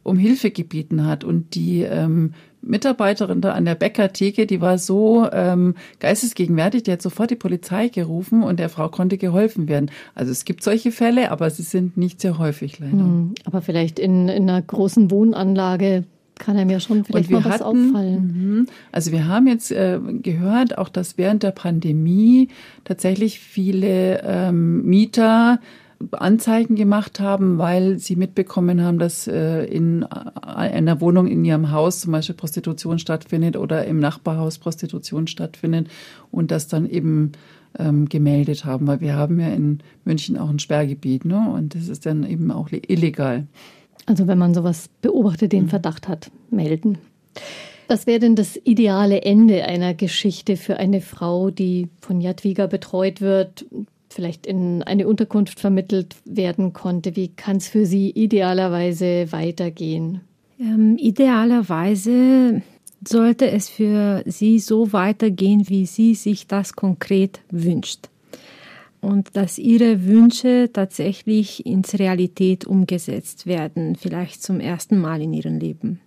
um 0.04 0.18
Hilfe 0.18 0.52
gebeten 0.52 1.06
hat. 1.06 1.24
Und 1.24 1.56
die 1.56 1.82
ähm, 1.82 2.34
Mitarbeiterin 2.66 3.42
da 3.42 3.54
an 3.54 3.66
der 3.66 3.76
Bäckertheke, 3.76 4.48
die 4.48 4.62
war 4.62 4.78
so 4.78 5.28
ähm, 5.32 5.76
geistesgegenwärtig, 6.00 6.84
die 6.84 6.92
hat 6.92 7.02
sofort 7.02 7.32
die 7.32 7.36
Polizei 7.36 7.90
gerufen 7.90 8.44
und 8.44 8.60
der 8.60 8.70
Frau 8.70 8.90
konnte 8.90 9.18
geholfen 9.18 9.68
werden. 9.68 9.92
Also 10.16 10.32
es 10.32 10.46
gibt 10.46 10.64
solche 10.64 10.92
Fälle, 10.92 11.32
aber 11.32 11.50
sie 11.50 11.64
sind 11.64 11.98
nicht 11.98 12.22
sehr 12.22 12.38
häufig 12.38 12.80
leider. 12.80 12.94
Hm, 12.94 13.36
aber 13.46 13.62
vielleicht 13.62 14.00
in, 14.00 14.30
in 14.30 14.50
einer 14.50 14.62
großen 14.62 15.12
Wohnanlage 15.12 16.06
kann 16.40 16.58
einem 16.58 16.70
ja 16.70 16.80
schon 16.80 17.04
vielleicht 17.04 17.30
mal 17.30 17.46
was 17.46 17.62
hatten, 17.62 17.64
auffallen. 17.64 18.34
Mhm. 18.36 18.68
Also 18.92 19.12
wir 19.12 19.28
haben 19.28 19.48
jetzt 19.48 19.72
äh, 19.72 20.00
gehört, 20.22 20.78
auch 20.78 20.90
dass 20.90 21.18
während 21.18 21.44
der 21.44 21.52
Pandemie 21.52 22.50
tatsächlich 22.84 23.40
viele 23.40 24.22
ähm, 24.24 24.84
Mieter 24.84 25.60
Anzeigen 26.12 26.76
gemacht 26.76 27.20
haben, 27.20 27.58
weil 27.58 27.98
sie 27.98 28.16
mitbekommen 28.16 28.82
haben, 28.82 29.00
dass 29.00 29.28
äh, 29.28 29.64
in 29.66 30.04
einer 30.04 31.02
Wohnung 31.02 31.28
in 31.28 31.44
ihrem 31.46 31.72
Haus 31.72 32.02
zum 32.02 32.12
Beispiel 32.12 32.36
Prostitution 32.36 33.00
stattfindet 33.00 33.58
oder 33.58 33.86
im 33.86 34.00
Nachbarhaus 34.00 34.58
Prostitution 34.58 35.28
stattfindet 35.28 35.88
und 36.32 36.52
das 36.52 36.68
dann 36.68 36.90
eben 36.90 37.34
ähm, 37.78 38.08
gemeldet 38.08 38.66
haben, 38.66 38.88
weil 38.88 39.02
wir 39.02 39.16
haben 39.16 39.40
ja 39.40 39.50
in 39.50 39.80
München 40.06 40.38
auch 40.38 40.50
ein 40.50 40.60
Sperrgebiet, 40.60 41.26
ne? 41.26 41.50
Und 41.54 41.76
das 41.76 41.88
ist 41.88 42.06
dann 42.06 42.24
eben 42.24 42.52
auch 42.52 42.70
illegal. 42.72 43.48
Also 44.06 44.28
wenn 44.28 44.38
man 44.38 44.54
sowas 44.54 44.90
beobachtet, 45.02 45.54
den 45.54 45.64
mhm. 45.64 45.70
Verdacht 45.70 46.08
hat, 46.08 46.30
melden. 46.50 46.98
Was 47.88 48.08
wäre 48.08 48.20
denn 48.20 48.36
das 48.36 48.58
ideale 48.64 49.22
Ende 49.24 49.66
einer 49.66 49.94
Geschichte 49.94 50.56
für 50.56 50.78
eine 50.78 51.02
Frau, 51.02 51.52
die 51.52 51.90
von 52.00 52.22
Jadwiga 52.22 52.68
betreut 52.68 53.22
wird, 53.22 53.66
vielleicht 54.14 54.46
in 54.46 54.84
eine 54.84 55.08
Unterkunft 55.08 55.60
vermittelt 55.60 56.16
werden 56.26 56.74
konnte? 56.74 57.16
Wie 57.16 57.30
kann 57.30 57.58
es 57.58 57.68
für 57.68 57.86
sie 57.86 58.10
idealerweise 58.10 59.32
weitergehen? 59.32 60.22
Ähm, 60.60 60.98
idealerweise 60.98 62.62
sollte 63.08 63.50
es 63.50 63.70
für 63.70 64.24
sie 64.26 64.60
so 64.60 64.94
weitergehen, 64.94 65.68
wie 65.68 65.86
sie 65.86 66.16
sich 66.16 66.48
das 66.48 66.74
konkret 66.74 67.42
wünscht. 67.52 68.10
Und 69.02 69.36
dass 69.36 69.58
ihre 69.58 70.06
Wünsche 70.06 70.70
tatsächlich 70.72 71.66
ins 71.66 72.00
Realität 72.00 72.66
umgesetzt 72.66 73.46
werden, 73.46 73.98
vielleicht 73.98 74.42
zum 74.42 74.62
ersten 74.62 74.98
Mal 74.98 75.22
in 75.22 75.34
ihrem 75.34 75.58
Leben. 75.58 76.00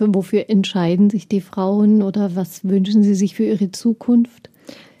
Wofür 0.00 0.50
entscheiden 0.50 1.10
sich 1.10 1.28
die 1.28 1.40
Frauen 1.40 2.02
oder 2.02 2.34
was 2.34 2.64
wünschen 2.64 3.04
sie 3.04 3.14
sich 3.14 3.36
für 3.36 3.44
ihre 3.44 3.70
Zukunft? 3.70 4.50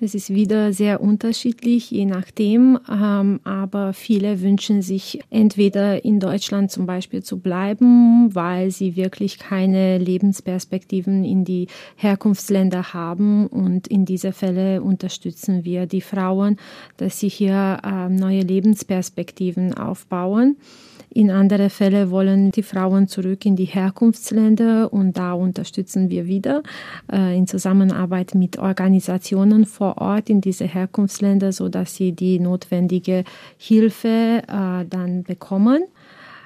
Es 0.04 0.14
ist 0.14 0.28
wieder 0.28 0.74
sehr 0.74 1.00
unterschiedlich, 1.00 1.90
je 1.90 2.04
nachdem. 2.04 2.78
Ähm, 2.90 3.40
aber 3.42 3.94
viele 3.94 4.42
wünschen 4.42 4.82
sich 4.82 5.20
entweder 5.30 6.04
in 6.04 6.20
Deutschland 6.20 6.70
zum 6.70 6.84
Beispiel 6.84 7.22
zu 7.22 7.38
bleiben, 7.38 8.34
weil 8.34 8.70
sie 8.70 8.96
wirklich 8.96 9.38
keine 9.38 9.96
Lebensperspektiven 9.96 11.24
in 11.24 11.46
die 11.46 11.68
Herkunftsländer 11.96 12.92
haben. 12.92 13.46
Und 13.46 13.86
in 13.86 14.04
diese 14.04 14.32
Fälle 14.32 14.82
unterstützen 14.82 15.64
wir 15.64 15.86
die 15.86 16.02
Frauen, 16.02 16.58
dass 16.98 17.18
sie 17.18 17.30
hier 17.30 17.80
ähm, 17.82 18.16
neue 18.16 18.42
Lebensperspektiven 18.42 19.72
aufbauen. 19.72 20.58
In 21.14 21.30
andere 21.30 21.70
Fälle 21.70 22.10
wollen 22.10 22.50
die 22.50 22.64
Frauen 22.64 23.06
zurück 23.06 23.46
in 23.46 23.54
die 23.54 23.66
Herkunftsländer 23.66 24.92
und 24.92 25.16
da 25.16 25.34
unterstützen 25.34 26.10
wir 26.10 26.26
wieder 26.26 26.64
äh, 27.10 27.38
in 27.38 27.46
Zusammenarbeit 27.46 28.34
mit 28.34 28.58
Organisationen 28.58 29.64
vor 29.64 29.98
Ort 29.98 30.28
in 30.28 30.40
diese 30.40 30.64
Herkunftsländer, 30.64 31.52
so 31.52 31.68
dass 31.68 31.94
sie 31.94 32.10
die 32.10 32.40
notwendige 32.40 33.22
Hilfe 33.58 34.42
äh, 34.48 34.84
dann 34.90 35.22
bekommen. 35.22 35.84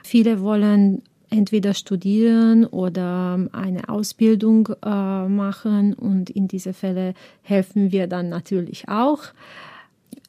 Viele 0.05 0.43
wollen 0.43 1.01
entweder 1.31 1.73
studieren 1.73 2.67
oder 2.67 3.39
eine 3.53 3.89
Ausbildung 3.89 4.69
äh, 4.85 5.29
machen 5.29 5.95
und 5.95 6.29
in 6.29 6.47
diese 6.47 6.75
Fälle 6.75 7.15
helfen 7.41 7.91
wir 7.91 8.07
dann 8.07 8.29
natürlich 8.29 8.87
auch. 8.91 9.21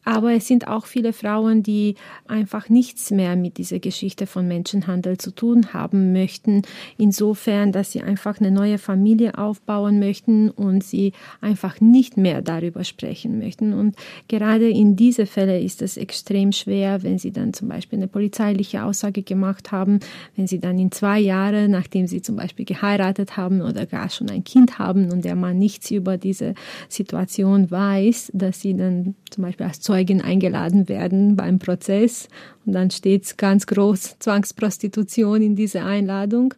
Aber 0.06 0.34
es 0.34 0.47
sind 0.47 0.68
auch 0.68 0.86
viele 0.86 1.12
Frauen, 1.14 1.62
die 1.62 1.95
einfach 2.28 2.70
nichts 2.70 3.12
mehr 3.12 3.36
mit 3.36 3.58
dieser 3.58 3.80
Geschichte 3.80 4.28
von 4.28 4.47
Menschenhandel 4.47 5.18
zu 5.18 5.32
tun 5.32 5.74
haben 5.74 6.14
möchten. 6.14 6.62
Insofern, 6.97 7.72
dass 7.72 7.91
sie 7.91 8.02
einfach 8.02 8.39
eine 8.39 8.50
neue 8.50 8.78
Familie 8.78 9.38
aufbauen 9.38 10.00
möchten 10.00 10.50
und 10.50 10.84
sie 10.84 11.12
einfach 11.41 11.82
nicht 11.82 12.18
mehr 12.18 12.41
darüber 12.41 12.86
sprechen 12.86 13.39
möchten. 13.39 13.74
Und 13.74 13.95
gerade 14.30 14.70
in 14.70 14.95
diese 14.95 15.26
Fälle 15.26 15.60
ist 15.60 15.82
es 15.82 15.97
extrem 15.97 16.54
schwer, 16.54 17.04
wenn 17.04 17.20
sie 17.20 17.32
dann 17.32 17.54
zum 17.54 17.68
Beispiel 17.68 18.00
eine 18.00 18.08
polizeiliche 18.08 18.84
Aussage 18.84 19.22
gemacht 19.22 19.72
haben, 19.72 20.00
wenn 20.36 20.47
sie 20.47 20.60
dann 20.60 20.80
in 20.80 20.91
zwei 20.91 21.20
Jahren, 21.20 21.72
nachdem 21.72 22.08
sie 22.08 22.22
zum 22.22 22.38
Beispiel 22.38 22.66
geheiratet 22.66 23.36
haben 23.36 23.62
oder 23.62 23.86
gar 23.86 24.10
schon 24.10 24.30
ein 24.30 24.45
Kind 24.45 24.80
haben 24.80 25.12
und 25.12 25.26
der 25.26 25.36
Mann 25.36 25.60
nichts 25.60 25.91
über 25.91 26.18
diese 26.18 26.54
Situation 26.88 27.70
weiß, 27.70 28.32
dass 28.34 28.62
sie 28.62 28.76
dann 28.76 29.16
zum 29.30 29.43
Beispiel 29.43 29.66
als 29.66 29.82
Zeugin 29.90 30.22
eingeladen 30.22 30.88
werden 30.88 31.36
beim 31.36 31.58
Prozess 31.58 32.28
und 32.64 32.74
dann 32.74 32.92
steht 32.92 33.40
ganz 33.40 33.66
groß 33.66 34.18
Zwangsprostitution 34.20 35.42
in 35.42 35.56
dieser 35.56 35.84
Einladung. 35.84 36.54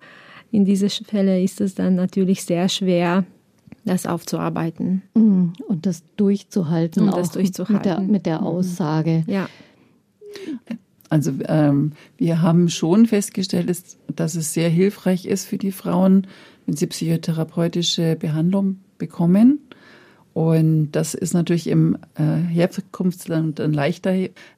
In 0.52 0.66
diesen 0.66 0.90
Fällen 0.90 1.42
ist 1.42 1.62
es 1.62 1.74
dann 1.74 1.96
natürlich 1.96 2.44
sehr 2.44 2.68
schwer, 2.68 3.24
das 3.86 4.06
aufzuarbeiten. 4.06 5.04
Mhm. 5.14 5.54
Und 5.66 5.86
das 5.86 6.04
durchzuhalten, 6.18 7.04
und 7.04 7.16
das 7.16 7.32
durchzuhalten. 7.32 7.76
Mit, 7.76 7.86
der, 7.86 8.00
mit 8.02 8.26
der 8.26 8.42
mhm. 8.42 8.48
Aussage. 8.48 9.24
Ja. 9.28 9.48
Also 11.08 11.32
ähm, 11.48 11.94
wir 12.18 12.42
haben 12.42 12.68
schon 12.68 13.06
festgestellt, 13.06 13.70
dass, 13.70 13.98
dass 14.14 14.36
es 14.36 14.54
sehr 14.54 14.70
hilfreich 14.70 15.26
ist 15.26 15.46
für 15.46 15.58
die 15.58 15.72
Frauen, 15.72 16.28
wenn 16.66 16.76
sie 16.76 16.88
psychotherapeutische 16.88 18.18
Behandlung 18.18 18.82
bekommen 18.98 19.60
und 20.34 20.92
das 20.92 21.14
ist 21.14 21.34
natürlich 21.34 21.68
im 21.68 21.98
äh, 22.16 22.24
Herkunftsland 22.24 23.60
dann 23.60 23.74
leichter 23.74 24.14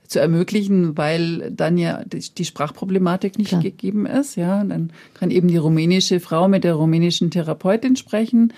zu 0.08 0.20
ermöglichen, 0.20 0.98
weil 0.98 1.52
dann 1.52 1.80
ja 1.80 2.04
die 2.06 2.46
Sprachproblematik 2.46 3.40
nicht 3.40 3.50
Klar. 3.50 3.62
gegeben 3.62 4.06
ist. 4.06 4.36
Ja, 4.36 4.64
dann 4.64 4.92
kann 5.16 5.32
eben 5.32 5.48
die 5.48 5.58
rumänische 5.58 6.20
Frau 6.20 6.48
mit 6.48 6.64
der 6.64 6.76
rumänischen 6.76 7.32
Therapeutin 7.32 7.96
sprechen. 7.96 8.54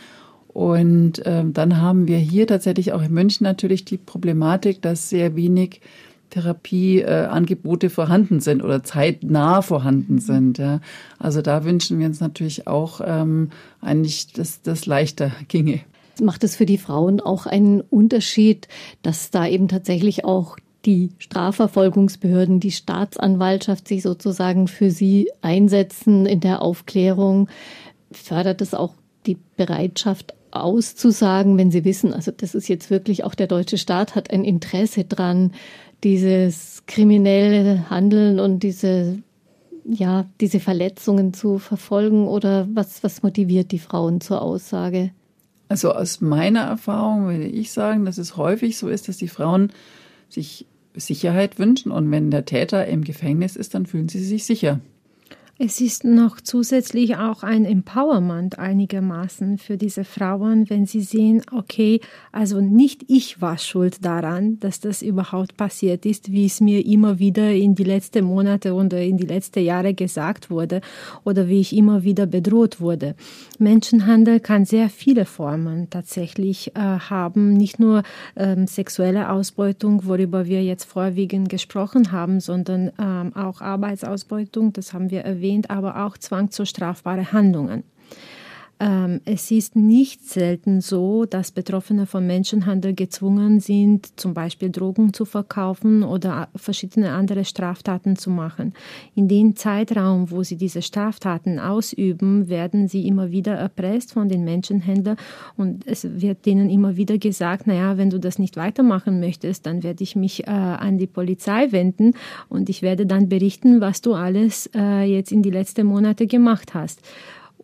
Und 0.50 1.22
ähm, 1.26 1.54
dann 1.54 1.82
haben 1.82 2.08
wir 2.08 2.18
hier 2.18 2.48
tatsächlich 2.48 2.92
auch 2.92 3.02
in 3.02 3.14
München 3.14 3.46
natürlich 3.46 3.86
die 3.86 3.98
Problematik, 3.98 4.82
dass 4.82 5.10
sehr 5.10 5.36
wenig 5.38 5.82
Therapieangebote 6.32 7.88
äh, 7.88 7.90
vorhanden 7.90 8.42
sind 8.42 8.62
oder 8.62 8.84
zeitnah 8.84 9.62
vorhanden 9.62 10.20
sind. 10.20 10.58
Ja. 10.58 10.82
Also 11.18 11.42
da 11.42 11.64
wünschen 11.64 12.00
wir 12.00 12.08
uns 12.08 12.20
natürlich 12.20 12.68
auch 12.68 13.00
ähm, 13.06 13.52
eigentlich, 13.80 14.34
dass 14.34 14.62
das 14.62 14.86
leichter 14.86 15.32
ginge 15.48 15.82
macht 16.22 16.44
es 16.44 16.56
für 16.56 16.66
die 16.66 16.78
Frauen 16.78 17.20
auch 17.20 17.46
einen 17.46 17.82
Unterschied, 17.82 18.68
dass 19.02 19.32
da 19.32 19.48
eben 19.48 19.68
tatsächlich 19.68 20.26
auch 20.26 20.58
die 20.86 21.12
Strafverfolgungsbehörden, 21.18 22.60
die 22.60 22.72
Staatsanwaltschaft 22.72 23.88
sich 23.88 24.04
sozusagen 24.04 24.68
für 24.68 24.92
sie 24.92 25.32
einsetzen 25.42 26.26
in 26.26 26.40
der 26.40 26.62
Aufklärung. 26.62 27.50
Fördert 28.12 28.62
es 28.62 28.74
auch 28.74 28.94
die 29.26 29.38
Bereitschaft 29.58 30.36
auszusagen, 30.52 31.58
wenn 31.58 31.72
sie 31.72 31.84
wissen, 31.84 32.14
also 32.14 32.32
das 32.32 32.56
ist 32.56 32.70
jetzt 32.70 32.90
wirklich 32.90 33.24
auch 33.24 33.36
der 33.36 33.48
deutsche 33.48 33.78
Staat 33.78 34.16
hat 34.16 34.32
ein 34.32 34.46
Interesse 34.46 35.04
dran, 35.04 35.52
dieses 36.04 36.84
kriminelle 36.86 37.90
Handeln 37.90 38.40
und 38.40 38.64
diese 38.64 39.18
ja, 39.88 40.26
diese 40.42 40.60
Verletzungen 40.60 41.34
zu 41.34 41.60
verfolgen 41.60 42.28
oder 42.28 42.68
was, 42.74 43.04
was 43.04 43.22
motiviert 43.22 43.72
die 43.72 43.80
Frauen 43.80 44.20
zur 44.20 44.42
Aussage? 44.42 45.12
Also 45.68 45.94
aus 45.94 46.22
meiner 46.22 46.62
Erfahrung 46.62 47.28
würde 47.28 47.46
ich 47.46 47.72
sagen, 47.72 48.06
dass 48.06 48.18
es 48.18 48.38
häufig 48.38 48.78
so 48.78 48.88
ist, 48.88 49.08
dass 49.08 49.18
die 49.18 49.28
Frauen 49.28 49.72
sich 50.30 50.66
Sicherheit 50.96 51.60
wünschen 51.60 51.92
und 51.92 52.10
wenn 52.12 52.32
der 52.32 52.46
Täter 52.46 52.86
im 52.86 53.04
Gefängnis 53.04 53.56
ist, 53.56 53.74
dann 53.74 53.86
fühlen 53.86 54.08
sie 54.08 54.24
sich 54.24 54.46
sicher. 54.46 54.80
Es 55.58 55.80
ist 55.80 56.04
noch 56.04 56.42
zusätzlich 56.42 57.16
auch 57.16 57.42
ein 57.42 57.64
Empowerment 57.64 58.60
einigermaßen 58.60 59.58
für 59.58 59.78
diese 59.78 60.04
Frauen, 60.04 60.70
wenn 60.70 60.86
sie 60.86 61.00
sehen, 61.00 61.44
okay, 61.50 62.02
also 62.34 62.60
nicht 62.60 63.06
ich 63.08 63.40
war 63.40 63.58
schuld 63.58 64.04
daran, 64.04 64.60
dass 64.60 64.82
das 64.82 65.02
überhaupt 65.02 65.56
passiert 65.56 66.06
ist, 66.06 66.30
wie 66.30 66.46
es 66.46 66.60
mir 66.60 66.86
immer 66.86 67.20
wieder 67.20 67.54
in 67.54 67.74
die 67.74 67.86
letzten 67.86 68.26
Monate 68.26 68.74
oder 68.74 69.02
in 69.02 69.16
die 69.16 69.28
letzten 69.28 69.64
Jahre 69.64 69.94
gesagt 69.94 70.50
wurde 70.50 70.82
oder 71.24 71.48
wie 71.48 71.62
ich 71.62 71.74
immer 71.74 72.04
wieder 72.04 72.26
bedroht 72.26 72.82
wurde. 72.82 73.16
Menschenhandel 73.58 74.42
kann 74.42 74.66
sehr 74.66 74.90
viele 74.90 75.24
Formen 75.24 75.90
tatsächlich 75.90 76.76
äh, 76.76 76.80
haben, 76.82 77.54
nicht 77.54 77.80
nur 77.80 78.04
ähm, 78.36 78.68
sexuelle 78.68 79.30
Ausbeutung, 79.30 80.06
worüber 80.06 80.48
wir 80.48 80.62
jetzt 80.66 80.84
vorwiegend 80.84 81.48
gesprochen 81.48 82.12
haben, 82.12 82.42
sondern 82.42 82.92
ähm, 83.00 83.34
auch 83.38 83.62
Arbeitsausbeutung, 83.62 84.74
das 84.74 84.92
haben 84.92 85.12
wir 85.12 85.22
erwähnt 85.22 85.45
erwähnt, 85.46 85.70
aber 85.70 86.06
auch 86.06 86.18
Zwang 86.18 86.52
zu 86.52 86.66
strafbaren 86.66 87.32
Handlungen. 87.32 87.84
Ähm, 88.78 89.22
es 89.24 89.52
ist 89.52 89.78
nicht 89.78 90.26
selten 90.28 90.82
so, 90.82 91.26
dass 91.26 91.52
Betroffene 91.52 92.06
von 92.06 92.28
Menschenhandel 92.28 92.94
gezwungen 92.94 93.62
sind, 93.62 94.20
zum 94.20 94.34
Beispiel 94.34 94.70
Drogen 94.70 95.14
zu 95.14 95.24
verkaufen 95.24 96.04
oder 96.04 96.50
verschiedene 96.58 97.12
andere 97.12 97.46
Straftaten 97.46 98.18
zu 98.18 98.30
machen. 98.30 98.74
In 99.16 99.30
dem 99.30 99.56
Zeitraum, 99.56 100.30
wo 100.30 100.44
sie 100.44 100.58
diese 100.58 100.82
Straftaten 100.82 101.58
ausüben, 101.58 102.50
werden 102.50 102.90
sie 102.90 103.08
immer 103.08 103.32
wieder 103.32 103.54
erpresst 103.54 104.12
von 104.12 104.28
den 104.28 104.44
Menschenhändlern 104.44 105.16
und 105.56 105.88
es 105.88 106.06
wird 106.20 106.46
denen 106.46 106.70
immer 106.70 106.98
wieder 106.98 107.18
gesagt, 107.18 107.68
naja, 107.68 107.98
wenn 107.98 108.10
du 108.10 108.20
das 108.20 108.40
nicht 108.40 108.58
weitermachen 108.58 109.22
möchtest, 109.22 109.66
dann 109.66 109.84
werde 109.84 110.04
ich 110.04 110.18
mich 110.18 110.48
äh, 110.48 110.52
an 110.52 110.98
die 110.98 111.08
Polizei 111.08 111.72
wenden 111.72 112.14
und 112.50 112.68
ich 112.70 112.82
werde 112.82 113.06
dann 113.06 113.30
berichten, 113.30 113.80
was 113.80 114.02
du 114.02 114.16
alles 114.16 114.70
äh, 114.76 115.04
jetzt 115.04 115.32
in 115.32 115.44
die 115.44 115.52
letzten 115.52 115.88
Monate 115.88 116.28
gemacht 116.28 116.74
hast. 116.74 117.00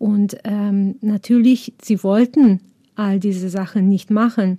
Und 0.02 0.38
ähm, 0.46 0.96
natürlich, 1.02 1.76
sie 1.80 2.04
wollten 2.04 2.60
all 2.96 3.20
diese 3.20 3.50
Sachen 3.50 3.88
nicht 3.88 4.10
machen, 4.10 4.58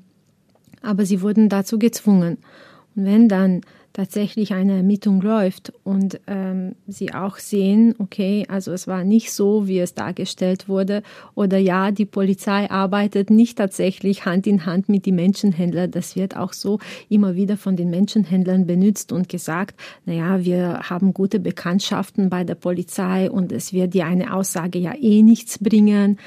aber 0.82 1.04
sie 1.04 1.20
wurden 1.20 1.48
dazu 1.48 1.80
gezwungen. 1.80 2.38
Und 2.94 3.06
wenn 3.06 3.28
dann 3.28 3.62
tatsächlich 3.92 4.54
eine 4.54 4.76
Ermittlung 4.76 5.20
läuft 5.20 5.72
und 5.84 6.20
ähm, 6.26 6.74
sie 6.86 7.12
auch 7.12 7.36
sehen, 7.36 7.94
okay, 7.98 8.46
also 8.48 8.72
es 8.72 8.86
war 8.86 9.04
nicht 9.04 9.32
so, 9.32 9.66
wie 9.68 9.78
es 9.78 9.94
dargestellt 9.94 10.68
wurde, 10.68 11.02
oder 11.34 11.58
ja, 11.58 11.90
die 11.90 12.06
Polizei 12.06 12.70
arbeitet 12.70 13.30
nicht 13.30 13.58
tatsächlich 13.58 14.24
Hand 14.24 14.46
in 14.46 14.66
Hand 14.66 14.88
mit 14.88 15.06
den 15.06 15.16
Menschenhändlern. 15.16 15.90
Das 15.90 16.16
wird 16.16 16.36
auch 16.36 16.52
so 16.52 16.78
immer 17.08 17.34
wieder 17.34 17.56
von 17.56 17.76
den 17.76 17.90
Menschenhändlern 17.90 18.66
benutzt 18.66 19.12
und 19.12 19.28
gesagt, 19.28 19.78
naja, 20.06 20.44
wir 20.44 20.80
haben 20.90 21.12
gute 21.12 21.38
Bekanntschaften 21.40 22.30
bei 22.30 22.44
der 22.44 22.54
Polizei 22.54 23.30
und 23.30 23.52
es 23.52 23.72
wird 23.72 23.94
dir 23.94 24.06
eine 24.06 24.34
Aussage 24.34 24.78
ja 24.78 24.94
eh 24.94 25.22
nichts 25.22 25.58
bringen. 25.58 26.18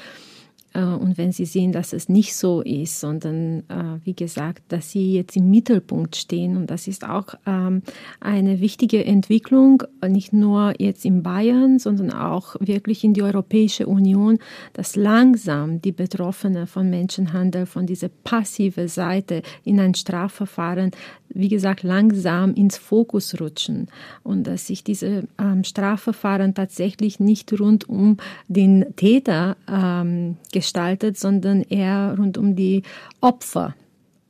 Äh, 0.76 0.82
und 0.82 1.16
wenn 1.16 1.32
Sie 1.32 1.46
sehen, 1.46 1.72
dass 1.72 1.92
es 1.92 2.08
nicht 2.08 2.36
so 2.36 2.60
ist, 2.60 3.00
sondern 3.00 3.60
äh, 3.68 4.04
wie 4.04 4.14
gesagt, 4.14 4.62
dass 4.68 4.90
Sie 4.90 5.14
jetzt 5.14 5.36
im 5.36 5.50
Mittelpunkt 5.50 6.16
stehen 6.16 6.56
und 6.56 6.70
das 6.70 6.86
ist 6.86 7.08
auch 7.08 7.34
ähm, 7.46 7.82
eine 8.20 8.60
wichtige 8.60 9.04
Entwicklung, 9.04 9.82
nicht 10.06 10.32
nur 10.32 10.74
jetzt 10.78 11.04
in 11.04 11.22
Bayern, 11.22 11.78
sondern 11.78 12.12
auch 12.12 12.56
wirklich 12.60 13.02
in 13.04 13.14
die 13.14 13.22
Europäische 13.22 13.86
Union, 13.86 14.38
dass 14.74 14.96
langsam 14.96 15.80
die 15.80 15.92
Betroffenen 15.92 16.66
von 16.66 16.90
Menschenhandel 16.90 17.66
von 17.66 17.86
dieser 17.86 18.08
passive 18.08 18.88
Seite 18.88 19.42
in 19.64 19.80
ein 19.80 19.94
Strafverfahren 19.94 20.90
wie 21.28 21.48
gesagt, 21.48 21.82
langsam 21.82 22.54
ins 22.54 22.78
Fokus 22.78 23.38
rutschen. 23.40 23.88
Und 24.22 24.46
dass 24.46 24.66
sich 24.66 24.84
diese 24.84 25.28
ähm, 25.38 25.64
Strafverfahren 25.64 26.54
tatsächlich 26.54 27.20
nicht 27.20 27.52
rund 27.58 27.88
um 27.88 28.16
den 28.48 28.86
Täter 28.96 29.56
ähm, 29.68 30.36
gestaltet, 30.66 31.16
sondern 31.16 31.62
eher 31.62 32.16
rund 32.18 32.36
um 32.38 32.56
die 32.56 32.82
Opfer. 33.20 33.74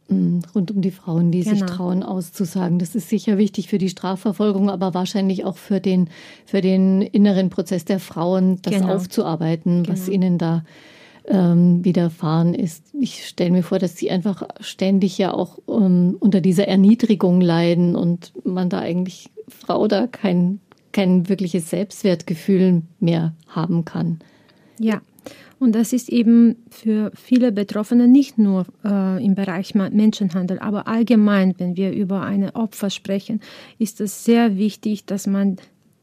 Mm, 0.09 0.41
rund 0.55 0.71
um 0.71 0.83
die 0.83 0.91
Frauen, 0.91 1.33
die 1.33 1.41
genau. 1.41 1.57
sich 1.57 1.65
trauen 1.65 2.03
auszusagen. 2.03 2.79
Das 2.79 2.95
ist 2.95 3.09
sicher 3.09 3.39
wichtig 3.39 3.69
für 3.69 3.79
die 3.79 3.89
Strafverfolgung, 3.89 4.69
aber 4.71 4.93
wahrscheinlich 4.93 5.45
auch 5.45 5.57
für 5.57 5.81
den, 5.81 6.11
für 6.45 6.61
den 6.61 7.01
inneren 7.01 7.49
Prozess 7.49 7.87
der 7.87 7.99
Frauen, 7.99 8.61
das 8.63 8.75
genau. 8.75 8.95
aufzuarbeiten, 8.95 9.83
genau. 9.83 9.93
was 9.93 10.09
ihnen 10.09 10.37
da 10.37 10.63
ähm, 11.27 11.85
widerfahren 11.85 12.55
ist. 12.55 12.85
Ich 13.01 13.27
stelle 13.27 13.51
mir 13.51 13.63
vor, 13.63 13.79
dass 13.79 13.97
sie 13.97 14.11
einfach 14.11 14.47
ständig 14.61 15.19
ja 15.19 15.33
auch 15.33 15.59
ähm, 15.69 16.17
unter 16.21 16.41
dieser 16.41 16.69
Erniedrigung 16.69 17.41
leiden 17.41 17.97
und 17.97 18.33
man 18.45 18.69
da 18.69 18.79
eigentlich 18.79 19.31
Frau 19.49 19.89
da 19.89 20.07
kein, 20.07 20.61
kein 20.93 21.29
wirkliches 21.31 21.71
Selbstwertgefühl 21.71 22.83
mehr 23.01 23.35
haben 23.49 23.87
kann. 23.87 24.21
Ja. 24.79 25.01
Und 25.59 25.75
das 25.75 25.93
ist 25.93 26.11
eben 26.11 26.57
für 26.69 27.11
viele 27.15 27.51
Betroffene 27.51 28.09
nicht 28.09 28.37
nur 28.37 28.67
äh, 28.85 29.25
im 29.25 29.35
Bereich 29.35 29.75
Menschenhandel, 29.75 30.59
aber 30.59 30.87
allgemein, 30.87 31.55
wenn 31.59 31.77
wir 31.77 31.93
über 31.93 32.23
eine 32.23 32.55
Opfer 32.55 32.91
sprechen, 32.91 33.41
ist 33.79 34.01
es 34.01 34.25
sehr 34.25 34.59
wichtig, 34.59 35.07
dass 35.07 35.27
man 35.27 35.57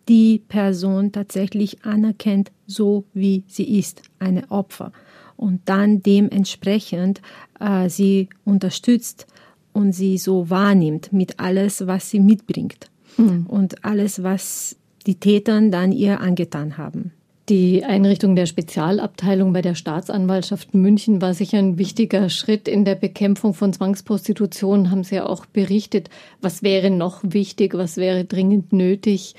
die 0.09 0.39
Person 0.39 1.11
tatsächlich 1.11 1.85
anerkennt, 1.85 2.51
so 2.65 3.05
wie 3.13 3.43
sie 3.47 3.77
ist, 3.77 4.01
eine 4.19 4.49
Opfer 4.49 4.91
und 5.37 5.61
dann 5.65 6.01
dementsprechend 6.01 7.21
äh, 7.59 7.89
sie 7.89 8.29
unterstützt 8.45 9.27
und 9.71 9.91
sie 9.91 10.17
so 10.17 10.49
wahrnimmt 10.49 11.13
mit 11.13 11.39
alles, 11.39 11.87
was 11.87 12.09
sie 12.09 12.19
mitbringt 12.19 12.89
mhm. 13.17 13.45
und 13.47 13.85
alles, 13.85 14.23
was 14.23 14.77
die 15.05 15.15
Täter 15.15 15.61
dann 15.69 15.91
ihr 15.91 16.21
angetan 16.21 16.77
haben. 16.77 17.11
Die 17.49 17.83
Einrichtung 17.83 18.37
der 18.37 18.45
Spezialabteilung 18.45 19.51
bei 19.51 19.61
der 19.61 19.75
Staatsanwaltschaft 19.75 20.73
München 20.73 21.21
war 21.21 21.33
sicher 21.33 21.57
ein 21.57 21.77
wichtiger 21.77 22.29
Schritt 22.29 22.69
in 22.69 22.85
der 22.85 22.95
Bekämpfung 22.95 23.53
von 23.53 23.73
Zwangsprostitution, 23.73 24.89
haben 24.89 25.03
Sie 25.03 25.15
ja 25.15 25.25
auch 25.25 25.45
berichtet. 25.45 26.09
Was 26.39 26.63
wäre 26.63 26.89
noch 26.89 27.19
wichtig, 27.21 27.73
was 27.73 27.97
wäre 27.97 28.23
dringend 28.23 28.71
nötig, 28.71 29.35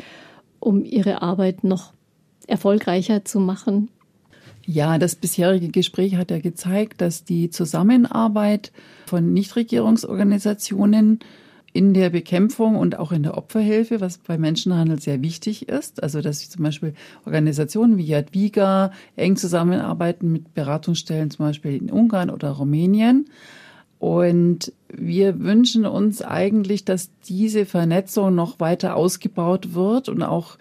um 0.60 0.84
Ihre 0.84 1.22
Arbeit 1.22 1.64
noch 1.64 1.94
erfolgreicher 2.46 3.24
zu 3.24 3.40
machen? 3.40 3.88
Ja, 4.66 4.98
das 4.98 5.14
bisherige 5.14 5.68
Gespräch 5.68 6.16
hat 6.16 6.30
ja 6.30 6.40
gezeigt, 6.40 7.00
dass 7.00 7.24
die 7.24 7.48
Zusammenarbeit 7.48 8.70
von 9.06 9.32
Nichtregierungsorganisationen 9.32 11.20
in 11.74 11.92
der 11.92 12.08
Bekämpfung 12.08 12.76
und 12.76 12.98
auch 12.98 13.10
in 13.12 13.24
der 13.24 13.36
Opferhilfe, 13.36 14.00
was 14.00 14.18
bei 14.18 14.38
Menschenhandel 14.38 15.00
sehr 15.00 15.20
wichtig 15.22 15.68
ist. 15.68 16.02
Also, 16.02 16.20
dass 16.20 16.48
zum 16.48 16.62
Beispiel 16.62 16.94
Organisationen 17.26 17.98
wie 17.98 18.04
Jadwiga 18.04 18.92
eng 19.16 19.36
zusammenarbeiten 19.36 20.30
mit 20.30 20.54
Beratungsstellen, 20.54 21.30
zum 21.30 21.46
Beispiel 21.46 21.76
in 21.76 21.90
Ungarn 21.90 22.30
oder 22.30 22.50
Rumänien. 22.50 23.26
Und 23.98 24.72
wir 24.88 25.40
wünschen 25.40 25.84
uns 25.84 26.22
eigentlich, 26.22 26.84
dass 26.84 27.10
diese 27.28 27.66
Vernetzung 27.66 28.34
noch 28.34 28.60
weiter 28.60 28.94
ausgebaut 28.94 29.74
wird 29.74 30.08
und 30.08 30.22
auch 30.22 30.56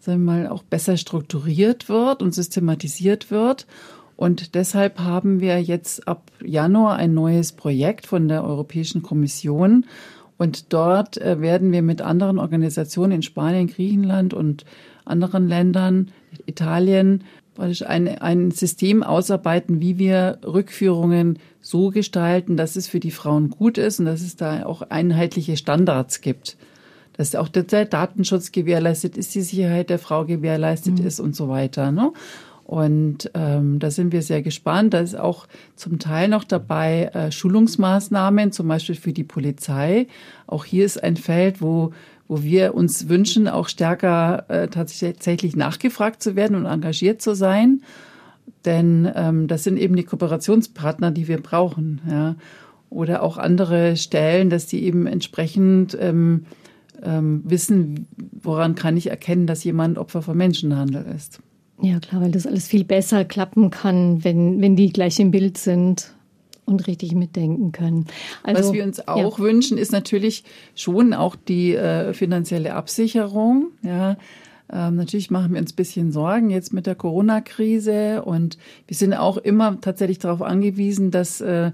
sagen 0.00 0.24
wir 0.24 0.32
mal, 0.32 0.48
auch 0.48 0.62
besser 0.62 0.96
strukturiert 0.96 1.88
wird 1.88 2.22
und 2.22 2.34
systematisiert 2.34 3.30
wird. 3.30 3.66
Und 4.16 4.54
deshalb 4.54 5.00
haben 5.00 5.40
wir 5.40 5.60
jetzt 5.60 6.06
ab 6.06 6.30
Januar 6.42 6.96
ein 6.96 7.14
neues 7.14 7.52
Projekt 7.52 8.06
von 8.06 8.28
der 8.28 8.44
Europäischen 8.44 9.02
Kommission. 9.02 9.86
Und 10.36 10.72
dort 10.72 11.16
äh, 11.18 11.40
werden 11.40 11.72
wir 11.72 11.82
mit 11.82 12.02
anderen 12.02 12.38
Organisationen 12.38 13.12
in 13.12 13.22
Spanien, 13.22 13.68
Griechenland 13.68 14.34
und 14.34 14.64
anderen 15.04 15.48
Ländern, 15.48 16.10
Italien, 16.46 17.24
ein, 17.56 18.08
ein 18.08 18.50
System 18.50 19.04
ausarbeiten, 19.04 19.80
wie 19.80 19.98
wir 19.98 20.38
Rückführungen 20.44 21.38
so 21.60 21.90
gestalten, 21.90 22.56
dass 22.56 22.74
es 22.74 22.88
für 22.88 22.98
die 22.98 23.12
Frauen 23.12 23.48
gut 23.50 23.78
ist 23.78 24.00
und 24.00 24.06
dass 24.06 24.22
es 24.22 24.34
da 24.34 24.66
auch 24.66 24.82
einheitliche 24.82 25.56
Standards 25.56 26.20
gibt 26.20 26.56
dass 27.16 27.34
auch 27.34 27.48
der 27.48 27.84
Datenschutz 27.84 28.52
gewährleistet 28.52 29.16
ist, 29.16 29.34
die 29.34 29.40
Sicherheit 29.40 29.88
der 29.88 29.98
Frau 29.98 30.24
gewährleistet 30.24 30.98
mhm. 30.98 31.06
ist 31.06 31.20
und 31.20 31.34
so 31.34 31.48
weiter. 31.48 31.90
Ne? 31.90 32.12
Und 32.64 33.30
ähm, 33.34 33.78
da 33.78 33.90
sind 33.90 34.12
wir 34.12 34.22
sehr 34.22 34.40
gespannt. 34.42 34.94
Da 34.94 35.00
ist 35.00 35.18
auch 35.18 35.46
zum 35.76 35.98
Teil 35.98 36.28
noch 36.28 36.44
dabei 36.44 37.10
äh, 37.12 37.30
Schulungsmaßnahmen, 37.30 38.52
zum 38.52 38.68
Beispiel 38.68 38.94
für 38.94 39.12
die 39.12 39.24
Polizei. 39.24 40.06
Auch 40.46 40.64
hier 40.64 40.86
ist 40.86 41.02
ein 41.02 41.16
Feld, 41.16 41.60
wo 41.60 41.92
wo 42.26 42.42
wir 42.42 42.74
uns 42.74 43.08
wünschen, 43.08 43.48
auch 43.48 43.68
stärker 43.68 44.48
äh, 44.48 44.68
tatsächlich 44.68 45.56
nachgefragt 45.56 46.22
zu 46.22 46.36
werden 46.36 46.56
und 46.56 46.66
engagiert 46.66 47.20
zu 47.20 47.34
sein. 47.34 47.82
Denn 48.64 49.10
ähm, 49.14 49.46
das 49.46 49.64
sind 49.64 49.76
eben 49.76 49.94
die 49.94 50.04
Kooperationspartner, 50.04 51.10
die 51.10 51.28
wir 51.28 51.40
brauchen. 51.40 52.00
Ja. 52.08 52.36
Oder 52.88 53.22
auch 53.22 53.36
andere 53.36 53.96
Stellen, 53.96 54.50
dass 54.50 54.66
die 54.66 54.84
eben 54.84 55.06
entsprechend 55.06 55.96
ähm, 56.00 56.46
ähm, 57.02 57.42
wissen, 57.44 58.06
woran 58.32 58.74
kann 58.74 58.96
ich 58.96 59.10
erkennen, 59.10 59.46
dass 59.46 59.64
jemand 59.64 59.98
Opfer 59.98 60.22
von 60.22 60.36
Menschenhandel 60.36 61.04
ist. 61.14 61.40
Ja, 61.80 61.98
klar, 61.98 62.22
weil 62.22 62.30
das 62.30 62.46
alles 62.46 62.66
viel 62.66 62.84
besser 62.84 63.24
klappen 63.24 63.70
kann, 63.70 64.24
wenn, 64.24 64.60
wenn 64.60 64.76
die 64.76 64.92
gleich 64.92 65.18
im 65.18 65.30
Bild 65.30 65.58
sind 65.58 66.14
und 66.64 66.86
richtig 66.86 67.14
mitdenken 67.14 67.72
können. 67.72 68.06
Also, 68.42 68.68
Was 68.68 68.72
wir 68.72 68.84
uns 68.84 69.06
auch 69.06 69.38
ja. 69.38 69.44
wünschen, 69.44 69.76
ist 69.76 69.92
natürlich 69.92 70.44
schon 70.74 71.12
auch 71.12 71.36
die 71.36 71.74
äh, 71.74 72.14
finanzielle 72.14 72.74
Absicherung. 72.74 73.68
Ja, 73.82 74.16
ähm, 74.72 74.96
natürlich 74.96 75.30
machen 75.30 75.52
wir 75.52 75.60
uns 75.60 75.72
ein 75.72 75.76
bisschen 75.76 76.12
Sorgen 76.12 76.50
jetzt 76.50 76.72
mit 76.72 76.86
der 76.86 76.94
Corona-Krise 76.94 78.22
und 78.22 78.56
wir 78.86 78.96
sind 78.96 79.12
auch 79.12 79.36
immer 79.36 79.80
tatsächlich 79.80 80.18
darauf 80.18 80.42
angewiesen, 80.42 81.10
dass 81.10 81.40
äh, 81.40 81.72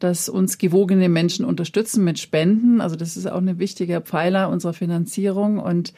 dass 0.00 0.28
uns 0.28 0.58
gewogene 0.58 1.08
Menschen 1.08 1.44
unterstützen 1.44 2.04
mit 2.04 2.18
Spenden. 2.18 2.80
Also 2.80 2.96
das 2.96 3.16
ist 3.16 3.30
auch 3.30 3.38
ein 3.38 3.58
wichtiger 3.58 4.00
Pfeiler 4.00 4.50
unserer 4.50 4.74
Finanzierung 4.74 5.58
und 5.58 5.94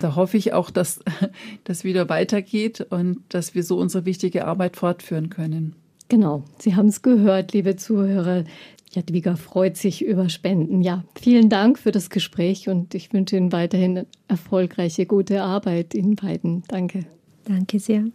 da 0.00 0.16
hoffe 0.16 0.36
ich 0.36 0.52
auch, 0.52 0.70
dass 0.70 1.00
das 1.64 1.84
wieder 1.84 2.08
weitergeht 2.08 2.86
und 2.90 3.20
dass 3.28 3.54
wir 3.54 3.62
so 3.62 3.78
unsere 3.78 4.04
wichtige 4.04 4.46
Arbeit 4.46 4.76
fortführen 4.76 5.30
können. 5.30 5.76
Genau, 6.08 6.42
Sie 6.58 6.74
haben 6.74 6.88
es 6.88 7.02
gehört, 7.02 7.52
liebe 7.52 7.76
Zuhörer. 7.76 8.44
Jadwiga 8.90 9.36
freut 9.36 9.76
sich 9.76 10.04
über 10.04 10.28
Spenden. 10.28 10.82
Ja, 10.82 11.04
vielen 11.14 11.48
Dank 11.48 11.78
für 11.78 11.92
das 11.92 12.10
Gespräch 12.10 12.68
und 12.68 12.94
ich 12.96 13.12
wünsche 13.12 13.36
Ihnen 13.36 13.52
weiterhin 13.52 14.06
erfolgreiche, 14.26 15.06
gute 15.06 15.42
Arbeit 15.42 15.94
Ihnen 15.94 16.16
beiden. 16.16 16.64
Danke. 16.66 17.06
Danke 17.44 17.78
sehr. 17.78 18.06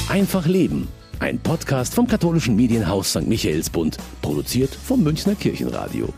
Einfach 0.08 0.46
Leben. 0.46 0.88
Ein 1.20 1.40
Podcast 1.40 1.96
vom 1.96 2.08
katholischen 2.08 2.56
Medienhaus 2.56 3.10
St. 3.10 3.26
Michaelsbund, 3.26 3.98
produziert 4.22 4.70
vom 4.70 5.02
Münchner 5.02 5.34
Kirchenradio. 5.34 6.10